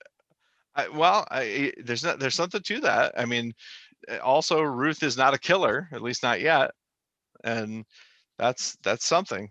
[0.80, 3.14] I, well, I, there's not there's something to that.
[3.18, 3.53] I mean,
[4.10, 6.72] uh, also Ruth is not a killer, at least not yet,
[7.43, 7.85] and
[8.38, 9.49] that's that's something.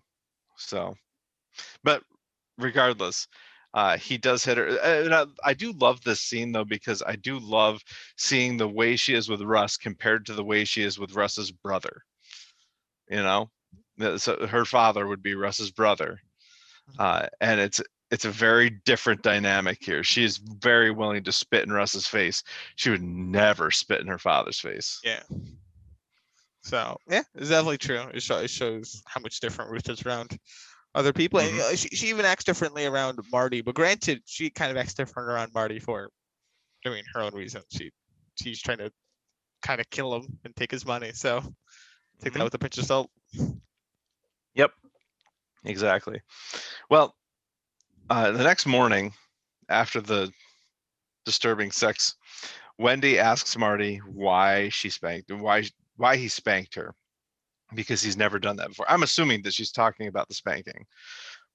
[0.56, 0.94] So,
[1.84, 2.02] but
[2.58, 3.28] regardless,
[3.74, 4.68] uh, he does hit her.
[4.68, 7.80] uh, And I, I do love this scene though because I do love
[8.16, 11.50] seeing the way she is with Russ compared to the way she is with Russ's
[11.52, 12.02] brother.
[13.10, 13.50] You know,
[14.18, 16.20] so her father would be Russ's brother,
[16.98, 17.80] uh, and it's
[18.10, 20.02] it's a very different dynamic here.
[20.02, 22.42] She is very willing to spit in Russ's face.
[22.76, 25.00] She would never spit in her father's face.
[25.04, 25.22] Yeah.
[26.62, 28.02] So yeah, it's definitely true.
[28.12, 30.38] It, show, it shows how much different Ruth is around
[30.94, 31.60] other people, and Mhm.
[31.60, 33.60] uh, she, she even acts differently around Marty.
[33.60, 36.10] But granted, she kind of acts different around Marty for,
[36.84, 37.66] I mean, her own reasons.
[37.70, 37.90] She
[38.36, 38.90] she's trying to
[39.62, 41.12] kind of kill him and take his money.
[41.12, 41.40] So
[42.20, 42.38] take Mhm.
[42.38, 43.10] that with a pinch of salt.
[44.54, 44.72] Yep.
[45.64, 46.20] Exactly.
[46.88, 47.14] Well,
[48.10, 49.12] uh, the next morning,
[49.68, 50.32] after the
[51.24, 52.14] disturbing sex,
[52.78, 55.64] Wendy asks Marty why she spanked why
[55.96, 56.94] why he spanked her
[57.74, 58.90] because he's never done that before.
[58.90, 60.86] I'm assuming that she's talking about the spanking,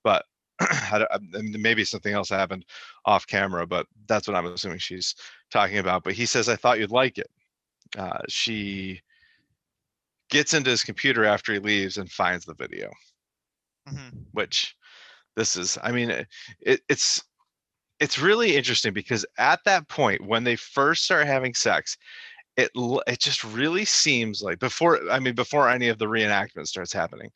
[0.03, 0.25] but
[0.59, 2.65] I I mean, maybe something else happened
[3.05, 3.65] off camera.
[3.65, 5.15] But that's what I'm assuming she's
[5.51, 6.03] talking about.
[6.03, 7.29] But he says, "I thought you'd like it."
[7.97, 9.01] Uh, she
[10.29, 12.91] gets into his computer after he leaves and finds the video
[13.87, 14.25] Mhm.
[14.31, 14.75] which
[15.35, 16.27] this is i mean it,
[16.61, 17.23] it, it's
[17.99, 21.97] it's really interesting because at that point when they first start having sex
[22.57, 22.71] it
[23.07, 27.29] it just really seems like before i mean before any of the reenactment starts happening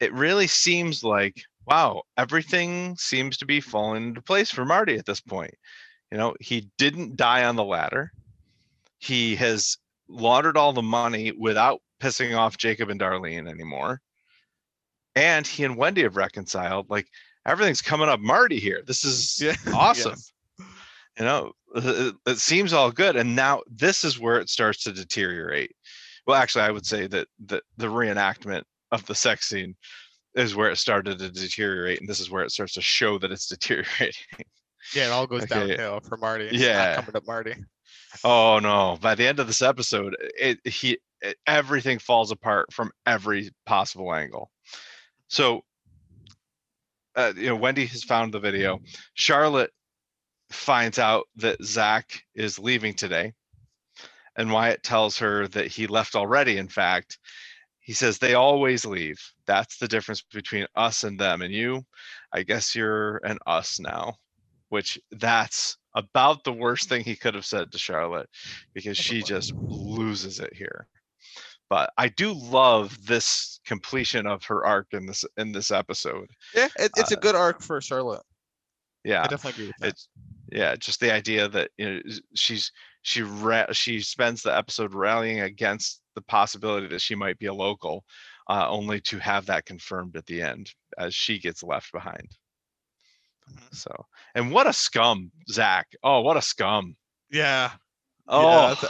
[0.00, 5.06] it really seems like wow everything seems to be falling into place for marty at
[5.06, 5.54] this point.
[6.10, 8.10] You know he didn't die on the ladder.
[8.98, 9.76] He has
[10.08, 14.00] laundered all the money without pissing off jacob and darlene anymore
[15.20, 16.88] and he and Wendy have reconciled.
[16.90, 17.08] Like
[17.46, 18.82] everything's coming up Marty here.
[18.86, 20.12] This is Yeah, awesome.
[20.12, 20.32] yes.
[21.18, 23.16] You know, it, it seems all good.
[23.16, 25.72] And now this is where it starts to deteriorate.
[26.26, 29.76] Well, actually, I would say that the, the reenactment of the sex scene
[30.34, 32.00] is where it started to deteriorate.
[32.00, 34.14] And this is where it starts to show that it's deteriorating.
[34.94, 35.68] Yeah, it all goes Okay.
[35.76, 36.44] downhill for Marty.
[36.46, 36.94] It's Yeah.
[36.96, 37.54] coming up Marty.
[38.24, 38.98] Oh no!
[39.00, 44.12] By the end of this episode, it he it, everything falls apart from every possible
[44.12, 44.50] angle.
[45.30, 45.62] So,
[47.16, 48.80] uh, you know, Wendy has found the video.
[49.14, 49.72] Charlotte
[50.50, 53.32] finds out that Zach is leaving today,
[54.36, 56.58] and Wyatt tells her that he left already.
[56.58, 57.18] In fact,
[57.80, 59.18] he says they always leave.
[59.46, 61.42] That's the difference between us and them.
[61.42, 61.84] And you,
[62.32, 64.16] I guess you're an us now,
[64.70, 68.28] which that's about the worst thing he could have said to Charlotte
[68.74, 70.86] because she just loses it here.
[71.70, 76.28] But I do love this completion of her arc in this in this episode.
[76.54, 78.22] Yeah, it, it's a Uh, good arc for Charlotte.
[79.04, 79.88] Yeah, I definitely agree with that.
[79.88, 80.08] it's
[80.52, 82.00] yeah, just the idea that you know
[82.34, 82.72] she's
[83.02, 87.54] she ra- she spends the episode rallying against the possibility that she might be a
[87.54, 88.04] local,
[88.48, 92.36] uh, only to have that confirmed at the end as she gets left behind.
[93.48, 93.74] Mhm.
[93.74, 95.94] So, and what a scum, Zach!
[96.02, 96.96] Oh, what a scum!
[97.30, 97.72] Yeah.
[98.26, 98.84] Oh, that's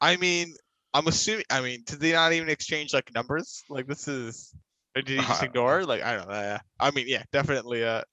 [0.00, 0.54] I mean,
[0.94, 1.44] I'm assuming.
[1.50, 3.62] I mean, did they not even exchange like numbers?
[3.68, 4.54] Like this is.
[4.96, 5.84] Or did he just Uh, ignore?
[5.84, 6.34] Like I don't know.
[6.34, 6.60] Yeah.
[6.80, 8.04] I mean, yeah, definitely a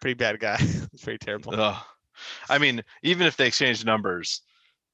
[0.00, 0.56] pretty bad guy.
[0.60, 1.54] it's very terrible.
[1.58, 1.82] ugh.
[2.48, 4.42] I mean, even if they exchange numbers,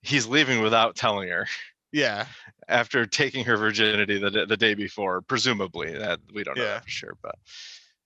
[0.02, 1.46] he's leaving without telling her
[1.92, 2.26] Yeah.
[2.68, 5.92] after taking her virginity the the day before, presumably.
[5.98, 6.80] That we don't know Yeah.
[6.80, 7.34] for sure, but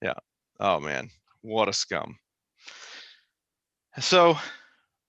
[0.01, 0.15] yeah.
[0.59, 1.11] Oh man,
[1.43, 2.19] what a scum.
[4.01, 4.39] So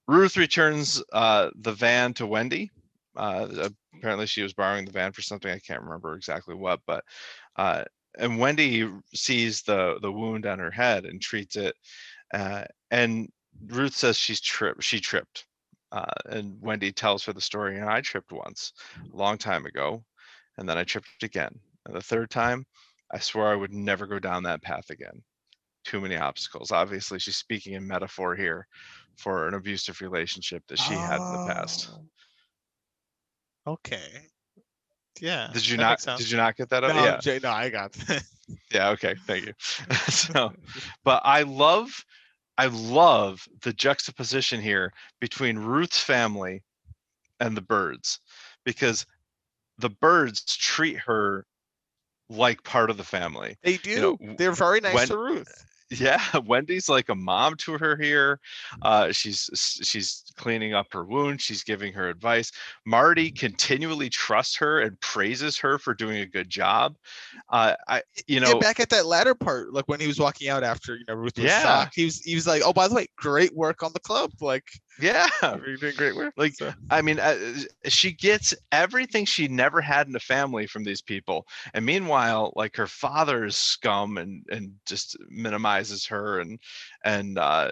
[0.07, 2.69] Ruth returns uh, the van to Wendy.
[3.15, 5.51] Uh, apparently, she was borrowing the van for something.
[5.51, 7.03] I can't remember exactly what, but
[7.57, 7.83] uh,
[8.17, 11.75] and Wendy sees the the wound on her head and treats it.
[12.33, 13.29] Uh, and
[13.67, 14.83] Ruth says she's tripped.
[14.83, 15.45] She tripped.
[15.91, 17.77] Uh, and Wendy tells her the story.
[17.77, 18.73] And I tripped once,
[19.11, 20.03] a long time ago,
[20.57, 21.53] and then I tripped again.
[21.85, 22.65] And the third time,
[23.11, 25.21] I swore I would never go down that path again.
[25.85, 26.71] Too many obstacles.
[26.71, 28.65] Obviously, she's speaking in metaphor here
[29.17, 31.91] for an abusive relationship that she had in the past.
[33.65, 34.29] Okay.
[35.21, 35.49] Yeah.
[35.53, 35.89] Did you that not?
[35.91, 36.19] makes sense.
[36.21, 36.81] Did you not get that?
[36.81, 36.95] No, up?
[36.95, 37.17] I'm yeah.
[37.19, 37.93] j- no, I got.
[37.93, 38.23] that.
[38.73, 38.89] Yeah.
[38.89, 39.15] Okay.
[39.25, 39.53] Thank you.
[40.09, 40.51] so,
[41.05, 42.03] but I love,
[42.57, 44.91] I love the juxtaposition here
[45.21, 46.61] between Ruth's family
[47.39, 48.19] and the Byrdes,
[48.65, 49.05] because
[49.77, 51.45] the Byrdes treat her
[52.29, 53.55] like part of the family.
[53.63, 54.17] they do.
[54.19, 55.65] know, They're very nice when- to Ruth.
[55.89, 58.39] Yeah, Wendy's like a mom to her here.
[58.81, 59.49] Uh, she's
[59.83, 61.41] she's cleaning up her wound.
[61.41, 62.51] She's giving her advice.
[62.85, 66.97] Marty continually trusts her and praises her for doing a good job.
[67.49, 70.49] Uh, I, you yeah, know, back at that ladder part, like when he was walking
[70.49, 71.51] out after you know Ruth was Yeah.
[71.51, 74.31] shocked, he was he was like, "Oh, by the way, great work on the club.
[74.41, 74.65] Like
[74.99, 77.37] yeah, you're doing great work." Like, So- I mean, uh,
[77.85, 82.75] she gets everything she never had in a family from these people, and meanwhile, like
[82.75, 86.59] her father is scum and and just minimizes her and
[87.03, 87.71] and uh,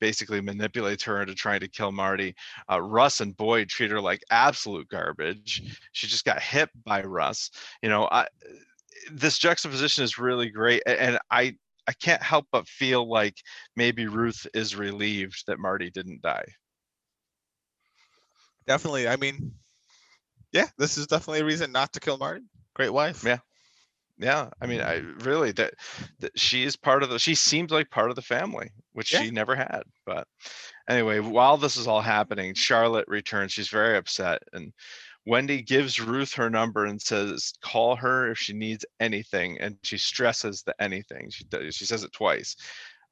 [0.00, 2.34] basically manipulates her into trying to kill Marty.
[2.70, 5.62] Uh, Russ and Boyd treat her like absolute garbage.
[5.92, 7.50] She just got hit by Russ.
[7.82, 8.26] You know, I
[9.12, 11.56] this juxtaposition is really great, and I.
[11.88, 13.36] I can't help but feel like
[13.76, 16.46] maybe Ruth is relieved that Marty didn't die.
[18.66, 19.08] definitely.
[19.08, 19.52] I mean,
[20.52, 22.44] yeah, this is definitely a reason not to kill Marty.
[22.74, 23.24] Great wife.
[23.24, 23.38] Yeah.
[24.18, 25.74] yeah i mean i really that,
[26.20, 29.22] that she is part of the she seems like part of the family which Yeah.
[29.22, 30.26] she never had but
[30.88, 34.72] anyway while this is all happening charlotte returns she's very upset and
[35.26, 39.98] wendy gives ruth her number and says call her if she needs anything and she
[39.98, 42.56] stresses the anything she does she says it twice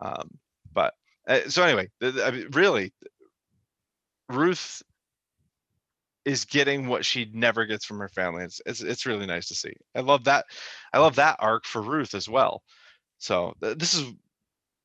[0.00, 0.30] um,
[0.72, 0.94] but
[1.28, 2.92] uh, so anyway th- th- I mean, really
[4.30, 4.82] ruth
[6.24, 8.44] is getting what she never gets from her family.
[8.44, 9.74] It's, it's it's really nice to see.
[9.94, 10.46] I love that.
[10.92, 12.62] I love that arc for Ruth as well.
[13.18, 14.12] So th- this is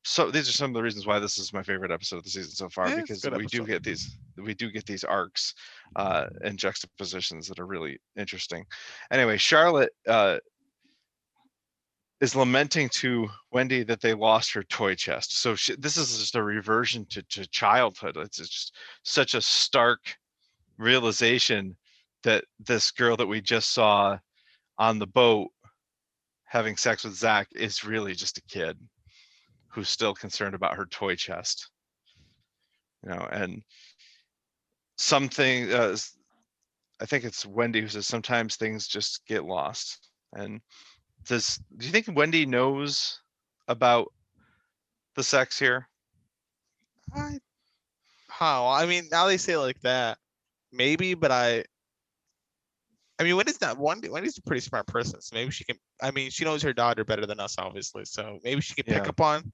[0.02, 2.30] so these are some of the reasons why this is my favorite episode of the
[2.30, 5.54] season so far Yeah, because we do get these we do get these arcs
[5.96, 8.64] uh and juxtapositions that are really interesting.
[9.10, 10.38] Anyway, Charlotte uh
[12.20, 15.40] is lamenting to Wendy that they lost her toy chest.
[15.40, 18.16] So she, this is just a reversion to, to childhood.
[18.18, 20.00] It's just such a stark
[20.76, 21.76] realization
[22.22, 24.18] that this girl that we just saw
[24.78, 25.48] on the boat
[26.44, 28.78] having sex with Zach is really just a kid
[29.70, 31.70] who's still concerned about her toy chest.
[33.02, 33.62] You know, and
[34.96, 35.96] something uh,
[37.00, 40.10] I think it's Wendy who says sometimes things just get lost.
[40.34, 40.60] And
[41.26, 43.20] does do you think Wendy knows
[43.68, 44.12] about
[45.16, 45.88] the sex here?
[47.14, 47.38] I,
[48.28, 48.68] how?
[48.68, 50.18] I mean, now they say it like that,
[50.72, 51.64] maybe, but I.
[53.18, 54.00] I mean, Wendy's not one.
[54.08, 55.76] Wendy's a pretty smart person, so maybe she can.
[56.00, 58.06] I mean, she knows her daughter better than us, obviously.
[58.06, 59.10] So maybe she can pick Yeah.
[59.10, 59.52] up on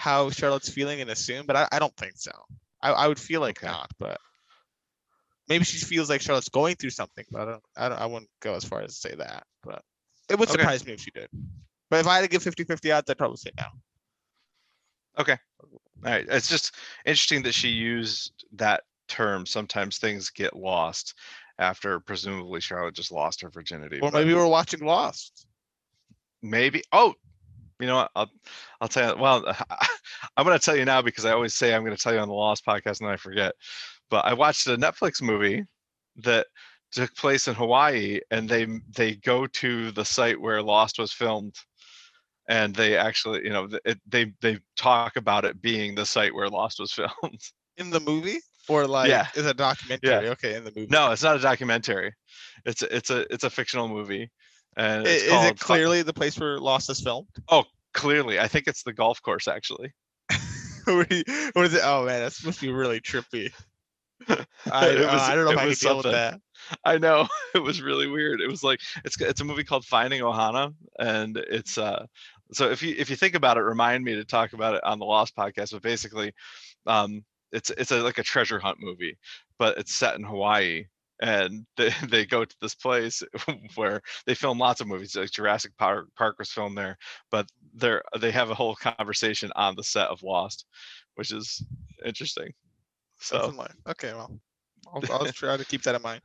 [0.00, 1.44] how Charlotte's feeling and assume.
[1.44, 2.32] But I, I don't think so.
[2.80, 3.66] I, I would feel like Okay.
[3.66, 4.18] not, but
[5.46, 7.26] maybe she feels like Charlotte's going through something.
[7.30, 7.62] But I don't.
[7.76, 7.98] I don't.
[8.00, 9.44] I wouldn't go as far as to say that.
[9.62, 9.82] But
[10.30, 10.62] it would Okay.
[10.62, 11.28] surprise me if she did.
[11.90, 13.64] But if I had to give 50-50 odds, I'd probably say no.
[15.18, 15.36] Okay.
[15.62, 16.24] All right.
[16.30, 16.74] It's just
[17.04, 19.44] interesting that she used that term.
[19.44, 21.14] Sometimes things get lost
[21.58, 24.00] after presumably Charlotte just lost her virginity.
[24.00, 25.46] Or maybe we're watching Lost.
[26.40, 26.82] maybe.
[26.90, 27.12] Oh,
[27.80, 28.10] you know what?
[28.14, 28.30] I'll
[28.80, 29.22] I'll tell you.
[29.22, 29.44] Well,
[30.36, 32.20] I'm going to tell you now because I always say I'm going to tell you
[32.20, 33.54] on the Lost podcast and then I forget.
[34.10, 35.64] But I watched a Netflix movie
[36.16, 36.46] that
[36.92, 38.66] took place in Hawaii, and they
[38.96, 41.56] they go to the site where Lost was filmed,
[42.48, 46.48] and they actually, you know, it, they they talk about it being the site where
[46.48, 47.40] Lost was filmed.
[47.76, 49.28] In the movie, or like Yeah.
[49.34, 50.28] is a documentary?
[50.28, 50.88] Okay, in the movie.
[50.90, 52.12] No, it's not a documentary.
[52.64, 54.30] It's a, it's a it's a fictional movie,
[54.76, 57.28] and is it clearly the place where Lost is filmed?
[57.48, 59.92] Oh, clearly, I think it's the golf course actually.
[60.86, 61.80] or is it?
[61.82, 63.52] Oh man, that's supposed to be really trippy.
[64.28, 66.40] I, uh, was- I don't know if I can deal with that.
[66.84, 68.40] I know it was really weird.
[68.40, 72.06] It was like it's it's a movie called Finding Ohana, and it's uh
[72.52, 74.98] so if you if you think about it, remind me to talk about it on
[74.98, 75.72] the Lost podcast.
[75.72, 76.32] But basically,
[76.86, 79.16] um, it's it's a like a treasure hunt movie,
[79.58, 80.84] but it's set in Hawaii,
[81.20, 83.22] and they they go to this place
[83.74, 85.16] where they film lots of movies.
[85.16, 86.96] Like Jurassic Park, Park was filmed there,
[87.30, 90.66] but they're they have a whole conversation on the set of Lost,
[91.14, 91.64] which is
[92.04, 92.52] interesting.
[93.18, 93.54] So.
[93.86, 94.40] Okay, well,
[94.92, 96.22] I'll, I'll try to keep that in mind.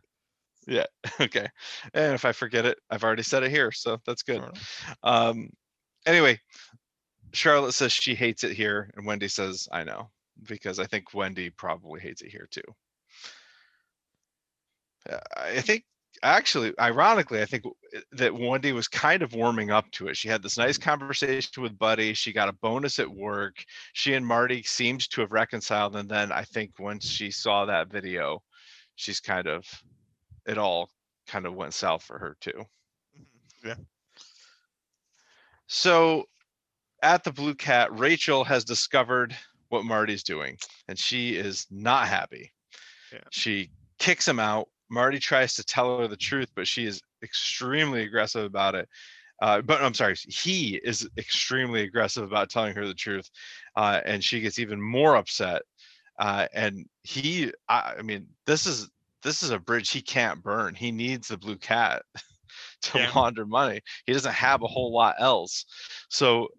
[0.67, 0.85] Yeah
[1.19, 1.47] okay,
[1.93, 4.37] and if I forget it, I've already said it here, so that's good.
[4.37, 4.95] Enough.
[5.03, 5.49] Um,
[6.05, 6.39] anyway,
[7.33, 10.09] Charlotte says she hates it here, and Wendy says, I know,
[10.47, 12.63] because I think Wendy probably hates it here too.
[15.37, 15.83] I think,
[16.23, 17.63] actually, ironically, I think
[18.13, 20.17] that Wendy was kind of warming up to it.
[20.17, 22.13] She had this nice conversation with Buddy.
[22.13, 23.63] She got a bonus at work.
[23.93, 25.95] She and Marty seemed to have reconciled.
[25.95, 28.41] And then I think once she saw that video,
[28.95, 29.65] she's kind of,
[30.47, 30.89] it all
[31.27, 32.65] kind of went south for her too.
[33.17, 33.25] Mhm,
[33.63, 33.75] Yeah.
[35.67, 36.29] So
[37.01, 39.35] at the Blue Cat, Rachel has discovered
[39.69, 40.57] what Marty's doing,
[40.87, 42.51] and she is not happy.
[43.11, 43.19] Yeah.
[43.31, 44.69] She kicks him out.
[44.89, 48.87] Marty tries to tell her the truth, but she is extremely aggressive about it.
[49.41, 53.29] Uh, but I'm sorry, he is extremely aggressive about telling her the truth,
[53.75, 55.63] uh, and she gets even more upset.
[56.19, 58.89] Uh, and he, I, I mean, this is
[59.23, 60.75] this is a bridge he can't burn.
[60.75, 62.03] He needs the Blue Cat
[62.83, 63.11] to Yeah.
[63.15, 63.81] launder money.
[64.05, 65.65] He doesn't have a whole lot else.
[66.09, 66.49] So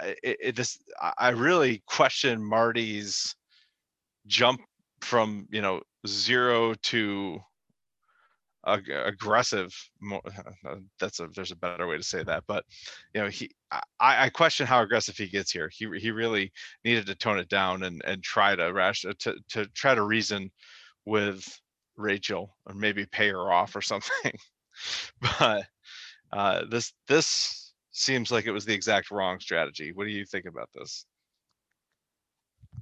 [0.00, 3.34] uh, it, it this I I really question Marty's
[4.26, 4.60] jump
[5.00, 7.40] from you know zero to
[8.66, 9.74] ag- aggressive.
[10.00, 10.20] mo-
[10.68, 12.64] uh, That's a there's a better way to say that, but
[13.14, 13.80] you know he I,
[14.26, 15.68] I question how aggressive he gets here.
[15.72, 16.52] He he really
[16.84, 20.50] needed to tone it down and and try to rash to to try to reason
[21.04, 21.60] with
[21.96, 24.32] Rachel or maybe pay her off or something.
[25.38, 25.66] but
[26.32, 29.92] uh, this this seems like it was the exact wrong strategy.
[29.92, 31.06] What do you think about this?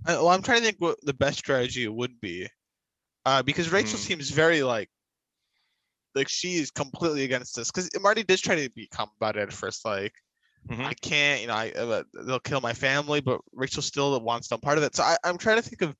[0.06, 2.48] I, well, I'm trying to think what the best strategy would be,
[3.24, 4.02] uh, because Rachel Hmm.
[4.02, 4.90] seems very like,
[6.14, 7.70] like she is completely against this.
[7.70, 10.12] Because Marty did try to be calm about it at first, like
[10.68, 10.84] Mhm.
[10.86, 14.60] I can't, you know, I uh, they'll kill my family, but Rachel still wants some
[14.60, 14.96] part of it.
[14.96, 15.94] So I, I'm trying to think of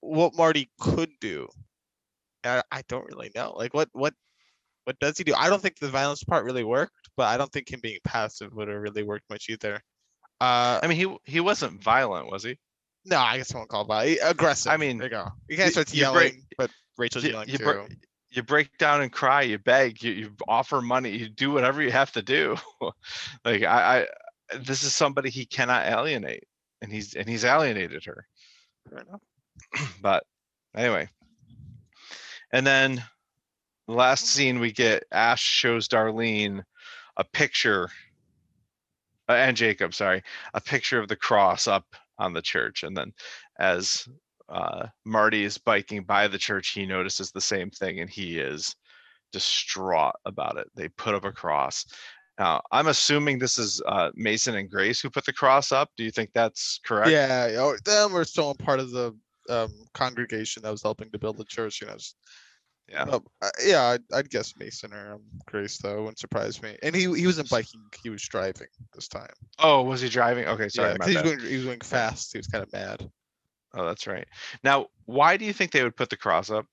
[0.00, 1.48] what Marty could do.
[2.44, 3.52] I, I don't really know.
[3.56, 4.14] Like what what
[4.84, 5.34] what does he do?
[5.34, 8.52] I don't think the violence part really worked, but I don't think him being passive
[8.54, 9.80] would have really worked much either.
[10.40, 12.58] Uh, I mean, he he wasn't violent, was he?
[13.04, 14.18] no, I guess I won't call it violent.
[14.22, 14.70] Aggressive.
[14.70, 15.28] I mean, there you go.
[15.48, 17.64] You can't start yelling, break- but Rachel's you- yelling you too.
[17.64, 17.80] br-
[18.30, 19.42] You break down and cry.
[19.42, 20.02] You beg.
[20.02, 21.16] You, you offer money.
[21.16, 22.56] You do whatever you have to do.
[23.44, 24.06] like I,
[24.52, 26.44] I, this is somebody he cannot alienate,
[26.82, 28.26] and he's and he's alienated her.
[30.02, 30.24] But
[30.74, 31.08] anyway
[32.52, 33.02] and then
[33.86, 36.62] the last scene we get ash shows darlene
[37.16, 37.88] a picture
[39.28, 40.22] uh, and jacob sorry
[40.54, 41.84] a picture of the cross up
[42.18, 43.12] on the church and then
[43.58, 44.08] as
[44.48, 48.74] uh, marty is biking by the church he notices the same thing and he is
[49.32, 51.84] distraught about it they put up a cross
[52.38, 56.04] now i'm assuming this is uh, mason and grace who put the cross up do
[56.04, 59.14] you think that's correct Yeah, oh, them were still a part of the
[59.50, 61.80] um, congregation that was helping to build the church.
[61.80, 62.14] You know, s-
[62.88, 63.04] Yeah.
[63.04, 66.00] uh, uh, yeah, I'd, I'd guess Mason or um, Grace though.
[66.00, 66.76] Wouldn't surprise me.
[66.82, 69.32] And he he wasn't biking; he was driving this time.
[69.58, 72.32] oh was he driving okay sorry yeah, he was going he was going fast.
[72.32, 73.10] He was kind of mad.
[73.74, 74.26] Oh, that's right.
[74.64, 76.66] Now, why do you think they would put the cross up?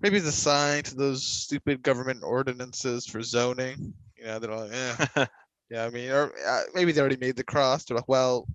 [0.00, 3.94] Maybe it's a sign to those stupid government ordinances for zoning.
[4.18, 4.70] You know, they're like,
[5.16, 5.26] eh.
[5.68, 7.84] Yeah, I mean, or uh, maybe they already made the cross.
[7.84, 8.46] They're like, well,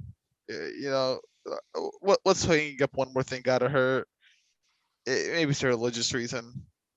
[0.50, 1.20] uh, you know,
[1.50, 4.06] uh, what what's hanging up one more thing out of her?
[5.08, 6.54] Eh, maybe it's a religious reason.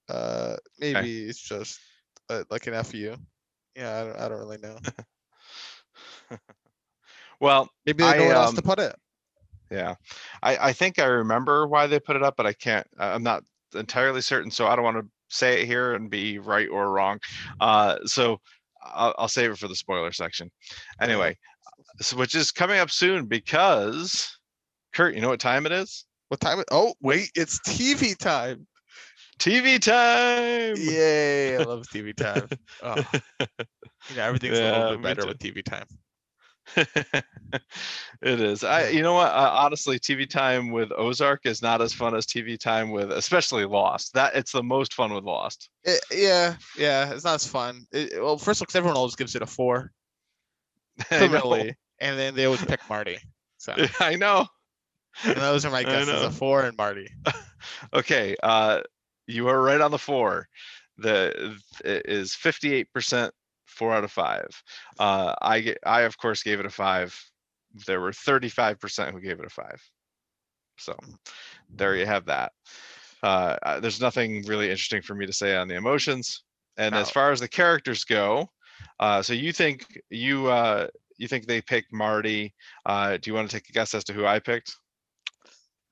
[0.09, 1.81] Uh, maybe it's just
[2.31, 2.97] uh, like an fu.
[2.97, 3.17] Yeah,
[4.01, 4.77] I don't, I don't really know.
[7.41, 8.95] well, Maybe they know I, where else to um, put it.
[9.71, 9.95] Yeah,
[10.43, 12.87] I, I think I remember why they put it up, but I can't.
[12.99, 13.43] I'm not
[13.75, 17.19] entirely certain, so I don't want to say it here and be right or wrong.
[17.61, 18.41] Uh, so
[18.85, 20.51] I'll, I'll save it for the spoiler section.
[21.01, 21.37] Anyway,
[22.01, 24.39] so which is coming up soon because
[24.93, 26.05] Kurt, you know what time it is?
[26.29, 26.61] What time?
[26.61, 28.67] it- Oh, wait, it's TV time.
[29.39, 30.77] TV time.
[30.77, 31.57] Yay!
[31.57, 32.49] I love TV time.
[32.83, 32.97] Oh,
[34.11, 35.87] You know, everything's a little bit better with TV time.
[36.77, 37.25] it
[38.23, 38.65] is.
[38.65, 39.31] I you know what?
[39.31, 43.65] Uh, honestly, TV time with Ozark is not as fun as TV time with especially
[43.65, 44.15] Lost.
[44.15, 45.69] That it's the most fun with Lost.
[45.85, 47.87] It- yeah, yeah, it's not as fun.
[47.93, 49.93] It, well, first looks everyone always gives it a four
[51.09, 53.19] criminally, and then they always pick Marty.
[53.59, 54.47] So I know.
[55.25, 57.09] and those are my guesses: a four and Marty.
[57.93, 58.81] Okay, uh,
[59.27, 60.49] you are right on the four.
[60.99, 63.31] The is 58%
[63.75, 64.49] four out of five.
[64.99, 67.19] Uh, I I of course gave it a five.
[67.87, 69.83] There were 35% who gave it a five.
[70.79, 70.97] So
[71.69, 72.53] there you have that.
[73.23, 76.45] Uh, uh, there's nothing really interesting for me to say on the emotions.
[76.77, 78.51] And as far as the characters go,
[78.99, 82.55] uh, so you think you uh, you think they picked Marty?
[82.85, 84.75] Uh, do you want to take a guess as to who I picked?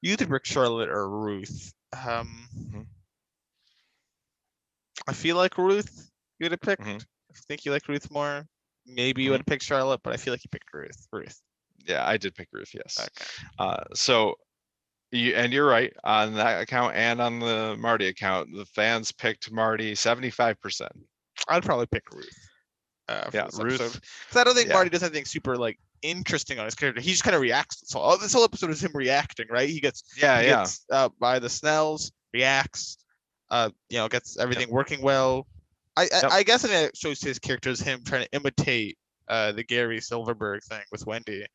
[0.01, 1.73] You either pick Charlotte or Ruth.
[1.93, 2.87] Um, Mhm.
[5.07, 6.11] I feel like Ruth.
[6.39, 6.83] You would have picked.
[6.83, 7.05] Mhm.
[7.37, 8.47] I think you like Ruth more.
[8.87, 11.07] Maybe you would have picked Charlotte, but I feel like you picked Ruth.
[11.13, 11.41] Ruth.
[11.87, 12.71] Yeah, I did pick Ruth.
[12.75, 12.99] Yes.
[13.01, 13.31] Okay.
[13.59, 14.35] Uh, so,
[15.11, 18.49] you, and you're right on that account and on the Marty account.
[18.55, 20.89] The fans picked Marty 75%.
[21.49, 22.29] I'd probably pick Ruth.
[23.09, 24.01] Uh, Yeah, Ruth- episode.
[24.31, 24.75] 'Cause I don't think yeah.
[24.75, 27.01] Marty does anything super like interesting on his character.
[27.01, 27.83] He just kind of reacts.
[27.91, 29.69] So oh, this whole episode is him reacting, right?
[29.69, 30.61] He gets Yeah, he yeah.
[30.61, 32.99] gets uh, by the Snells, reacts,
[33.51, 35.47] uh, you know, gets everything working well.
[35.97, 36.33] I, I, Yep.
[36.33, 38.97] I guess it shows his character is him trying to imitate
[39.29, 41.47] uh, the Gary Silverberg thing with Wendy.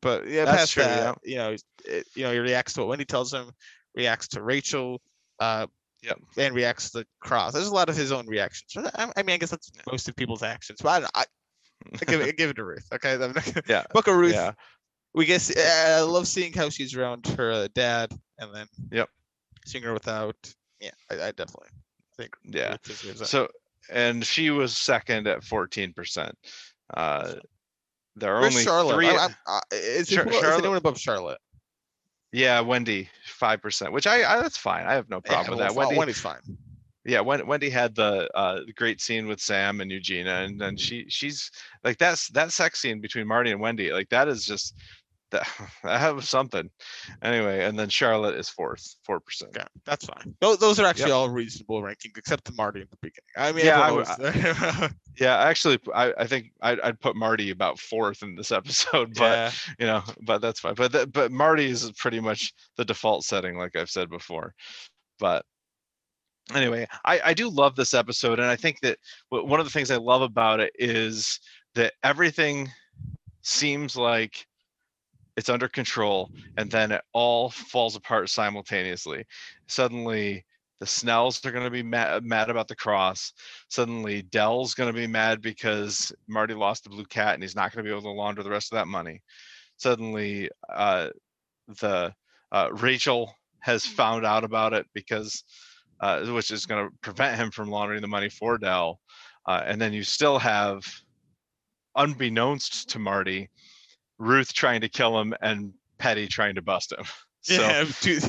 [0.00, 2.88] But yeah, That's past true, that, you know, it, you know, he reacts to what
[2.88, 3.50] Wendy tells him,
[3.94, 5.00] reacts to Rachel,
[5.40, 5.66] uh,
[6.02, 6.18] Yep.
[6.36, 7.52] and reacts to Cross.
[7.52, 8.72] There's a lot of his own reactions.
[8.96, 9.82] I, I mean, I guess that's Yeah.
[9.90, 10.80] most of people's actions.
[10.82, 11.24] But I, don't- I,
[12.00, 12.88] I give it, give it to Ruth.
[12.92, 14.52] Okay, I'm not gonna- Yeah, Book of Ruth Yeah.
[15.14, 19.08] we guess uh, I love seeing how she's around her uh, dad, and then Yep.
[19.66, 20.34] seeing her without.
[20.80, 21.68] Yeah, I, I definitely
[22.16, 22.34] think.
[22.42, 22.70] Yeah.
[22.72, 23.26] Ruth deserves that.
[23.28, 23.46] So,
[23.90, 26.32] and she was second at 14%.
[26.94, 27.34] Uh,
[28.16, 28.94] there are Where's only Charlotte?
[28.94, 29.08] three.
[29.08, 31.38] I, I'm, uh, is, Char- it, is Charlotte- anyone above Charlotte?
[32.32, 33.08] yeah, Wendy,
[33.40, 34.86] 5%, which I, I, that's fine.
[34.86, 35.76] I have no Yeah, problem with well, that.
[35.78, 36.40] Wendy, Wendy's fine.
[37.04, 40.76] yeah Wen- wendy had the uh the great scene with sam and eugenia and then
[40.76, 41.50] she she's
[41.82, 44.76] like that's that sex scene between marty and wendy like that is just
[45.82, 46.70] that that was something
[47.22, 50.34] anyway and then charlotte is fourth four percent Yeah, that's fine.
[50.40, 51.16] Those, those are actually Yep.
[51.16, 53.32] all reasonable rankings, except the Marty in the beginning.
[53.36, 54.88] I mean, Yeah, I everyone w-
[55.18, 59.20] yeah actually i i think i'd, I'd put marty about fourth in this episode but
[59.22, 63.24] yeah, you know but that's fine but th- but marty is pretty much the default
[63.24, 64.54] setting like i've said before
[65.18, 65.44] but
[66.54, 68.98] anyway i i do love this episode and i think that
[69.28, 71.38] one of the things i love about it is
[71.74, 72.70] that everything
[73.42, 74.46] seems like
[75.36, 79.24] it's under control and then it all falls apart simultaneously.
[79.66, 80.44] Suddenly
[80.78, 83.32] the snells are going to be mad, mad about the cross.
[83.68, 87.72] Suddenly Del's going to be mad because marty lost the blue cat and he's not
[87.72, 89.22] going to be able to launder the rest of that money.
[89.76, 91.10] Suddenly uh
[91.80, 92.12] the
[92.50, 95.44] uh, rachel has found out about it because
[96.00, 99.00] uh, which is going to prevent him from laundering the money for dell
[99.46, 100.84] uh, and then you still have
[101.96, 103.48] unbeknownst to marty
[104.22, 107.04] ruth trying to kill him and petty trying to bust him
[107.42, 108.24] so yeah, dude,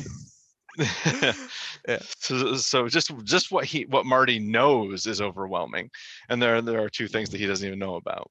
[1.88, 1.98] Yeah.
[2.18, 5.90] so, so just just what he what Marty knows is overwhelming,
[6.28, 8.30] and there there are two things that he doesn't even know about.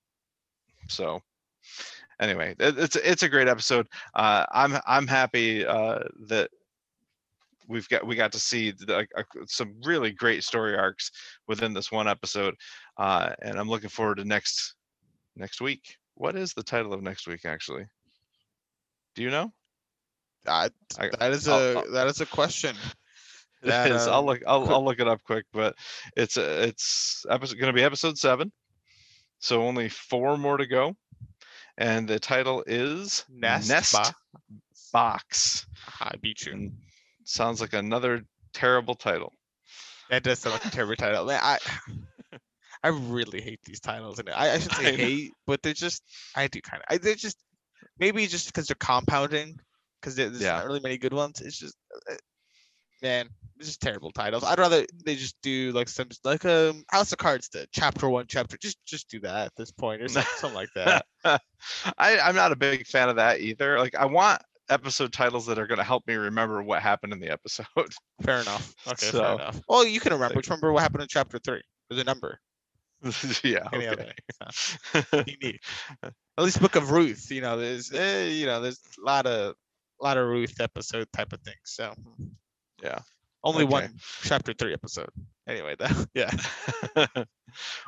[0.90, 1.22] So,
[2.20, 3.88] anyway, it, it's it's a great episode.
[4.14, 6.50] Uh, I'm I'm happy uh, that
[7.68, 11.12] we've got we got to see the, like, uh, some really great story arcs
[11.48, 12.56] within this one episode,
[12.98, 14.76] uh, and I'm looking forward to next
[15.38, 15.96] next week.
[16.16, 17.86] What is the title of next week actually?
[19.16, 19.52] Do you know?
[20.46, 22.76] that, I- that is a I'll- that is a question.
[23.66, 24.08] That, is.
[24.08, 24.42] I'll um, look.
[24.46, 25.74] I'll, I'll look it up quick, but
[26.18, 28.52] it's uh, it's episode going to be episode seven,
[29.40, 30.98] so only four more to go,
[31.78, 34.14] and the title is Nest, Ba-
[34.92, 35.66] Box.
[36.02, 36.52] I beat you.
[36.52, 36.74] And
[37.24, 38.24] sounds like another
[38.54, 39.32] terrible title.
[40.10, 41.26] That does sound like a terrible title.
[41.26, 41.58] Man, I
[42.84, 44.98] I really hate these titles, and I, I should say know.
[44.98, 46.04] hate, but they're just
[46.36, 47.02] I do kind of.
[47.02, 47.38] They're just
[48.00, 49.58] maybe just because they're compounding,
[50.02, 50.58] because there's Yeah.
[50.58, 51.42] not really many good ones.
[51.42, 51.76] It's just
[52.12, 52.16] uh,
[53.02, 54.44] man, it's just terrible titles.
[54.44, 58.26] I'd rather they just do like some like um House of Cards did, chapter one,
[58.28, 58.58] chapter.
[58.58, 61.06] Just just do that at this point, or something, something like that.
[61.98, 63.80] I, I'm not a big fan of that either.
[63.80, 67.20] Like I want episode titles that are going to help me remember what happened in
[67.20, 67.66] the episode.
[68.22, 68.74] Fair enough.
[68.88, 69.62] Okay, So, fair enough.
[69.70, 70.36] Well, you can remember.
[70.36, 71.62] Just remember what happened in chapter three.
[71.90, 72.40] There's a number.
[73.44, 73.68] yeah.
[73.72, 73.88] Any Okay.
[73.88, 75.26] other.
[75.28, 75.62] unique.
[76.04, 79.56] At least Book of Ruth, you know, there's eh, you know, there's a lot of
[80.02, 81.58] lot of Ruth episode type of things.
[81.66, 81.94] So
[82.82, 83.00] Yeah.
[83.44, 83.72] only Okay.
[83.72, 85.10] one chapter three episode.
[85.48, 86.32] Anyway, that yeah.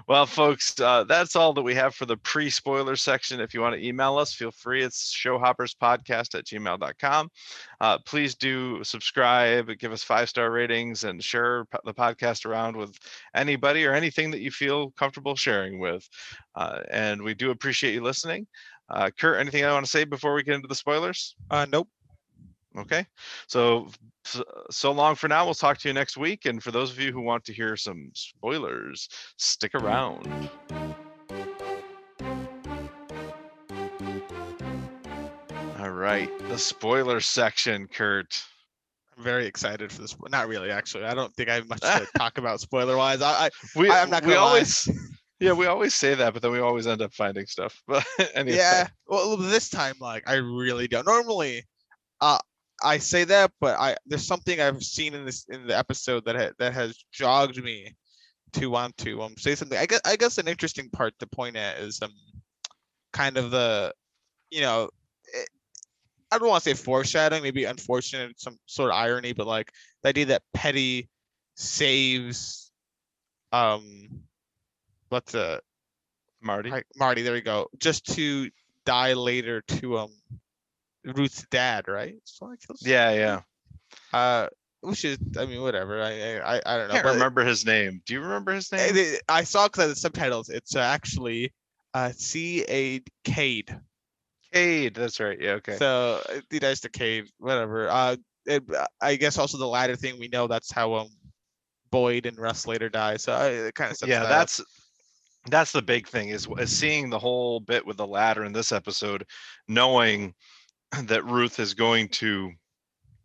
[0.07, 3.40] well, folks, uh, that's all that we have for the pre-spoiler section.
[3.40, 4.84] If you want to email us, feel free.
[4.84, 7.30] It's showhopperspodcast at gmail.com.
[7.80, 12.98] Uh, please do subscribe, give us five-star ratings, and share the podcast around with
[13.34, 16.07] anybody or anything that you feel comfortable sharing with.
[16.56, 18.48] Uh, and we do appreciate you listening.
[18.90, 21.36] Uh, Kurt, anything I want to say before we get into the spoilers?
[21.49, 21.90] Uh, nope.
[22.78, 23.06] Okay,
[23.48, 23.90] so
[24.70, 25.46] so, long for now.
[25.46, 26.46] We'll talk to you next week.
[26.46, 29.08] And for those of you who want to hear some spoilers,
[29.38, 30.50] stick around.
[35.80, 38.44] All right, the spoiler section, Kurt.
[39.16, 40.16] I'm very excited for this.
[40.30, 41.06] Not really, actually.
[41.06, 43.22] I don't think I have much to talk about spoiler wise.
[43.22, 44.90] I, I We I'm not we always
[45.40, 47.82] yeah we always say that, but then we always end up finding stuff.
[47.88, 48.88] But anyway, yeah.
[49.08, 51.06] Well, this time, like, I really don't.
[51.06, 51.64] Normally,
[52.20, 52.40] uh,
[52.84, 56.36] I say that, but I there's something I've seen in this in the episode that
[56.36, 57.96] ha- that has jogged me
[58.54, 59.78] to want to um say something.
[59.78, 62.14] I guess I guess an interesting part to point at is um
[63.14, 63.94] kind of the
[64.52, 64.90] you know
[65.34, 65.50] it,
[66.32, 69.72] I don't want to say foreshadowing, maybe unfortunate, some sort of irony, but like
[70.04, 71.10] the idea that Petty
[71.56, 72.72] saves
[73.52, 74.08] um
[75.10, 75.60] what's uh
[76.42, 76.70] Marty.
[76.70, 77.68] Hi- Marty, there we go.
[77.80, 78.50] Just to
[78.86, 80.12] die later to um
[81.06, 82.15] Ruth's dad, right?
[82.40, 83.41] Kills- Yeah, yeah.
[84.11, 84.48] Uh,
[84.82, 86.02] which is, I mean, whatever.
[86.02, 86.94] I I I, I don't I know.
[86.94, 88.02] can't but remember his name.
[88.06, 89.18] Do you remember his I, name?
[89.27, 90.49] I saw because of the subtitles.
[90.49, 91.53] It's uh, actually
[91.94, 93.77] uh C A Cade.
[94.53, 94.95] Cade.
[94.95, 95.40] That's right.
[95.40, 95.53] Yeah.
[95.53, 95.77] Okay.
[95.77, 97.26] So uh, he dies to Cade.
[97.40, 97.90] Whatever.
[97.90, 98.15] Uh,
[98.45, 98.64] it,
[99.02, 101.10] I guess also the ladder thing we know that's how um
[101.91, 103.18] Boyd and Russ later die.
[103.18, 104.30] So I, it kind of yeah that up.
[104.30, 104.61] that's
[105.49, 108.72] that's the big thing is, is seeing the whole bit with the ladder in this
[108.72, 109.26] episode
[109.68, 110.34] knowing
[111.04, 112.52] that ruth is going to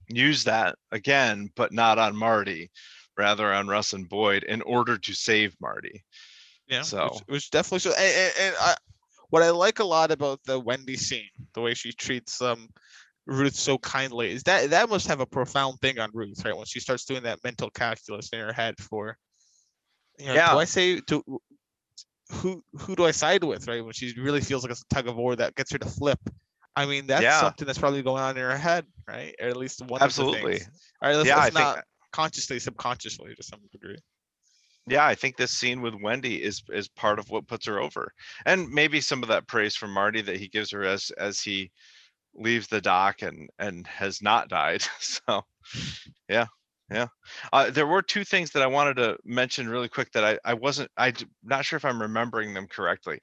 [0.08, 2.70] use that again but not on marty
[3.16, 6.04] rather on russ and boyd in order to save marty
[6.66, 7.90] Yeah, So- which, which definitely so.
[7.90, 8.74] And, and, and I,
[9.30, 12.68] what I like a lot about the Wendy scene, the way she treats um
[13.26, 16.56] Ruth so kindly, is that that must have a profound thing on Ruth, right?
[16.56, 19.16] When she starts doing that mental calculus in her head for,
[20.18, 20.52] you know, Yeah.
[20.52, 21.22] do I say to
[22.30, 23.84] who who do I side with, right?
[23.84, 26.18] When she really feels like it's a tug of war that gets her to flip.
[26.80, 27.40] I mean, that's Yeah.
[27.40, 29.34] something that's probably going on in her head, right?
[29.40, 30.70] Or at least one of absolutely the things.
[31.02, 33.98] All right, let's, yeah i let's think not consciously, subconsciously to some degree.
[34.88, 38.12] yeah i think this scene with wendy is is part of what puts her over
[38.46, 41.70] and maybe some of that praise from marty that he gives her as as he
[42.34, 45.42] leaves the dock and and has not died so
[46.28, 46.46] yeah
[46.90, 47.06] yeah
[47.52, 50.54] uh, there were two things that i wanted to mention really quick that i i
[50.54, 53.20] wasn't i'm not sure if i'm remembering them correctly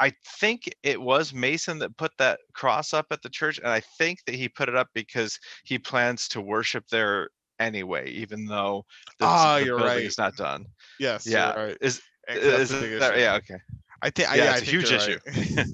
[0.00, 3.80] i think it was mason that put that cross up at the church and i
[3.98, 7.28] think that he put it up because he plans to worship there
[7.58, 8.84] anyway even though
[9.18, 10.04] the, Ah, the you're building right.
[10.04, 10.66] is not done.
[11.00, 11.54] Yes, yeah.
[11.54, 11.76] right.
[11.80, 13.56] is that's is that- yeah okay.
[14.02, 15.18] I think Yeah, yeah, it's I a huge you're
[15.56, 15.66] right.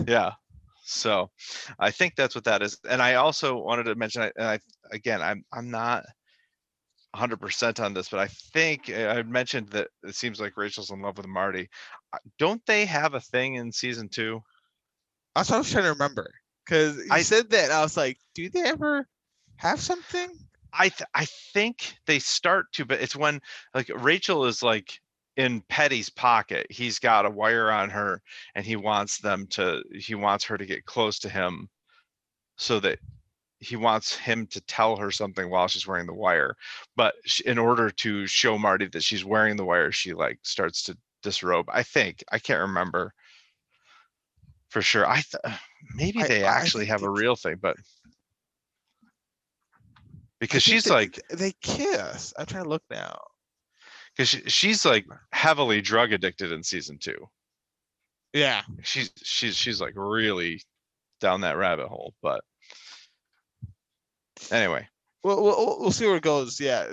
[0.08, 0.32] yeah.
[0.84, 1.30] So
[1.80, 2.78] i think that's what that is.
[2.88, 4.60] And i also wanted to mention and i
[4.92, 6.04] again i'm i'm not
[7.16, 11.00] 100% on this but i think uh, i mentioned that it seems like rachel's in
[11.00, 11.68] love with marty
[12.38, 14.40] don't they have a thing in season two
[15.34, 16.30] That's what I was trying to remember.
[16.64, 19.06] Because I- said that, I was like, do they ever
[19.56, 20.28] have something?
[20.72, 21.24] i th- i
[21.54, 23.40] think they start to but it's when
[23.74, 25.00] like rachel is like
[25.36, 28.20] in petty's pocket he's got a wire on her
[28.54, 31.68] and he wants them to he wants her to get close to him
[32.56, 32.98] so that
[33.60, 36.54] he wants him to tell her something while she's wearing the wire
[36.96, 40.82] but sh- in order to show marty that she's wearing the wire she like starts
[40.82, 43.12] to disrobe i think i can't remember
[44.68, 45.56] for sure i th- uh,
[45.94, 47.76] maybe they I actually have a real thing but
[50.40, 52.32] because she's they- like they kiss.
[52.38, 53.18] I'm trying to look now.
[54.14, 57.26] because she, she's like heavily drug addicted in season two
[58.34, 60.60] Yeah, she's she's she's like really
[61.20, 62.44] down that rabbit hole but
[64.50, 64.86] anyway
[65.24, 66.60] we'll we'll, we'll see where it goes.
[66.60, 66.92] Yeah,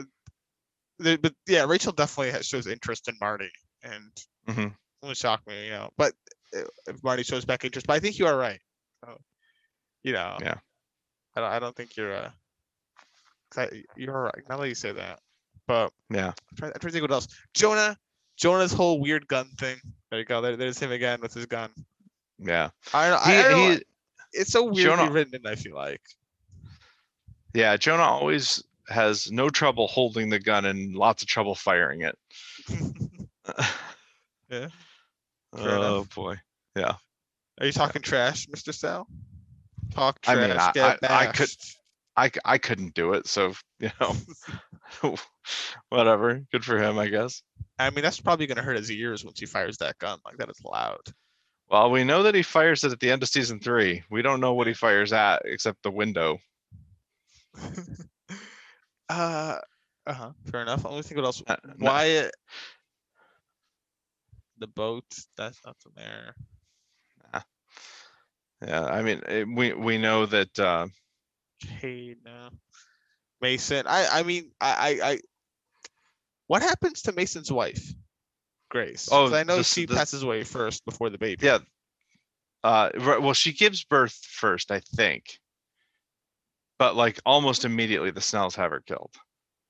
[0.97, 3.51] but yeah, Rachel definitely has, shows interest in Marty,
[3.83, 4.11] and
[4.47, 4.67] Mhm.
[5.01, 5.89] it would shock me, you know.
[5.97, 6.13] But
[6.55, 8.59] uh, if Marty shows back interest, but I think you are right.
[9.05, 9.17] So,
[10.03, 10.37] you know.
[10.41, 10.55] Yeah.
[11.35, 11.51] I don't.
[11.51, 12.13] I don't think you're.
[12.15, 12.29] Uh,
[13.95, 14.43] you're right.
[14.49, 15.19] Now that you say that,
[15.67, 17.27] but yeah I'm trying, I'm trying to think what else.
[17.53, 17.95] Jonah,
[18.37, 19.77] Jonah's whole weird gun thing.
[20.09, 20.41] There you go.
[20.41, 21.69] There, there's him again with his gun.
[22.39, 23.21] yeah I don't.
[23.23, 23.81] he, I, don't know, he
[24.33, 25.45] It's so weirdly Jonah- written.
[25.45, 26.01] I feel like.
[27.53, 32.17] Yeah jonah always has no trouble holding the gun and lots of trouble firing it
[34.49, 34.67] Yeah,
[35.53, 36.15] oh enough.
[36.15, 36.35] boy
[36.75, 36.95] Yeah.
[37.59, 38.73] Are you talking trash, Mr.
[38.73, 39.07] Sal?
[39.93, 40.75] Talk I trash.
[40.75, 42.39] mean, I- I- I could- bashed.
[42.45, 45.15] I couldn't do it so you know
[45.89, 46.41] Whatever.
[46.51, 47.41] Good for him, I guess.
[47.79, 50.19] I mean, that's probably gonna hurt his ears once he fires that gun.
[50.25, 51.01] Like that is loud.
[51.69, 54.03] Well, we know that he fires it at the end of season three.
[54.11, 56.37] We don't know what he fires at except the window.
[59.09, 59.57] uh,
[60.05, 60.31] uh-huh.
[60.51, 60.83] Fair enough.
[60.83, 61.43] Let me think what else.
[61.45, 62.33] Uh, no- Wyatt.
[64.59, 65.05] The boat.
[65.37, 66.35] That's nothing there.
[68.65, 70.57] Yeah, I mean, eh, we we know that.
[70.57, 70.87] Uh,
[71.81, 72.49] Cade, no.
[73.41, 73.85] Mason.
[73.87, 74.71] I I mean I
[75.01, 75.19] I, I
[76.47, 77.93] what happens to Mason's wife?
[78.69, 79.09] Grace?
[79.11, 81.45] Oh, I know this- she this- passes away first before the baby.
[81.45, 81.59] yeah.
[82.63, 85.37] Uh, well, she gives birth first, I think.
[86.79, 89.13] But like almost immediately, the Snells have her killed.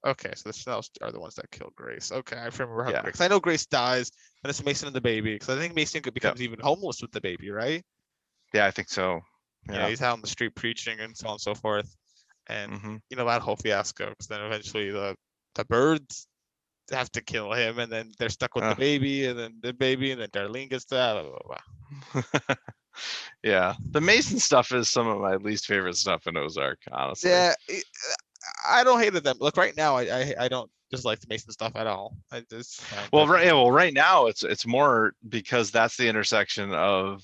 [0.06, 2.12] Okay, so the Snells are the ones that killed Grace.
[2.12, 3.02] Okay, I remember how Yeah.
[3.04, 3.22] Grace.
[3.22, 4.12] I know Grace dies,
[4.44, 5.34] and it's Mason and the baby.
[5.34, 7.84] Because I think Mason could becomes even homeless with the baby, right?
[8.54, 9.22] Yeah, I think so.
[9.70, 9.76] Yeah.
[9.76, 9.90] Yeah.
[9.90, 11.96] he's out on the street preaching and so on and so forth.
[12.48, 14.10] And hmm you know that whole fiasco.
[14.10, 15.16] Because then eventually the
[15.56, 16.28] the Byrdes
[16.92, 18.76] have to kill him, and then they're stuck with Ugh.
[18.76, 21.14] the baby, and then the baby, and then Darlene gets that.
[21.14, 22.56] Blah, blah, blah.
[23.44, 27.30] yeah, the Mason stuff is some of my least favorite stuff in Ozark, honestly.
[27.32, 27.54] Yeah,
[28.68, 29.38] I don't hate them.
[29.40, 32.16] Look, right now, I I, I don't dislike the Mason stuff at all.
[32.32, 33.46] I just find Well, right.
[33.46, 37.24] Yeah, well, right now it's it's more because that's the intersection of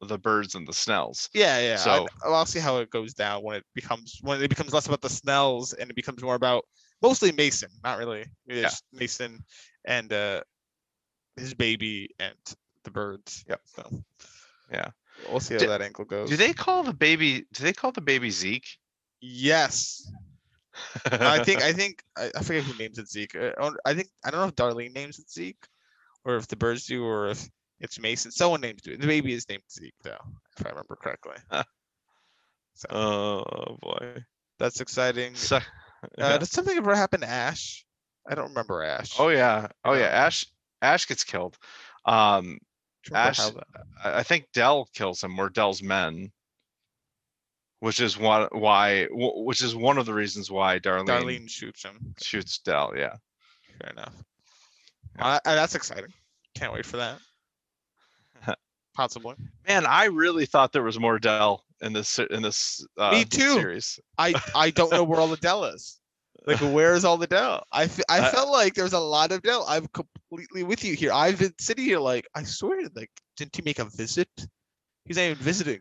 [0.00, 1.28] the Byrdes and the Snells.
[1.34, 1.76] Yeah, yeah.
[1.76, 4.86] So- I, I'll see how it goes down when it becomes when it becomes less
[4.86, 6.64] about the Snells and it becomes more about
[7.02, 8.24] mostly Mason, not really.
[8.46, 8.70] Yeah.
[8.92, 9.40] Mason
[9.84, 10.42] and uh
[11.36, 12.34] his baby and
[12.84, 13.44] the Byrdes.
[13.48, 13.60] Yep.
[13.66, 14.02] So
[14.72, 14.90] Yeah.
[15.28, 16.28] We'll see how Do- that ankle goes.
[16.28, 17.46] Do they call the baby?
[17.52, 18.68] Do they call the baby Zeke?
[19.20, 20.10] Yes.
[21.10, 23.34] I think I think I, I forget who names it Zeke.
[23.36, 25.66] Uh, I I think I don't know if Darlene names it Zeke,
[26.24, 27.48] or if the Byrdes do, or if
[27.80, 28.30] it's Mason.
[28.30, 29.00] Someone names it.
[29.00, 30.18] The baby is named Zeke, though,
[30.58, 31.36] if I remember correctly.
[32.74, 34.24] So Oh boy.
[34.60, 35.34] that's exciting.
[35.34, 35.58] So,
[36.16, 36.38] Uh.
[36.38, 37.84] Did something ever happen to Ash?
[38.28, 39.16] I don't remember Ash.
[39.18, 39.66] Oh yeah.
[39.84, 40.00] Oh yeah.
[40.02, 40.26] Yeah.
[40.26, 40.46] Ash.
[40.80, 41.58] Ash gets killed.
[42.04, 42.58] Um,
[43.12, 46.30] Ash- I I think Del kills him, or Del's men.
[47.80, 51.84] Which is one why, wh- which is one of the reasons why Darlene, Darlene shoots
[51.84, 52.12] him.
[52.20, 52.94] shoots Del.
[52.96, 53.14] Yeah.
[53.80, 54.14] Fair enough.
[55.16, 55.24] Yeah.
[55.26, 56.12] Uh, uh, that's exciting.
[56.56, 57.20] Can't wait for that.
[58.96, 59.36] Possibly.
[59.68, 63.52] Man, I really thought there was more Del in this se- in this uh, too.
[63.54, 64.00] series.
[64.18, 66.00] I I don't know where all the Del is.
[66.46, 67.62] Like, where's all the Del?
[67.72, 69.64] I, I Uh, felt like there was a lot of Del.
[69.68, 71.12] I'm completely with you here.
[71.12, 74.28] I've been sitting here like, I swear, like, didn't he make a visit?
[75.04, 75.80] He's not even visiting.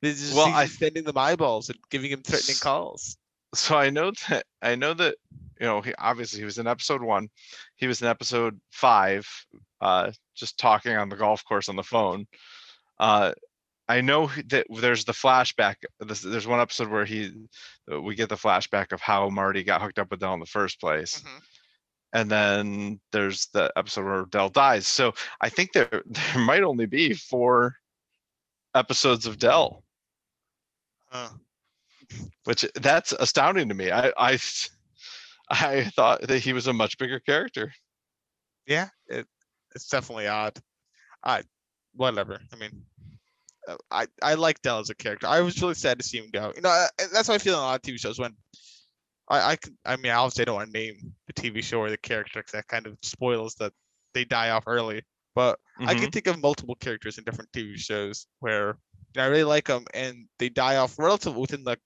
[0.00, 3.16] He's just Well, I- sending them eyeballs and giving him threatening calls.
[3.54, 5.16] So I know that I know that
[5.58, 7.30] you know he obviously he was in episode one,
[7.76, 9.26] he was in episode five,
[9.80, 12.26] uh, just talking on the golf course on the phone.
[13.00, 13.32] Uh,
[13.88, 15.76] I know that there's the flashback.
[16.00, 17.32] This, there's one episode where he,
[17.90, 20.46] uh, we get the flashback of how Marty got hooked up with Del in the
[20.46, 21.42] first place, Mhm.
[22.12, 24.86] and then there's the episode where Del dies.
[24.86, 27.76] So I think there there might only be four
[28.74, 29.82] episodes of Del,
[31.10, 31.30] Uh,
[32.44, 33.90] which that's astounding to me.
[33.90, 34.38] I I
[35.50, 37.72] I thought that he was a much bigger character.
[38.66, 39.26] yeah, it,
[39.74, 40.58] it's definitely odd.
[41.24, 41.42] I
[41.94, 42.38] whatever.
[42.52, 42.84] I mean,
[43.90, 45.26] I I like Del as a character.
[45.26, 46.52] I was really sad to see him go.
[46.54, 48.36] You know, uh, that's how I feel in a lot of TV shows when
[49.30, 51.98] I I I mean obviously I don't want to name the TV show or the
[51.98, 53.72] character 'cause that kind of spoils that
[54.14, 55.02] they die off early.
[55.34, 56.00] But I Mhm.
[56.00, 58.74] can think of multiple characters in different TV shows where you
[59.16, 61.78] know, I really like them and they die off relatively within the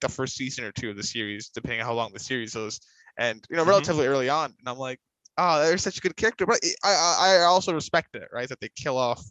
[0.00, 2.80] the first season or two of the series, depending on how long the series is,
[3.18, 3.66] and you know Mhm.
[3.66, 4.54] relatively early on.
[4.58, 5.00] And I'm like,
[5.38, 8.48] oh, they're such a good character, but I I, I also respect it, right?
[8.48, 9.22] That they kill off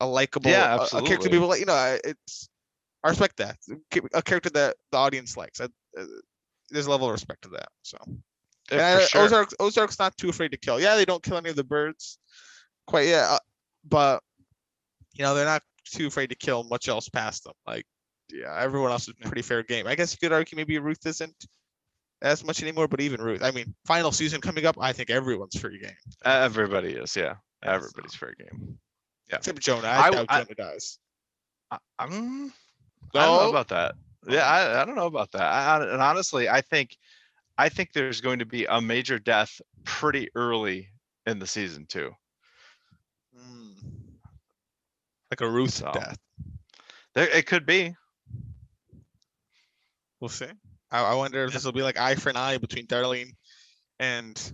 [0.00, 1.60] a likable, Yeah, a- a, character people like.
[1.60, 2.48] You know, it's
[3.02, 3.58] I respect that
[4.14, 5.60] a character that the audience likes.
[5.60, 5.64] I,
[5.98, 6.04] uh,
[6.70, 7.68] there's a level of respect to that.
[7.82, 7.98] So
[8.70, 9.22] and I- sure.
[9.22, 10.80] Ozark Ozark's not too afraid to kill.
[10.80, 12.18] Yeah, they don't kill any of the Byrdes,
[12.86, 13.38] quite yet, uh,
[13.84, 14.22] but
[15.12, 17.52] you know they're not too afraid to kill much else past them.
[17.66, 17.86] Like,
[18.32, 19.86] yeah, everyone else is pretty fair game.
[19.86, 21.46] I guess you could argue maybe Ruth isn't
[22.22, 23.42] as much anymore, but even Ruth.
[23.42, 25.92] I mean, final season coming up, I think everyone's free game.
[26.24, 27.34] Everybody is, yeah.
[27.62, 28.78] Yeah, Everybody's fair game.
[29.30, 29.36] Yeah.
[29.36, 29.88] Except Jonah.
[29.88, 30.98] I, I- doubt I- Jonah dies.
[31.70, 32.52] I, I'm,
[33.14, 33.94] I don't know about that.
[34.28, 35.42] Yeah, I, I don't know about that.
[35.42, 36.96] I, I- and honestly, I think,
[37.56, 40.88] I think there's going to be a major death pretty early
[41.26, 42.10] in the season too.
[43.38, 43.72] Mm.
[45.30, 45.90] Like a Ruth So.
[45.92, 46.18] death.
[47.14, 47.94] There, it could be.
[50.20, 50.46] We'll see.
[50.90, 53.32] I, I wonder if this will be like eye for an eye between Darlene
[53.98, 54.52] and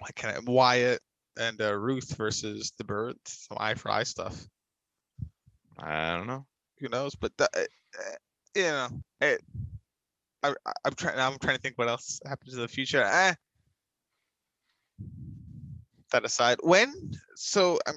[0.00, 1.00] like kind of Wyatt
[1.38, 3.46] and uh, Ruth versus the Byrdes.
[3.48, 4.46] Some eye for eye stuff.
[5.78, 6.46] I don't know.
[6.78, 7.14] Who knows?
[7.14, 8.14] But the, uh, uh,
[8.54, 8.88] you know,
[9.20, 9.42] it,
[10.42, 10.54] I,
[10.84, 11.18] I'm trying.
[11.18, 13.02] I'm trying to think what else happens in the future.
[13.02, 13.34] Eh.
[16.12, 16.92] That aside, when
[17.34, 17.96] so I'm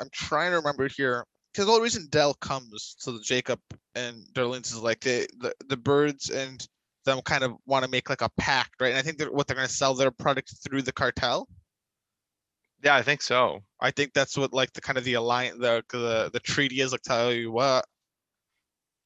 [0.00, 3.60] I'm trying to remember here because the whole reason Del comes to the Jacob
[3.94, 6.66] and Darlene's is like the the the Byrdes and
[7.04, 8.90] them kind of want to make like a pact, right?
[8.90, 11.48] And I think that what they're going to sell their product through the cartel.
[12.82, 13.60] Yeah, I think so.
[13.80, 16.90] I think that's what like the kind of the alliance, the the the treaty is
[16.92, 17.02] like.
[17.02, 17.84] Tell you what,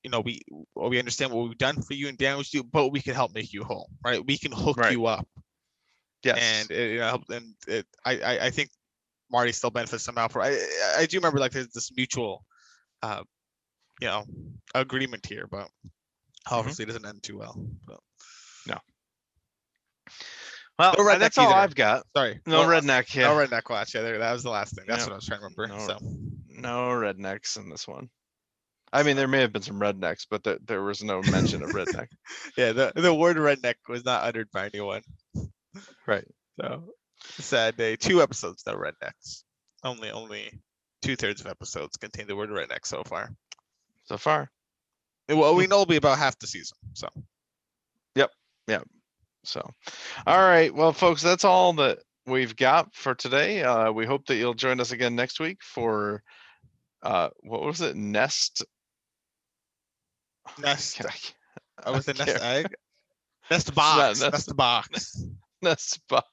[0.02, 0.40] you know, we
[0.74, 3.52] we understand what we've done for you and damaged you, but we can help make
[3.52, 4.24] you whole, right?
[4.24, 4.92] We can hook Right.
[4.92, 5.28] you up,
[6.22, 6.38] Yes.
[6.40, 8.70] and it, you know, and it, I, I I think
[9.30, 10.28] Marty still benefits somehow.
[10.28, 10.56] For I
[10.96, 12.44] I- do remember like there's this mutual,
[13.02, 13.24] uh,
[14.00, 14.24] you know,
[14.74, 15.68] agreement here, but
[16.50, 17.60] obviously it doesn't end too well.
[17.86, 18.00] But,
[20.78, 21.56] well, no redneck that's all either.
[21.56, 22.06] I've got.
[22.16, 23.14] sorry, No well, redneck.
[23.14, 23.28] Yeah.
[23.28, 23.94] No redneck watch.
[23.94, 24.84] Yeah, there, that was the last thing.
[24.86, 25.06] That's Yeah.
[25.06, 25.66] what I was trying to remember.
[25.68, 25.98] No- so
[26.48, 28.10] No rednecks in this one.
[28.92, 31.70] I mean, there may have been some rednecks, but there, there was no mention of
[31.70, 32.08] redneck.
[32.56, 35.02] yeah, the the word redneck was not uttered by anyone.
[36.06, 36.24] Right.
[36.60, 36.94] So
[37.38, 37.96] sad day.
[37.96, 39.42] Two episodes though, rednecks.
[39.82, 40.60] Only only
[41.02, 43.30] two thirds of episodes contain the word redneck so far.
[44.04, 44.50] So far.
[45.28, 45.70] Well, we hmm.
[45.70, 46.78] know it'll be about half the season.
[46.94, 47.08] So
[49.46, 49.68] So,
[50.26, 50.74] all right.
[50.74, 53.62] Well, folks, that's all that we've got for today.
[53.62, 56.22] Uh, we hope that you'll join us again next week for
[57.02, 57.96] uh, what was it?
[57.96, 58.64] Nest.
[60.58, 62.74] nest I uh, with a I nest egg.
[63.50, 64.20] Nest box.
[64.20, 65.24] nest- Nest box.
[65.62, 66.26] Nest box.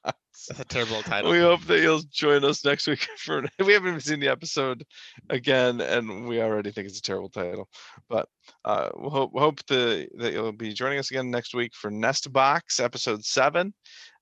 [0.48, 1.30] That's a terrible title.
[1.30, 3.42] We hope that you'll join us next week for.
[3.64, 4.84] We haven't even seen the episode
[5.30, 7.68] again, and we already think it's a terrible title.
[8.08, 8.28] But
[8.64, 12.32] uh, we'll hope hope the, that you'll be joining us again next week for Nest
[12.32, 13.72] Box episode seven.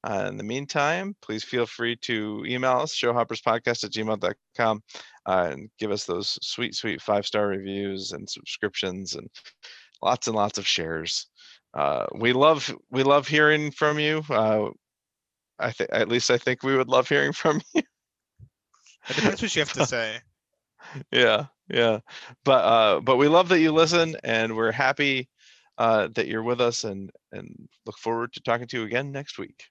[0.04, 4.82] Uh, in the meantime, please feel free to email us showhopperspodcast at gmail.com
[5.26, 9.28] uh, and give us those sweet, sweet five star reviews and subscriptions and
[10.02, 11.28] lots and lots of shares.
[11.74, 14.22] Uh, we love we love hearing from you.
[14.28, 14.68] Uh,
[15.58, 17.82] I think at least I think we would love hearing from you.
[19.08, 20.20] It depends what you have to say.
[21.12, 22.00] yeah, yeah.
[22.44, 25.28] But uh, but we love that you listen, and we're happy
[25.78, 29.38] uh, that you're with us, and and look forward to talking to you again next
[29.38, 29.64] week.